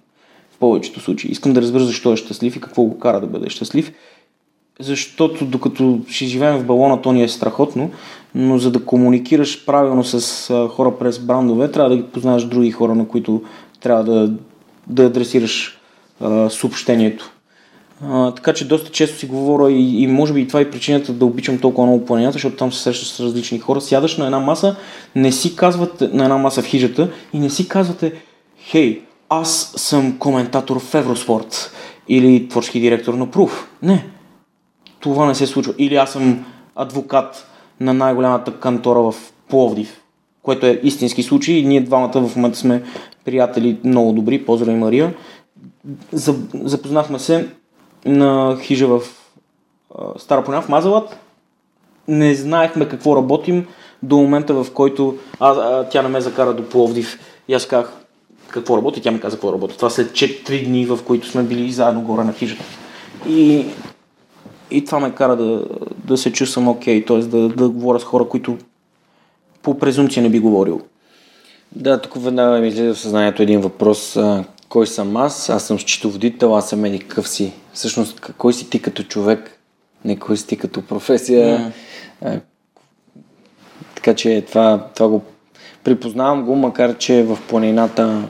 В 0.51 0.59
повечето 0.59 1.01
случаи. 1.01 1.31
Искам 1.31 1.53
да 1.53 1.63
разбера 1.63 1.85
защо 1.85 2.13
е 2.13 2.17
щастлив 2.17 2.57
и 2.57 2.61
какво 2.61 2.83
го 2.83 2.99
кара 2.99 3.21
да 3.21 3.27
бъде 3.27 3.51
щастлив. 3.51 3.93
Защото 4.81 5.45
докато 5.45 6.01
ще 6.09 6.25
живеем 6.25 6.59
в 6.59 6.67
балона, 6.67 7.03
то 7.03 7.13
ни 7.13 7.23
е 7.23 7.29
страхотно, 7.29 7.91
но 8.35 8.59
за 8.59 8.71
да 8.71 8.85
комуникираш 8.85 9.65
правилно 9.65 10.05
с 10.05 10.69
хора 10.69 10.99
през 10.99 11.19
брандове, 11.19 11.71
трябва 11.71 11.91
да 11.91 11.97
ги 11.97 12.03
познаваш 12.03 12.45
други 12.45 12.71
хора, 12.71 12.95
на 12.95 13.09
които 13.09 13.43
трябва 13.81 14.05
да, 14.05 14.33
да 14.87 15.05
адресираш 15.05 15.81
а, 16.21 16.51
съобщението. 16.51 17.31
Така 18.37 18.53
че 18.53 18.69
доста 18.69 18.91
често 18.91 19.19
си 19.19 19.27
говоря 19.27 19.73
и, 19.73 20.03
и 20.03 20.07
може 20.07 20.33
би 20.33 20.41
и 20.41 20.49
това 20.49 20.61
е 20.61 20.71
причината 20.71 21.13
да 21.13 21.25
обичам 21.25 21.59
толкова 21.59 21.87
много 21.87 22.05
планината, 22.05 22.33
защото 22.33 22.57
там 22.57 22.73
се 22.73 22.83
срещаш 22.83 23.09
с 23.09 23.21
различни 23.21 23.59
хора. 23.59 23.81
Сядаш 23.81 24.17
на 24.17 24.25
една 24.25 24.39
маса, 24.39 24.77
не 25.17 25.33
си 25.33 25.57
казвате 25.57 26.09
на 26.09 26.23
една 26.23 26.39
маса 26.39 26.63
в 26.63 26.67
хижата 26.67 27.11
и 27.33 27.39
не 27.39 27.51
си 27.51 27.69
казвате, 27.69 28.13
хей, 28.59 29.03
аз 29.29 29.73
съм 29.77 30.19
коментатор 30.19 30.81
в 30.81 30.95
Евроспорт 30.95 31.73
или 32.09 32.49
творчески 32.49 32.81
директор 32.81 33.15
на 33.15 33.31
Пруф. 33.31 33.71
Не, 33.83 34.07
това 35.01 35.27
не 35.27 35.35
се 35.35 35.47
случва. 35.47 35.75
Или 35.79 35.97
аз 35.97 36.13
съм 36.13 36.45
адвокат 36.77 37.47
на 37.81 37.95
най-голямата 37.95 38.61
кантора 38.61 39.01
в 39.01 39.15
Пловдив, 39.49 40.03
което 40.43 40.67
е 40.67 40.81
истински 40.83 41.23
случай 41.23 41.55
и 41.55 41.67
ние 41.67 41.81
двамата 41.81 42.29
в 42.29 42.37
момента 42.37 42.59
сме 42.59 42.83
приятели 43.25 43.79
много 43.85 44.13
добри, 44.13 44.45
поздрави 44.45 44.79
Мария. 44.79 45.15
Запознахме 46.55 47.19
се 47.19 47.49
на 48.05 48.59
хижа 48.61 48.87
в 48.87 49.03
Стара 50.19 50.45
Поляна, 50.45 50.63
в 50.63 50.69
Мазалат. 50.69 51.17
Не 52.09 52.35
знаехме 52.35 52.89
какво 52.89 53.17
работим 53.17 53.67
до 54.03 54.17
момента, 54.17 54.55
в 54.55 54.67
който 54.75 55.19
а, 55.41 55.51
а, 55.51 55.89
тя 55.89 56.03
не 56.03 56.09
ме 56.09 56.21
закара 56.21 56.55
до 56.55 56.69
Пловдив 56.69 57.21
и 57.49 57.55
аз 57.55 57.67
казах 57.67 57.93
какво 58.49 58.77
работи, 58.77 59.03
тя 59.03 59.11
ми 59.11 59.21
каза 59.21 59.37
какво 59.37 59.53
работи. 59.53 59.77
Това 59.77 59.91
след 59.91 60.11
4 60.11 60.67
дни, 60.67 60.87
в 60.87 60.99
които 61.07 61.29
сме 61.29 61.43
били 61.43 61.73
заедно 61.73 62.03
горе 62.03 62.25
на 62.25 62.33
хижата. 62.33 62.65
И, 63.29 63.67
и 64.71 64.85
това 64.85 65.01
ме 65.01 65.15
кара 65.15 65.37
да, 65.37 65.65
да 66.05 66.17
се 66.17 66.33
чувствам 66.33 66.69
окей, 66.69 67.05
okay, 67.05 67.07
т.е. 67.07 67.19
Да, 67.19 67.49
да 67.49 67.69
говоря 67.69 68.01
с 68.01 68.05
хора, 68.05 68.29
които 68.29 68.59
по 69.63 69.79
презумпция 69.79 70.23
не 70.23 70.29
би 70.29 70.39
говорил. 70.39 70.81
Да, 71.73 72.01
тук 72.01 72.23
веднага 72.23 72.59
ми 72.59 72.69
излезе 72.69 72.93
в 72.93 72.99
съзнанието 72.99 73.43
един 73.43 73.61
въпрос. 73.61 74.19
Кой 74.71 74.87
съм 74.87 75.17
аз? 75.17 75.51
Аз 75.51 75.67
съм 75.67 75.79
счетоводител, 75.79 76.57
аз 76.57 76.69
съм 76.69 76.85
еди 76.85 76.99
какъв 76.99 77.29
си. 77.29 77.53
Всъщност, 77.73 78.21
кой 78.39 78.53
си 78.53 78.71
ти 78.71 78.83
като 78.83 79.03
човек? 79.03 79.61
Не 80.05 80.19
кой 80.19 80.37
си 80.37 80.47
ти 80.47 80.57
като 80.57 80.83
професия. 80.83 81.73
Така 83.95 84.15
че 84.15 84.45
това, 84.49 84.87
това 84.95 85.09
го 85.09 85.23
припознавам 85.85 86.45
го, 86.45 86.57
макар 86.57 86.99
че 86.99 87.23
в 87.23 87.39
планината 87.49 88.29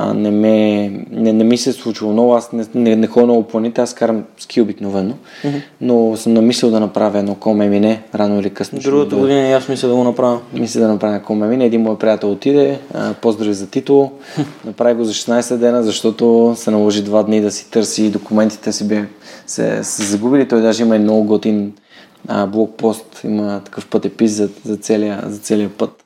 а, 0.00 0.14
не, 0.14 0.30
ме, 0.30 0.88
не, 1.10 1.32
не 1.32 1.44
ми 1.44 1.58
се 1.58 1.70
е 1.70 1.72
случило 1.72 2.12
много. 2.12 2.34
Аз 2.34 2.52
не, 2.52 2.66
не, 2.74 2.96
не 2.96 3.06
ходя 3.06 3.26
много 3.26 3.42
планите, 3.42 3.80
аз 3.80 3.94
карам 3.94 4.24
ски 4.38 4.60
обикновено, 4.60 5.14
mm-hmm. 5.14 5.62
но 5.80 6.16
съм 6.16 6.34
намислил 6.34 6.70
да 6.70 6.80
направя 6.80 7.18
едно 7.18 7.34
коме 7.34 7.68
мине, 7.68 8.02
рано 8.14 8.40
или 8.40 8.50
късно. 8.50 8.78
Другата 8.78 9.14
да, 9.14 9.20
година 9.20 9.48
и 9.48 9.52
аз 9.52 9.68
мисля 9.68 9.88
да 9.88 9.94
го 9.94 10.04
направя. 10.04 10.40
Мисля 10.52 10.80
да 10.80 10.88
направя 10.88 11.22
коме 11.22 11.46
мине. 11.46 11.64
Един 11.66 11.82
мой 11.82 11.98
приятел 11.98 12.32
отиде, 12.32 12.78
а, 12.94 13.14
поздрави 13.14 13.54
за 13.54 13.70
Тито, 13.70 14.10
направи 14.64 14.94
го 14.94 15.04
за 15.04 15.12
16 15.12 15.56
дена, 15.56 15.82
защото 15.82 16.52
се 16.56 16.70
наложи 16.70 17.02
два 17.02 17.22
дни 17.22 17.40
да 17.40 17.50
си 17.50 17.70
търси 17.70 18.10
документите 18.10 18.72
си 18.72 18.88
бе, 18.88 19.04
се, 19.46 19.84
се 19.84 20.02
загубили. 20.02 20.48
Той 20.48 20.60
даже 20.60 20.82
има 20.82 20.96
и 20.96 20.98
много 20.98 21.24
готин 21.24 21.72
а, 22.28 22.46
блокпост, 22.46 23.20
има 23.24 23.60
такъв 23.64 23.86
пътепис 23.86 24.32
за, 24.32 24.48
за, 24.64 24.76
целия, 24.76 25.22
за 25.26 25.38
целия 25.38 25.68
път. 25.78 26.04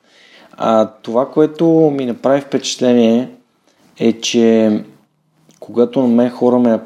А 0.57 0.89
това, 1.01 1.29
което 1.29 1.65
ми 1.97 2.05
направи 2.05 2.41
впечатление 2.41 3.29
е, 3.99 4.13
че 4.13 4.83
когато 5.59 6.01
на 6.01 6.07
мен 6.07 6.29
хора 6.29 6.59
ме 6.59 6.79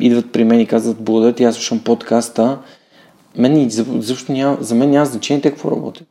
идват 0.00 0.32
при 0.32 0.44
мен 0.44 0.60
и 0.60 0.66
казват 0.66 0.96
благодаря 1.00 1.32
ти, 1.32 1.44
аз 1.44 1.54
слушам 1.54 1.80
подкаста, 1.84 2.58
мен, 3.38 3.70
защо 3.98 4.32
няма, 4.32 4.56
за 4.60 4.74
мен 4.74 4.90
няма 4.90 5.06
значение 5.06 5.42
те 5.42 5.50
какво 5.50 5.70
работят. 5.70 6.06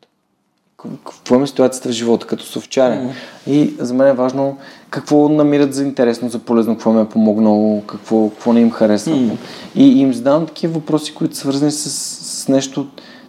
Какво 1.05 1.43
е 1.43 1.47
ситуацията 1.47 1.89
в 1.89 1.91
живота 1.91 2.27
като 2.27 2.43
совчарен. 2.43 3.09
Mm-hmm. 3.09 3.49
И 3.51 3.73
за 3.79 3.93
мен 3.93 4.07
е 4.07 4.13
важно 4.13 4.57
какво 4.89 5.29
намират 5.29 5.73
за 5.73 5.83
интересно, 5.83 6.29
за 6.29 6.39
полезно, 6.39 6.73
какво 6.73 6.91
ме 6.91 7.01
е 7.01 7.05
помогнало, 7.05 7.81
какво, 7.81 8.29
какво 8.29 8.53
не 8.53 8.61
им 8.61 8.71
харесва. 8.71 9.13
Mm-hmm. 9.13 9.37
И, 9.75 9.99
им 9.99 10.13
задавам 10.13 10.45
такива 10.45 10.73
въпроси, 10.73 11.13
които 11.13 11.35
са 11.35 11.39
свързани 11.39 11.71
с, 11.71 11.89
с 11.89 12.47
нещо, 12.47 12.87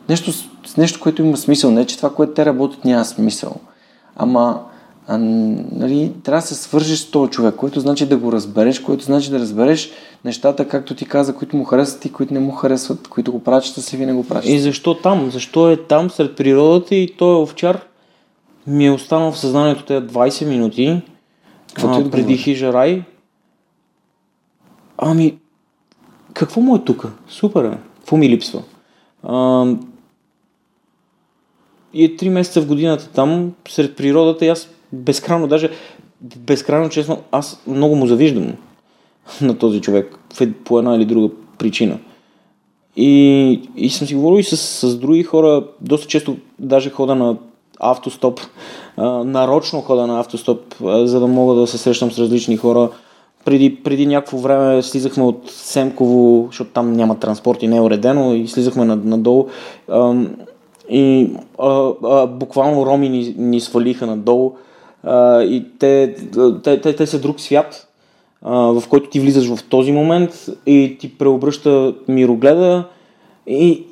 нещо, 0.09 0.33
с 0.67 0.77
нещо, 0.77 1.01
което 1.01 1.23
има 1.23 1.37
смисъл. 1.37 1.71
Не, 1.71 1.87
че 1.87 1.97
това, 1.97 2.15
което 2.15 2.33
те 2.33 2.45
работят, 2.45 2.85
няма 2.85 3.05
смисъл. 3.05 3.55
Ама 4.17 4.61
а, 5.07 5.19
нали, 5.19 6.13
трябва 6.23 6.41
да 6.41 6.47
се 6.47 6.55
свържиш 6.55 6.99
с 6.99 7.11
този 7.11 7.31
човек, 7.31 7.55
който 7.55 7.81
значи 7.81 8.07
да 8.07 8.17
го 8.17 8.33
разбереш, 8.33 8.79
който 8.79 9.05
значи 9.05 9.31
да 9.31 9.39
разбереш 9.39 9.91
нещата, 10.25 10.69
както 10.69 10.95
ти 10.95 11.07
каза, 11.07 11.35
които 11.35 11.57
му 11.57 11.65
харесват 11.65 12.05
и 12.05 12.13
които 12.13 12.35
не 12.35 12.41
му 12.41 12.51
харесват, 12.51 13.09
които 13.09 13.33
го 13.33 13.45
правят 13.45 13.65
щастлив 13.65 14.01
и 14.01 14.07
не 14.07 14.13
го 14.13 14.27
правят. 14.29 14.47
И 14.47 14.59
защо 14.59 14.95
там? 14.95 15.31
Защо 15.31 15.71
е 15.71 15.77
там 15.77 16.11
сред 16.11 16.37
природата 16.37 16.95
и 16.95 17.15
той 17.19 17.33
е 17.33 17.43
овчар? 17.43 17.81
Ми 18.67 18.87
е 18.87 18.91
останал 18.91 19.33
в 19.33 19.39
съзнанието 19.39 19.85
тези 19.85 20.07
20 20.07 20.49
минути, 20.49 21.03
какво 21.75 22.01
а, 22.01 22.11
преди 22.11 22.37
хижа 22.37 22.73
рай. 22.73 23.03
Ами, 24.99 25.39
какво 26.33 26.61
му 26.61 26.77
е 26.77 26.85
тук? 26.85 27.07
Супер 27.29 27.65
е. 27.65 27.79
Какво 27.99 28.17
ми 28.17 28.29
липсва? 28.29 28.63
А, 29.23 29.67
и 31.95 32.05
е 32.05 32.17
3 32.17 32.29
месеца 32.29 32.61
в 32.61 32.67
годината 32.67 33.09
там, 33.09 33.53
сред 33.69 33.97
природата 33.97 34.45
и 34.45 34.49
аз 34.49 34.69
безкрайно, 34.95 35.47
даже 35.47 35.71
безкрайно 36.37 36.89
честно, 36.89 37.23
аз 37.31 37.63
много 37.67 37.97
му 37.97 38.07
завиждам 38.07 38.53
на 39.41 39.59
този 39.59 39.81
човек 39.81 40.19
по 40.65 40.79
една 40.79 40.95
или 40.97 41.05
друга 41.05 41.35
причина. 41.59 41.99
И, 42.97 43.61
и 43.77 43.91
съм 43.91 44.07
си 44.07 44.15
говорил 44.15 44.41
и 44.41 44.45
с, 44.45 44.57
с 44.57 44.97
други 44.97 45.23
хора, 45.23 45.65
доста 45.81 46.07
често 46.07 46.37
даже 46.59 46.91
хода 46.91 47.15
на 47.15 47.37
автостоп, 47.81 48.41
а, 48.97 49.25
нарочно 49.25 49.81
хода 49.81 50.07
на 50.07 50.21
автостоп, 50.21 50.61
а, 50.85 51.07
за 51.07 51.21
да 51.21 51.27
мога 51.27 51.55
да 51.55 51.67
се 51.67 51.79
срещам 51.79 52.13
с 52.13 52.19
различни 52.19 52.57
хора. 52.57 52.91
Преди, 53.45 53.83
преди 53.83 54.07
някакво 54.07 54.39
време 54.39 54.83
слизахме 54.83 55.25
от 55.25 55.51
Семково, 55.51 56.47
защото 56.47 56.71
там 56.71 56.93
няма 56.93 57.19
транспорт 57.19 57.63
и 57.63 57.69
не 57.69 57.77
е 57.77 57.81
уредено, 57.81 58.35
и 58.35 58.49
слизахме 58.49 58.85
надолу. 58.85 59.47
А, 59.89 60.15
и 60.91 61.31
а, 61.59 61.93
а, 62.05 62.27
буквално 62.27 62.87
роми 62.87 63.09
ни, 63.09 63.35
ни 63.39 63.61
свалиха 63.61 64.07
надолу 64.07 64.53
и 65.43 65.65
те, 65.79 66.15
те, 66.65 66.81
те, 66.81 66.97
те 66.97 67.07
са 67.07 67.21
друг 67.21 67.41
свят, 67.41 67.89
а, 68.43 68.57
в 68.57 68.89
който 68.89 69.11
ти 69.11 69.21
влизаш 69.21 69.55
в 69.55 69.65
този 69.69 69.93
момент 69.93 70.47
и 70.67 70.97
ти 71.01 71.19
преобръща 71.19 71.95
мирогледа 72.09 72.85
и, 73.47 73.85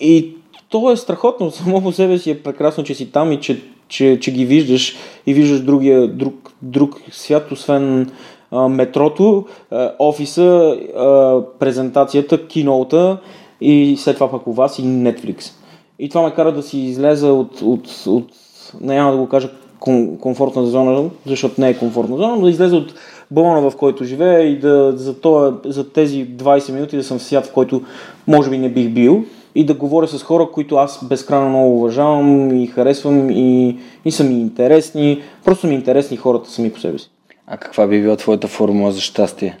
и 0.00 0.36
то 0.68 0.90
е 0.90 0.96
страхотно. 0.96 1.50
Само 1.50 1.82
по 1.82 1.92
себе 1.92 2.18
си 2.18 2.30
е 2.30 2.42
прекрасно, 2.42 2.84
че 2.84 2.94
си 2.94 3.12
там 3.12 3.32
и 3.32 3.40
че, 3.40 3.62
че, 3.88 4.18
че 4.20 4.32
ги 4.32 4.46
виждаш 4.46 4.96
и 5.26 5.34
виждаш 5.34 5.60
другия, 5.60 6.08
друг, 6.08 6.52
друг 6.62 7.00
свят, 7.10 7.52
освен 7.52 8.10
а, 8.50 8.68
метрото, 8.68 9.46
а, 9.70 9.92
офиса, 9.98 10.76
а, 10.96 11.40
презентацията, 11.58 12.46
кинота 12.46 13.18
и 13.60 13.96
след 13.98 14.14
това 14.14 14.30
пък 14.30 14.46
у 14.46 14.52
вас 14.52 14.78
и 14.78 14.82
Netflix. 14.82 15.52
И 15.98 16.08
това 16.08 16.22
ме 16.22 16.34
кара 16.34 16.52
да 16.52 16.62
си 16.62 16.78
излеза 16.78 17.32
от, 17.32 17.62
от, 17.62 18.04
от 18.06 18.32
няма 18.80 19.12
да 19.12 19.18
го 19.18 19.28
кажа 19.28 19.50
ком, 19.80 20.16
комфортна 20.18 20.66
зона, 20.66 21.10
защото 21.26 21.60
не 21.60 21.68
е 21.68 21.78
комфортна 21.78 22.16
зона, 22.16 22.36
но 22.36 22.42
да 22.42 22.50
излезе 22.50 22.76
от 22.76 22.94
балона, 23.30 23.70
в 23.70 23.76
който 23.76 24.04
живея 24.04 24.40
и 24.40 24.58
да 24.58 24.92
за, 24.96 25.20
това, 25.20 25.56
за 25.64 25.92
тези 25.92 26.28
20 26.28 26.72
минути 26.72 26.96
да 26.96 27.04
съм 27.04 27.18
в 27.18 27.22
свят, 27.22 27.46
в 27.46 27.52
който 27.52 27.82
може 28.26 28.50
би 28.50 28.58
не 28.58 28.68
бих 28.68 28.88
бил 28.88 29.24
и 29.54 29.66
да 29.66 29.74
говоря 29.74 30.08
с 30.08 30.22
хора, 30.22 30.48
които 30.52 30.76
аз 30.76 31.04
безкрайно 31.04 31.48
много 31.48 31.76
уважавам 31.76 32.56
и 32.56 32.66
харесвам 32.66 33.30
и, 33.30 33.78
и 34.04 34.12
са 34.12 34.24
ми 34.24 34.40
интересни. 34.40 35.22
Просто 35.44 35.66
ми 35.66 35.74
интересни 35.74 36.16
хората 36.16 36.50
сами 36.50 36.72
по 36.72 36.80
себе 36.80 36.98
си. 36.98 37.10
А 37.46 37.56
каква 37.56 37.86
би 37.86 38.00
била 38.00 38.16
твоята 38.16 38.48
формула 38.48 38.92
за 38.92 39.00
щастие? 39.00 39.58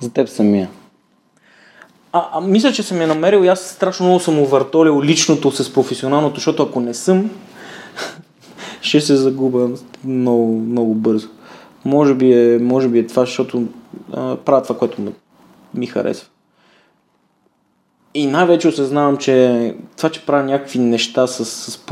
За 0.00 0.12
теб 0.12 0.28
самия. 0.28 0.68
А, 2.12 2.28
а 2.32 2.40
мисля, 2.40 2.72
че 2.72 2.82
съм 2.82 3.00
я 3.00 3.06
намерил 3.06 3.44
и 3.44 3.48
аз 3.48 3.60
страшно 3.60 4.06
много 4.06 4.20
съм 4.20 4.38
увъртолил 4.38 5.02
личното 5.02 5.50
с 5.50 5.72
професионалното, 5.72 6.34
защото 6.34 6.62
ако 6.62 6.80
не 6.80 6.94
съм, 6.94 7.30
ще 8.84 9.00
се 9.00 9.16
загубя 9.16 9.70
много, 10.04 10.60
много 10.60 10.94
бързо. 10.94 11.28
Може 11.84 12.14
би 12.14 12.32
е, 12.32 12.58
може 12.58 12.88
би 12.88 12.98
е 12.98 13.06
това, 13.06 13.22
защото 13.22 13.64
а, 14.12 14.36
правя 14.36 14.62
това, 14.62 14.78
което 14.78 15.02
ми, 15.02 15.12
ми 15.74 15.86
харесва. 15.86 16.28
И 18.14 18.26
най-вече 18.26 18.68
осъзнавам, 18.68 19.16
че 19.16 19.74
това, 19.96 20.10
че 20.10 20.26
правя 20.26 20.44
някакви 20.44 20.78
неща 20.78 21.26
с, 21.26 21.44
с 21.44 21.86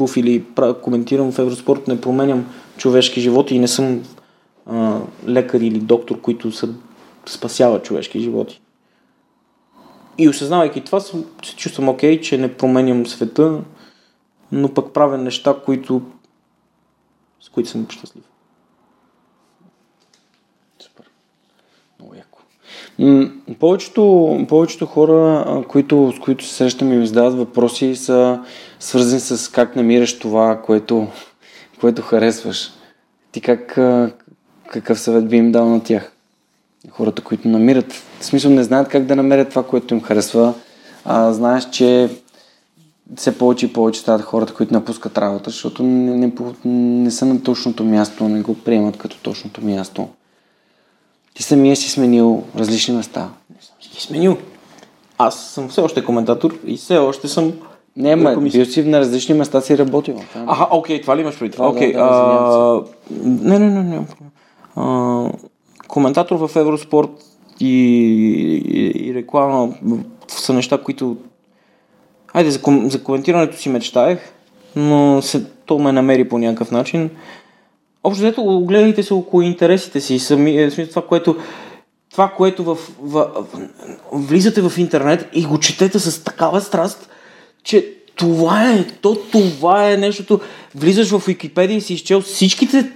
правя, 0.54 0.80
коментирам 0.80 1.32
в 1.32 1.38
Евроспорт, 1.38 1.88
не 1.88 2.00
променям 2.00 2.46
човешки 2.76 3.20
животи 3.20 3.54
и 3.54 3.58
не 3.58 3.68
съм 3.68 4.02
а, 4.66 5.00
лекар 5.28 5.60
или 5.60 5.78
доктор, 5.78 6.20
които 6.20 6.52
са, 6.52 6.68
спасяват 7.26 7.84
човешки 7.84 8.20
животи. 8.20 8.60
И 10.18 10.28
осъзнавайки 10.28 10.80
това, 10.80 11.00
се 11.00 11.16
чувствам 11.56 11.88
окей, 11.88 12.18
okay, 12.18 12.22
че 12.22 12.38
не 12.38 12.54
променям 12.54 13.06
света, 13.06 13.60
но 14.52 14.74
пък 14.74 14.92
правя 14.92 15.18
неща, 15.18 15.54
които, 15.64 16.02
които 17.52 17.70
съм 17.70 17.86
щастлив. 17.90 18.24
Супер. 20.78 21.10
Много 22.00 22.14
яко. 22.14 22.38
Повечето, 23.60 24.36
повечето 24.48 24.86
хора, 24.86 25.64
които, 25.68 26.12
с 26.16 26.20
които 26.20 26.44
се 26.44 26.54
срещам 26.54 26.92
и 26.92 26.96
ми 26.96 27.06
задават 27.06 27.34
въпроси, 27.34 27.96
са 27.96 28.40
свързани 28.80 29.20
с 29.20 29.52
как 29.52 29.76
намираш 29.76 30.18
това, 30.18 30.62
което, 30.62 31.06
което 31.80 32.02
харесваш. 32.02 32.72
Ти 33.32 33.40
как, 33.40 33.78
какъв 34.66 35.00
съвет 35.00 35.28
би 35.28 35.36
им 35.36 35.52
дал 35.52 35.68
на 35.68 35.82
тях? 35.82 36.12
Хората, 36.90 37.22
които 37.22 37.48
намират, 37.48 37.92
в 37.92 38.24
смисъл 38.24 38.50
не 38.50 38.62
знаят 38.62 38.88
как 38.88 39.04
да 39.04 39.16
намерят 39.16 39.50
това, 39.50 39.66
което 39.66 39.94
им 39.94 40.02
харесва, 40.02 40.54
а 41.04 41.32
знаеш, 41.32 41.70
че 41.70 42.10
все 43.16 43.38
повече 43.38 43.66
и 43.66 43.72
повече 43.72 44.00
стават 44.00 44.22
хората, 44.22 44.54
които 44.54 44.74
напускат 44.74 45.18
работа, 45.18 45.50
защото 45.50 45.82
не, 45.82 46.16
не, 46.16 46.32
не 46.64 47.10
са 47.10 47.26
на 47.26 47.42
точното 47.42 47.84
място, 47.84 48.28
не 48.28 48.40
го 48.40 48.54
приемат 48.54 48.96
като 48.96 49.16
точното 49.22 49.64
място. 49.64 50.08
Ти 51.34 51.42
самия 51.42 51.76
си 51.76 51.90
сменил 51.90 52.42
различни 52.56 52.94
места. 52.94 53.30
Не 53.50 53.62
съм 53.62 53.74
си 53.80 53.88
ги 53.88 54.00
сменил. 54.00 54.36
Аз 55.18 55.40
съм 55.40 55.68
все 55.68 55.80
още 55.80 56.04
коментатор 56.04 56.58
и 56.66 56.76
все 56.76 56.98
още 56.98 57.28
съм 57.28 57.52
не, 57.96 58.16
ма, 58.16 58.36
бил 58.36 58.64
си 58.64 58.84
на 58.84 59.00
различни 59.00 59.34
места 59.34 59.60
си 59.60 59.78
работил. 59.78 60.20
Аха, 60.34 60.68
окей, 60.70 61.00
това 61.00 61.16
ли 61.16 61.20
имаш 61.20 61.38
преди? 61.38 61.56
Да, 61.56 61.64
окей, 61.64 61.92
да, 61.92 62.04
да, 62.04 62.82
не, 63.10 63.58
не, 63.58 63.70
не, 63.70 63.82
не. 63.82 64.06
А, 64.76 65.30
коментатор 65.88 66.36
в 66.36 66.56
Евроспорт 66.56 67.10
и, 67.60 67.66
и, 67.66 69.08
и 69.08 69.14
реклама 69.14 69.74
са 70.28 70.52
неща, 70.52 70.78
които... 70.78 71.16
Айде, 72.34 72.50
за, 72.50 72.62
ком, 72.62 72.90
за 72.90 73.02
коментирането 73.02 73.56
си 73.56 73.68
мечтаех, 73.68 74.18
но 74.76 75.22
се, 75.22 75.44
то 75.66 75.78
ме 75.78 75.92
намери 75.92 76.28
по 76.28 76.38
някакъв 76.38 76.70
начин. 76.70 77.10
Общо 78.04 78.22
взето, 78.22 78.64
гледайте 78.66 79.02
се 79.02 79.14
около 79.14 79.42
интересите 79.42 80.00
си. 80.00 80.18
Сами, 80.18 80.62
е, 80.62 80.70
смисъл, 80.70 80.90
това, 80.90 81.06
което, 81.06 81.36
това, 82.10 82.28
което 82.28 82.64
в, 82.64 82.74
в, 82.74 82.86
в, 83.02 83.46
влизате 84.12 84.60
в 84.60 84.78
интернет 84.78 85.28
и 85.32 85.44
го 85.44 85.58
четете 85.58 85.98
с 85.98 86.24
такава 86.24 86.60
страст, 86.60 87.08
че 87.62 87.88
това 88.16 88.72
е, 88.72 88.84
то 88.86 89.16
това 89.32 89.90
е 89.90 89.96
нещото. 89.96 90.40
Влизаш 90.74 91.10
в 91.10 91.26
Википедия 91.26 91.76
и 91.76 91.80
си 91.80 91.94
изчел 91.94 92.20
всичките 92.20 92.90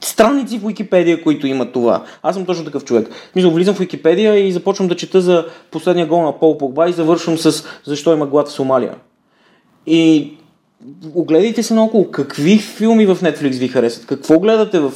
страници 0.00 0.58
в 0.58 0.66
Википедия, 0.66 1.22
които 1.22 1.46
имат 1.46 1.72
това. 1.72 2.04
Аз 2.22 2.34
съм 2.34 2.46
точно 2.46 2.64
такъв 2.64 2.84
човек. 2.84 3.08
Мисля, 3.36 3.50
влизам 3.50 3.74
в 3.74 3.78
Википедия 3.78 4.46
и 4.46 4.52
започвам 4.52 4.88
да 4.88 4.96
чета 4.96 5.20
за 5.20 5.46
последния 5.70 6.06
гол 6.06 6.22
на 6.22 6.38
Пол 6.38 6.58
Погба 6.58 6.88
и 6.88 6.92
завършвам 6.92 7.38
с 7.38 7.64
защо 7.84 8.12
има 8.12 8.26
глад 8.26 8.48
в 8.48 8.52
Сомалия. 8.52 8.94
И 9.86 10.32
огледайте 11.14 11.62
се 11.62 11.74
наоколо. 11.74 12.10
Какви 12.10 12.58
филми 12.58 13.06
в 13.06 13.16
Netflix 13.16 13.58
ви 13.58 13.68
харесват? 13.68 14.06
Какво 14.06 14.38
гледате 14.38 14.80
в... 14.80 14.92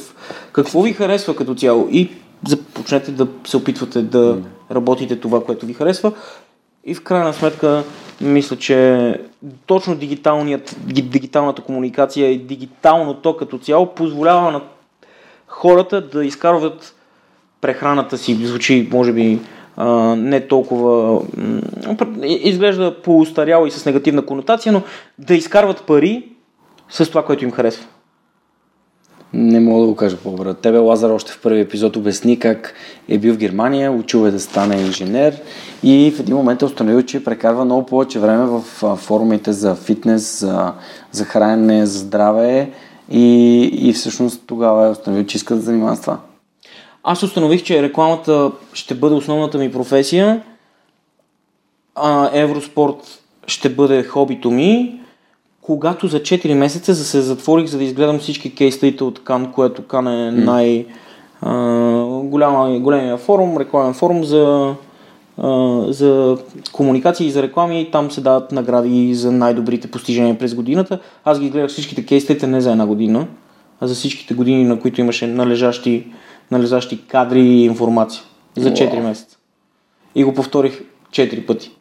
Какво 0.51 0.81
ви 0.81 0.93
харесва 0.93 1.35
като 1.35 1.55
цяло? 1.55 1.87
И 1.91 2.09
започнете 2.47 3.11
да 3.11 3.27
се 3.47 3.57
опитвате 3.57 4.01
да 4.01 4.37
работите 4.71 5.19
това, 5.19 5.43
което 5.43 5.65
ви 5.65 5.73
харесва. 5.73 6.11
И 6.85 6.95
в 6.95 7.03
крайна 7.03 7.33
сметка, 7.33 7.83
мисля, 8.21 8.55
че 8.55 9.19
точно 9.65 9.95
дигиталната 9.95 11.61
комуникация 11.61 12.31
и 12.31 12.37
дигиталното 12.37 13.37
като 13.37 13.57
цяло 13.57 13.95
позволява 13.95 14.51
на 14.51 14.61
хората 15.47 16.01
да 16.01 16.25
изкарват 16.25 16.95
прехраната 17.61 18.17
си. 18.17 18.45
Звучи, 18.45 18.89
може 18.91 19.13
би, 19.13 19.39
не 20.17 20.47
толкова 20.47 21.21
изглежда 22.23 23.01
поустаряло 23.01 23.65
и 23.65 23.71
с 23.71 23.85
негативна 23.85 24.25
конотация, 24.25 24.73
но 24.73 24.81
да 25.19 25.35
изкарват 25.35 25.83
пари 25.83 26.29
с 26.89 27.05
това, 27.05 27.25
което 27.25 27.43
им 27.43 27.51
харесва. 27.51 27.85
Не 29.33 29.59
мога 29.59 29.81
да 29.81 29.87
го 29.87 29.95
кажа 29.95 30.17
по-добре. 30.17 30.53
Тебе 30.53 30.77
Лазар 30.77 31.09
още 31.09 31.31
в 31.31 31.41
първи 31.41 31.59
епизод 31.59 31.95
обясни 31.95 32.39
как 32.39 32.73
е 33.09 33.17
бил 33.17 33.33
в 33.33 33.37
Германия, 33.37 33.91
учил 33.91 34.27
е 34.27 34.31
да 34.31 34.39
стане 34.39 34.75
инженер 34.75 35.41
и 35.83 36.13
в 36.17 36.19
един 36.19 36.35
момент 36.35 36.61
е 36.61 36.65
установил, 36.65 37.01
че 37.01 37.23
прекарва 37.23 37.65
много 37.65 37.85
повече 37.85 38.19
време 38.19 38.45
в 38.45 38.61
форумите 38.95 39.53
за 39.53 39.75
фитнес, 39.75 40.39
за, 40.39 40.73
за 41.11 41.25
хранене, 41.25 41.85
за 41.85 41.99
здраве 41.99 42.71
и, 43.11 43.61
и 43.73 43.93
всъщност 43.93 44.43
тогава 44.47 44.87
е 44.87 44.89
установил, 44.89 45.25
че 45.25 45.37
иска 45.37 45.55
да 45.55 45.61
занимава 45.61 45.95
с 45.95 46.01
това. 46.01 46.19
Аз 47.03 47.23
установих, 47.23 47.63
че 47.63 47.83
рекламата 47.83 48.51
ще 48.73 48.95
бъде 48.95 49.15
основната 49.15 49.57
ми 49.57 49.71
професия, 49.71 50.41
а 51.95 52.29
Евроспорт 52.33 53.21
ще 53.47 53.69
бъде 53.69 54.03
хобито 54.03 54.51
ми, 54.51 54.99
когато 55.61 56.07
за 56.07 56.19
4 56.19 56.53
месеца 56.53 56.95
се 56.95 57.21
затворих, 57.21 57.67
за 57.67 57.77
да 57.77 57.83
изгледам 57.83 58.19
всички 58.19 58.55
кейстите 58.55 59.03
от 59.03 59.23
Кан, 59.23 59.51
което 59.51 59.87
Кан 59.87 60.07
е 60.07 60.31
най- 60.31 60.85
голяма, 62.23 62.79
големия 62.79 63.17
форум, 63.17 63.57
рекламен 63.57 63.93
форум 63.93 64.23
за, 64.23 64.73
за 65.87 66.37
комуникации 66.71 67.27
и 67.27 67.31
за 67.31 67.43
реклами. 67.43 67.89
Там 67.91 68.11
се 68.11 68.21
дават 68.21 68.51
награди 68.51 69.15
за 69.15 69.31
най-добрите 69.31 69.91
постижения 69.91 70.37
през 70.37 70.55
годината. 70.55 70.99
Аз 71.25 71.39
ги 71.39 71.49
гледах 71.49 71.69
всичките 71.69 72.05
кейстите 72.05 72.47
не 72.47 72.61
за 72.61 72.71
една 72.71 72.85
година, 72.85 73.27
а 73.81 73.87
за 73.87 73.95
всичките 73.95 74.33
години, 74.33 74.63
на 74.63 74.79
които 74.79 75.01
имаше 75.01 75.27
належащи 75.27 76.07
налезащи 76.51 77.07
кадри 77.07 77.39
и 77.39 77.65
информация 77.65 78.23
за 78.57 78.71
4 78.71 78.99
месеца. 78.99 79.37
И 80.15 80.23
го 80.23 80.33
повторих 80.33 80.81
4 81.11 81.45
пъти. 81.45 81.71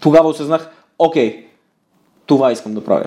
Тогава 0.00 0.28
осъзнах, 0.28 0.70
окей, 0.98 1.46
това 2.26 2.52
искам 2.52 2.74
да 2.74 2.84
правя. 2.84 3.06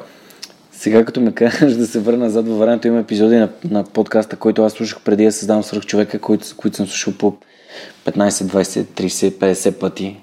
Сега 0.71 1.05
като 1.05 1.21
ме 1.21 1.31
кажеш 1.31 1.73
да 1.73 1.87
се 1.87 1.99
върна 1.99 2.25
назад 2.25 2.47
във 2.47 2.59
времето, 2.59 2.87
има 2.87 2.99
епизоди 2.99 3.35
на, 3.35 3.49
на 3.69 3.83
подкаста, 3.83 4.35
който 4.35 4.63
аз 4.63 4.73
слушах 4.73 5.01
преди 5.01 5.25
да 5.25 5.31
създам 5.31 5.63
свърх 5.63 5.85
човека, 5.85 6.19
които, 6.19 6.47
които 6.57 6.77
съм 6.77 6.87
слушал 6.87 7.13
по 7.19 7.33
15, 8.05 8.29
20, 8.29 8.83
30, 8.83 9.31
50 9.31 9.71
пъти. 9.71 10.17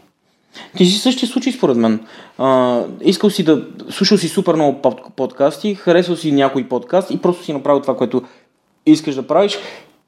Ти 0.77 0.87
си 0.87 0.99
същия 0.99 1.29
случай 1.29 1.53
според 1.53 1.77
мен. 1.77 2.01
А, 2.39 2.81
искал 3.01 3.31
си 3.31 3.43
да... 3.43 3.65
Слушал 3.91 4.19
си 4.19 4.29
супер 4.29 4.55
много 4.55 4.83
подкасти, 5.17 5.75
харесал 5.75 6.17
си 6.17 6.33
някой 6.33 6.69
подкаст 6.69 7.11
и 7.11 7.19
просто 7.19 7.45
си 7.45 7.53
направил 7.53 7.83
това, 7.83 7.97
което 7.97 8.23
искаш 8.87 9.15
да 9.15 9.27
правиш 9.27 9.59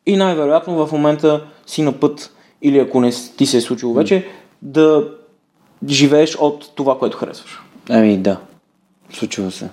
и 0.07 0.16
най-вероятно 0.16 0.86
в 0.86 0.92
момента 0.92 1.45
си 1.66 1.82
на 1.82 1.92
път, 1.92 2.32
или 2.62 2.78
ако 2.78 3.01
не 3.01 3.12
ти 3.36 3.47
се 3.47 3.57
е 3.57 3.61
случило 3.61 3.95
вече, 3.95 4.26
да 4.62 5.09
живееш 5.88 6.36
от 6.36 6.72
това, 6.74 6.99
което 6.99 7.16
харесваш. 7.16 7.62
Ами 7.88 8.18
да, 8.18 8.36
случва 9.12 9.51
се. 9.51 9.68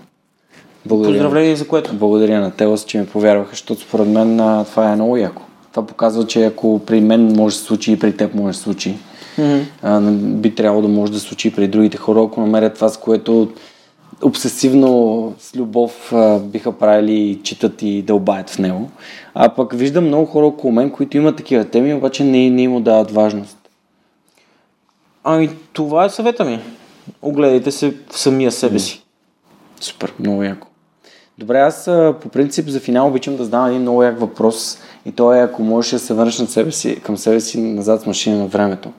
Благодаря. 0.86 1.14
Поздравление 1.14 1.56
за 1.56 1.68
което. 1.68 1.94
Благодаря 1.94 2.40
на 2.40 2.52
Телос, 2.52 2.86
че 2.86 2.98
ме 2.98 3.08
повярваха, 3.08 3.50
защото 3.50 3.82
според 3.82 4.08
мен 4.08 4.38
това 4.66 4.92
е 4.92 4.96
много 4.96 5.18
яко. 5.18 5.42
Това 5.72 5.88
показва, 5.88 6.28
че 6.28 6.46
ако 6.46 6.82
при 6.86 7.02
мен 7.02 7.34
може 7.36 7.56
да 7.56 7.60
се 7.60 7.66
случи 7.66 7.92
и 7.92 8.00
при 8.00 8.18
теб 8.18 8.34
може 8.34 8.48
да 8.48 8.54
се 8.54 8.64
случи. 8.64 8.96
Mm-hmm. 9.38 9.64
А, 9.82 10.02
би 10.12 10.56
трябвало 10.56 10.82
да 10.82 10.88
може 10.88 11.12
да 11.12 11.20
се 11.20 11.28
случи 11.28 11.54
при 11.54 11.68
другите 11.68 11.98
хора, 11.98 12.24
ако 12.24 12.42
намерят 12.42 12.76
това, 12.76 12.90
с 12.90 12.98
което 12.98 13.52
обсесивно 14.24 15.34
с 15.40 15.56
любов 15.56 16.14
а, 16.14 16.40
биха 16.40 16.72
правили, 16.72 17.40
четат 17.44 17.82
и 17.82 18.02
дълбаят 18.02 18.50
в 18.50 18.60
него. 18.60 18.90
А 19.34 19.50
пък 19.50 19.74
виждам 19.74 20.06
много 20.06 20.26
хора 20.26 20.46
около 20.46 20.74
мен, 20.74 20.92
които 20.92 21.18
имат 21.18 21.38
такива 21.38 21.66
теми, 21.66 21.94
обаче 21.94 22.24
не, 22.24 22.50
не 22.50 22.62
им 22.62 22.84
дават 22.84 23.12
важност. 23.12 23.58
Ами, 25.24 25.50
това 25.74 26.06
е 26.06 26.10
съвета 26.10 26.46
ми. 26.46 26.60
Огледайте 27.22 27.72
се 27.72 27.96
в 28.10 28.20
самия 28.20 28.52
себе 28.52 28.80
си. 28.80 29.04
Супер, 29.82 30.14
много 30.20 30.44
яко. 30.44 30.68
Добре, 31.42 31.60
аз 31.60 31.86
по 32.22 32.30
принцип 32.30 32.68
за 32.68 32.80
финал 32.80 33.08
обичам 33.08 33.38
да 33.38 33.44
задам 33.44 33.66
един 33.66 33.82
много 33.82 34.04
як 34.04 34.20
въпрос 34.20 34.78
и 35.06 35.12
то 35.12 35.34
е 35.34 35.40
ако 35.40 35.64
можеш 35.64 35.92
да 35.92 36.00
се 36.00 36.14
върнеш 36.14 36.40
на 36.40 36.48
себе 36.48 36.72
си, 36.72 37.02
към 37.02 37.18
себе 37.18 37.40
си 37.40 37.62
назад 37.62 38.02
с 38.02 38.06
машина 38.06 38.38
на 38.38 38.48
времето. 38.48 38.92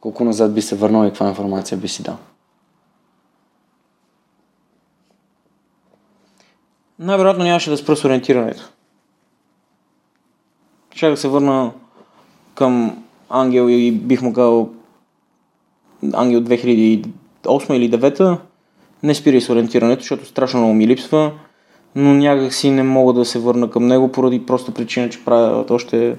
Колко 0.00 0.24
назад 0.24 0.54
би 0.54 0.62
се 0.62 0.76
върнал 0.76 1.06
и 1.06 1.08
каква 1.08 1.28
информация 1.28 1.78
би 1.78 1.88
си 1.88 2.02
дал? 2.02 2.16
Най-вероятно 6.98 7.44
нямаше 7.44 7.70
да 7.70 7.76
спра 7.76 7.96
с 7.96 8.04
ориентирането. 8.04 8.70
Ще 10.94 11.10
да 11.10 11.16
се 11.16 11.28
върна 11.28 11.72
към 12.54 13.04
Ангел 13.28 13.68
и 13.68 13.92
бих 13.92 14.22
му 14.22 14.32
казал 14.32 14.70
Ангел 16.12 16.40
2008 16.40 17.72
или 17.72 17.90
2009 17.90 18.38
не 19.02 19.14
спирай 19.14 19.40
с 19.40 19.50
ориентирането, 19.50 20.00
защото 20.00 20.26
страшно 20.26 20.60
много 20.60 20.74
ми 20.74 20.86
липсва, 20.86 21.32
но 21.94 22.14
някак 22.14 22.54
си 22.54 22.70
не 22.70 22.82
мога 22.82 23.12
да 23.12 23.24
се 23.24 23.38
върна 23.38 23.70
към 23.70 23.86
него 23.86 24.12
поради 24.12 24.46
проста 24.46 24.74
причина, 24.74 25.10
че 25.10 25.24
правят 25.24 25.70
още, 25.70 26.16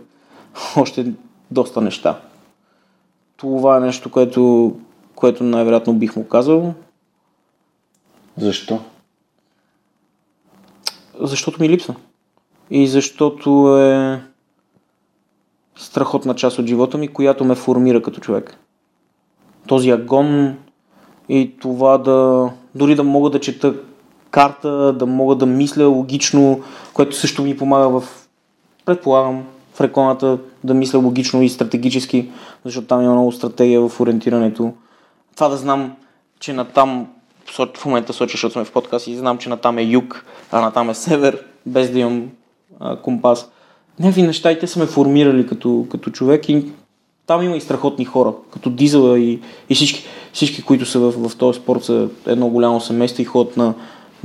още 0.78 1.14
доста 1.52 1.82
неща. 1.82 2.20
Това 3.38 3.78
е 3.78 3.80
нещо, 3.80 4.12
което, 4.12 4.74
което 5.16 5.44
най-вероятно 5.44 5.94
бих 5.94 6.16
му 6.16 6.28
казал. 6.28 6.74
Защо? 8.38 8.80
Защото 11.20 11.62
ми 11.62 11.70
липсва. 11.70 11.96
И 12.70 12.88
защото 12.88 13.78
е 13.80 14.22
страхотна 15.76 16.36
част 16.36 16.60
от 16.60 16.66
живота 16.66 16.98
ми, 16.98 17.08
която 17.08 17.46
ме 17.46 17.56
формира 17.56 18.02
като 18.02 18.20
човек. 18.20 18.58
Този 19.68 19.90
агон 19.90 20.58
и 21.30 21.58
това 21.60 21.98
да... 21.98 22.50
Дори 22.76 22.96
да 22.96 23.04
мога 23.04 23.30
да 23.30 23.40
чета 23.40 23.76
карта, 24.36 24.94
да 24.94 25.06
мога 25.06 25.36
да 25.36 25.46
мисля 25.46 25.86
логично, 25.86 26.62
което 26.94 27.16
също 27.16 27.44
ми 27.44 27.58
помага 27.58 27.90
в... 27.90 28.04
Предполагам, 28.86 29.44
в 29.74 29.82
рекламата 29.82 30.38
да 30.64 30.74
мисля 30.74 31.00
логично 31.00 31.42
и 31.42 31.50
стратегически, 31.50 32.30
защото 32.66 32.88
там 32.88 33.02
има 33.02 33.12
много 33.12 33.32
стратегия 33.32 33.82
в 33.82 34.00
ориентирането. 34.00 34.74
Това 35.36 35.50
да 35.50 35.58
знам, 35.58 35.96
че 36.40 36.54
натам 36.54 37.08
в 37.78 37.86
момента 37.86 38.14
соча, 38.14 38.32
защото 38.32 38.54
сме 38.54 38.66
в 38.66 38.72
подкаст 38.72 39.08
и 39.08 39.16
знам, 39.16 39.38
че 39.38 39.50
натам 39.50 39.78
е 39.78 39.84
юг, 39.84 40.26
а 40.52 40.62
натам 40.62 40.90
е 40.90 40.94
север, 40.94 41.46
без 41.66 41.92
да 41.92 42.00
имам 42.00 42.30
а, 42.80 42.96
компас. 42.96 43.52
Някакви 44.00 44.22
неща 44.22 44.52
и 44.52 44.60
те 44.60 44.68
са 44.68 44.80
ме 44.80 44.86
формирали 44.86 45.48
като, 45.48 45.88
като 45.92 46.10
човек 46.12 46.50
и 46.50 46.66
там 47.28 47.44
има 47.44 47.56
и 47.56 47.62
страхотни 47.62 48.06
хора, 48.06 48.34
като 48.54 48.70
Дизела 48.70 49.20
и, 49.20 49.40
и 49.70 49.76
всички, 49.76 50.04
всички, 50.34 50.64
които 50.64 50.86
са 50.86 51.00
в, 51.00 51.30
в 51.30 51.38
този 51.38 51.60
спорт 51.60 51.84
са 51.84 52.10
едно 52.28 52.48
голямо 52.48 52.82
семейство 52.82 53.22
и 53.22 53.26
ходят 53.26 53.58
на, 53.58 53.74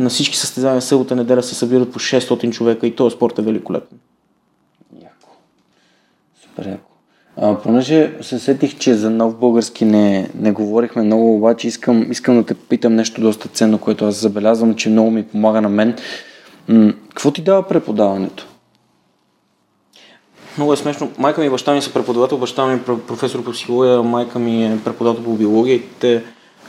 на 0.00 0.10
всички 0.10 0.36
състезания 0.36 0.82
събота 0.82 1.16
неделя 1.16 1.42
се 1.42 1.54
събират 1.54 1.92
по 1.92 1.98
600 1.98 2.50
човека 2.50 2.86
и 2.86 2.96
този 2.96 3.16
спорт 3.16 3.38
е 3.38 3.42
великолепен. 3.42 3.98
Яко. 5.02 5.36
Супер 6.42 6.66
яко. 6.66 6.90
А, 7.36 7.58
понеже 7.58 8.12
се 8.20 8.38
сетих, 8.38 8.78
че 8.78 8.94
за 8.94 9.10
нов 9.10 9.38
български 9.38 9.84
не, 9.84 10.30
не 10.34 10.52
говорихме 10.52 11.02
много, 11.02 11.36
обаче 11.36 11.68
искам, 11.68 12.12
искам 12.12 12.36
да 12.36 12.46
те 12.46 12.54
питам 12.54 12.94
нещо 12.94 13.20
доста 13.20 13.48
ценно, 13.48 13.78
което 13.78 14.04
аз 14.04 14.14
забелязвам, 14.14 14.74
че 14.74 14.88
много 14.88 15.10
ми 15.10 15.22
помага 15.22 15.60
на 15.60 15.68
мен. 15.68 15.96
М- 16.68 16.92
какво 17.08 17.30
ти 17.30 17.42
дава 17.42 17.68
преподаването? 17.68 18.46
Много 20.56 20.72
е 20.72 20.76
смешно. 20.76 21.10
Майка 21.18 21.40
ми 21.40 21.46
и 21.46 21.50
баща 21.50 21.74
ми 21.74 21.82
са 21.82 21.92
преподавател, 21.92 22.38
баща 22.38 22.66
ми 22.66 22.74
е 22.74 22.82
професор 22.82 23.44
по 23.44 23.52
психология, 23.52 24.02
майка 24.02 24.38
ми 24.38 24.66
е 24.66 24.78
преподавател 24.84 25.24
по 25.24 25.34
биология 25.34 25.74
и 25.76 25.82
те 26.00 26.22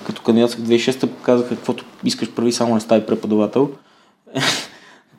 като 0.06 0.22
кандидат 0.22 0.52
в 0.52 0.62
2006 0.62 1.10
казаха 1.24 1.50
каквото 1.50 1.86
искаш 2.04 2.32
прави, 2.32 2.52
само 2.52 2.74
не 2.74 2.82
стави 2.82 3.06
преподавател. 3.06 3.70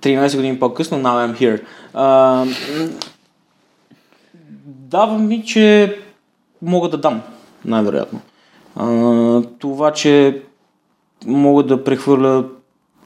13 0.01 0.37
години 0.37 0.59
по-късно, 0.59 0.99
now 0.99 1.33
I'm 1.33 1.41
here. 1.41 1.63
А, 1.95 2.45
дава 4.67 5.19
ми, 5.19 5.45
че 5.45 5.97
мога 6.63 6.89
да 6.89 6.99
дам, 6.99 7.23
най-вероятно. 7.65 8.21
А, 8.77 9.43
това, 9.59 9.93
че 9.93 10.43
мога 11.27 11.63
да 11.63 11.85
прехвърля 11.85 12.45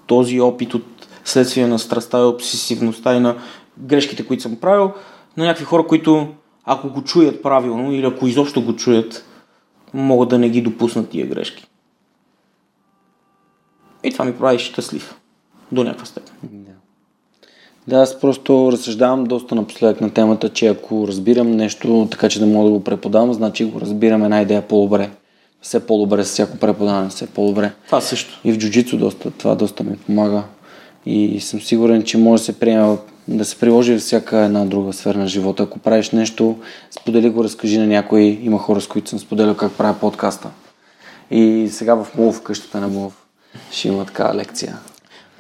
този 0.07 0.41
опит 0.41 0.75
от 0.75 0.85
следствие 1.25 1.67
на 1.67 1.79
страста 1.79 2.19
и 2.19 2.23
обсесивността 2.23 3.17
и 3.17 3.21
на 3.21 3.37
грешките, 3.79 4.27
които 4.27 4.43
съм 4.43 4.57
правил, 4.57 4.93
на 5.37 5.45
някакви 5.45 5.65
хора, 5.65 5.87
които 5.87 6.29
ако 6.65 6.89
го 6.89 7.05
чуят 7.05 7.43
правилно 7.43 7.93
или 7.93 8.07
ако 8.07 8.27
изобщо 8.27 8.63
го 8.63 8.77
чуят, 8.77 9.25
могат 9.95 10.29
да 10.29 10.39
не 10.39 10.49
ги 10.49 10.63
допуснат 10.63 11.11
тия 11.11 11.27
грешки. 11.27 11.67
И 14.05 14.13
това 14.13 14.25
ми 14.25 14.39
прави 14.39 14.59
щастлив. 14.59 15.21
До 15.73 15.85
някаква 15.85 16.07
степен. 16.07 16.35
Да. 16.43 16.73
Да, 17.89 17.97
аз 17.97 18.21
просто 18.21 18.73
разсъждавам 18.73 19.25
доста 19.25 19.55
напоследък 19.55 20.01
на 20.01 20.11
темата, 20.11 20.49
че 20.49 20.67
ако 20.67 21.09
разбирам 21.09 21.51
нещо 21.51 22.09
така, 22.11 22.29
че 22.29 22.41
да 22.41 22.47
мога 22.47 22.69
да 22.69 22.73
го 22.73 22.85
преподавам, 22.85 23.33
значи 23.33 23.65
го 23.65 23.81
разбирам 23.81 24.25
една 24.25 24.43
идея 24.43 24.69
по-добре. 24.69 25.11
Все 25.61 25.87
по-добре 25.87 26.25
с 26.25 26.29
всяко 26.29 26.59
преподаване, 26.59 27.09
все 27.09 27.27
по-добре. 27.27 27.73
Това 27.87 28.01
също. 28.01 28.41
И 28.45 28.53
в 28.53 28.59
джуджицу 28.59 28.99
доста, 28.99 29.31
това 29.31 29.55
доста 29.55 29.85
ми 29.85 29.97
помага. 29.97 30.43
И 31.07 31.41
съм 31.41 31.61
сигурен, 31.61 32.03
че 32.03 32.19
може 32.19 32.41
да 32.41 32.45
се 32.45 32.59
приема 32.59 32.99
да 33.29 33.45
се 33.45 33.57
приложи 33.57 33.93
във 33.93 34.01
всяка 34.01 34.39
една 34.39 34.65
друга 34.65 34.93
сфера 34.93 35.19
на 35.19 35.29
живота. 35.29 35.63
Ако 35.63 35.79
правиш 35.79 36.11
нещо, 36.11 36.57
сподели 36.91 37.31
го, 37.31 37.45
разкажи 37.45 37.79
на 37.79 37.87
някой. 37.87 38.39
Има 38.43 38.59
хора, 38.59 38.81
с 38.81 38.87
които 38.87 39.11
съм 39.11 39.19
споделял 39.19 39.55
как 39.55 39.73
правя 39.73 39.99
подкаста. 40.01 40.51
И 41.31 41.69
сега 41.71 41.95
в 41.95 42.07
Мулов, 42.19 42.43
къщата 42.43 42.81
на 42.81 42.89
Мулов, 42.89 43.27
ще 43.71 43.89
има 43.89 44.05
така 44.05 44.35
лекция. 44.35 44.79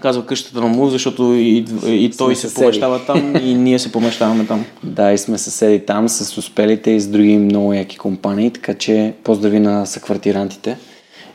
Казва 0.00 0.26
къщата 0.26 0.60
на 0.60 0.66
Мулов, 0.66 0.90
защото 0.90 1.34
и, 1.34 1.64
и 1.86 2.10
той 2.18 2.36
се 2.36 2.54
помещава 2.54 3.06
там 3.06 3.36
и 3.42 3.54
ние 3.54 3.78
се 3.78 3.92
помещаваме 3.92 4.46
там. 4.46 4.64
Да, 4.82 5.12
и 5.12 5.18
сме 5.18 5.38
съседи 5.38 5.86
там 5.86 6.08
с 6.08 6.38
успелите 6.38 6.90
и 6.90 7.00
с 7.00 7.08
други 7.08 7.38
много 7.38 7.72
яки 7.72 7.98
компании, 7.98 8.50
така 8.50 8.74
че 8.74 9.14
поздрави 9.24 9.60
на 9.60 9.86
съквартирантите 9.86 10.78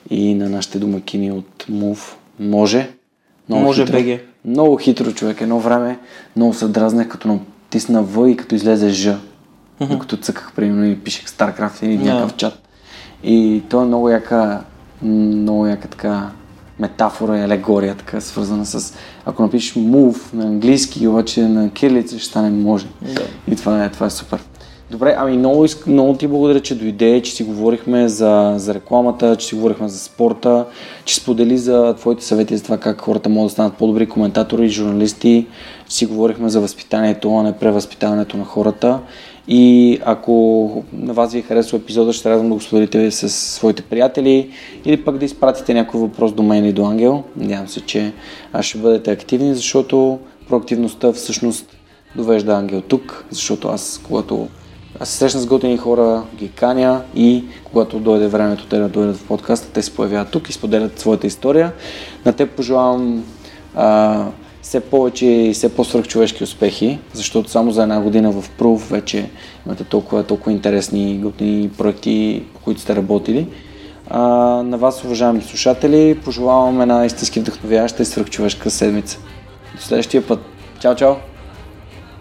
и 0.09 0.33
на 0.33 0.49
нашите 0.49 0.79
домакини 0.79 1.31
от 1.31 1.65
Мув. 1.69 2.17
Може. 2.39 2.89
Много 3.49 3.63
Може 3.63 3.85
хитро. 3.85 3.97
БГ. 3.97 4.19
Много 4.45 4.77
хитро 4.77 5.11
човек. 5.11 5.41
Едно 5.41 5.59
време 5.59 5.99
много 6.35 6.53
се 6.53 6.67
дразнах, 6.67 7.07
като 7.07 7.27
натисна 7.27 8.03
В 8.03 8.29
и 8.29 8.37
като 8.37 8.55
излезе 8.55 8.89
Ж. 8.89 9.07
Mm-hmm. 9.81 9.99
Като 9.99 10.17
цъках, 10.17 10.51
примерно, 10.55 10.85
и 10.85 10.99
пишех 10.99 11.25
StarCraft 11.25 11.83
или 11.83 11.97
yeah. 11.97 12.03
някакъв 12.03 12.35
чат. 12.35 12.67
И 13.23 13.63
то 13.69 13.81
е 13.81 13.85
много 13.85 14.09
яка, 14.09 14.61
много 15.01 15.67
яка 15.67 15.87
така 15.87 16.29
метафора 16.79 17.37
и 17.37 17.41
алегория, 17.41 17.95
така 17.95 18.21
свързана 18.21 18.65
с... 18.65 18.93
Ако 19.25 19.43
напишеш 19.43 19.73
move 19.73 20.33
на 20.33 20.43
английски, 20.43 21.07
обаче 21.07 21.47
на 21.47 21.69
кирилица 21.69 22.19
ще 22.19 22.27
стане 22.27 22.49
може. 22.49 22.87
Yeah. 23.05 23.25
И 23.47 23.55
това 23.55 23.85
е, 23.85 23.89
това 23.89 24.05
е 24.05 24.09
супер. 24.09 24.39
Добре, 24.91 25.15
ами 25.17 25.37
много, 25.37 25.65
много 25.87 26.13
ти 26.13 26.27
благодаря, 26.27 26.59
че 26.59 26.75
дойде, 26.75 27.21
че 27.21 27.31
си 27.31 27.43
говорихме 27.43 28.07
за, 28.07 28.53
за 28.57 28.73
рекламата, 28.73 29.35
че 29.35 29.47
си 29.47 29.55
говорихме 29.55 29.89
за 29.89 29.99
спорта, 29.99 30.65
че 31.05 31.15
сподели 31.15 31.57
за 31.57 31.95
твоите 31.97 32.23
съвети 32.23 32.57
за 32.57 32.63
това 32.63 32.77
как 32.77 33.01
хората 33.01 33.29
могат 33.29 33.47
да 33.47 33.51
станат 33.51 33.73
по-добри 33.73 34.09
коментатори 34.09 34.65
и 34.65 34.69
журналисти, 34.69 35.47
че 35.89 35.95
си 35.95 36.05
говорихме 36.05 36.49
за 36.49 36.61
възпитанието, 36.61 37.35
а 37.35 37.43
не 37.43 37.57
превъзпитаването 37.57 38.37
на 38.37 38.45
хората. 38.45 38.99
И 39.47 39.99
ако 40.05 40.83
на 40.93 41.13
вас 41.13 41.33
ви 41.33 41.39
е 41.39 41.41
харесва 41.41 41.77
епизода, 41.77 42.13
ще 42.13 42.29
радвам 42.29 42.49
да 42.49 42.53
го 42.53 42.61
споделите 42.61 43.11
с 43.11 43.29
своите 43.29 43.81
приятели 43.81 44.49
или 44.85 45.03
пък 45.03 45.17
да 45.17 45.25
изпратите 45.25 45.73
някой 45.73 45.99
въпрос 45.99 46.33
до 46.33 46.43
мен 46.43 46.65
или 46.65 46.73
до 46.73 46.85
Ангел. 46.85 47.23
Надявам 47.35 47.67
се, 47.67 47.81
че 47.81 48.13
ще 48.61 48.77
бъдете 48.77 49.11
активни, 49.11 49.55
защото 49.55 50.19
проактивността 50.47 51.13
всъщност 51.13 51.77
довежда 52.15 52.53
Ангел 52.53 52.81
тук, 52.81 53.25
защото 53.29 53.67
аз, 53.67 54.01
когато 54.07 54.47
аз 55.01 55.09
се 55.09 55.17
срещна 55.17 55.39
с 55.39 55.45
готини 55.45 55.77
хора, 55.77 56.23
ги 56.35 56.49
каня 56.49 57.01
и 57.15 57.43
когато 57.63 57.99
дойде 57.99 58.27
времето 58.27 58.65
те 58.65 58.79
да 58.79 58.89
дойдат 58.89 59.17
в 59.17 59.27
подкаста, 59.27 59.67
те 59.73 59.81
се 59.81 59.95
появяват 59.95 60.31
тук 60.31 60.49
и 60.49 60.53
споделят 60.53 60.99
своята 60.99 61.27
история. 61.27 61.71
На 62.25 62.33
теб 62.33 62.49
пожелавам 62.49 63.23
а, 63.75 64.25
все 64.61 64.79
повече 64.79 65.25
и 65.25 65.53
все 65.53 65.75
по-свръхчовешки 65.75 66.43
успехи, 66.43 66.99
защото 67.13 67.49
само 67.49 67.71
за 67.71 67.83
една 67.83 68.01
година 68.01 68.31
в 68.31 68.49
Proof 68.59 68.77
вече 68.77 69.29
имате 69.65 69.83
толкова, 69.83 70.23
толкова 70.23 70.51
интересни 70.51 71.17
готини 71.17 71.69
проекти, 71.69 72.43
по 72.53 72.59
които 72.59 72.81
сте 72.81 72.95
работили. 72.95 73.47
А, 74.09 74.19
на 74.63 74.77
вас, 74.77 75.03
уважаеми 75.03 75.41
слушатели, 75.41 76.19
пожелавам 76.25 76.81
една 76.81 77.05
истински 77.05 77.39
вдъхновяваща 77.39 78.03
и 78.03 78.05
свръхчовешка 78.05 78.69
седмица. 78.69 79.19
До 79.75 79.81
следващия 79.81 80.27
път. 80.27 80.39
Чао, 80.79 80.95
чао! 80.95 81.30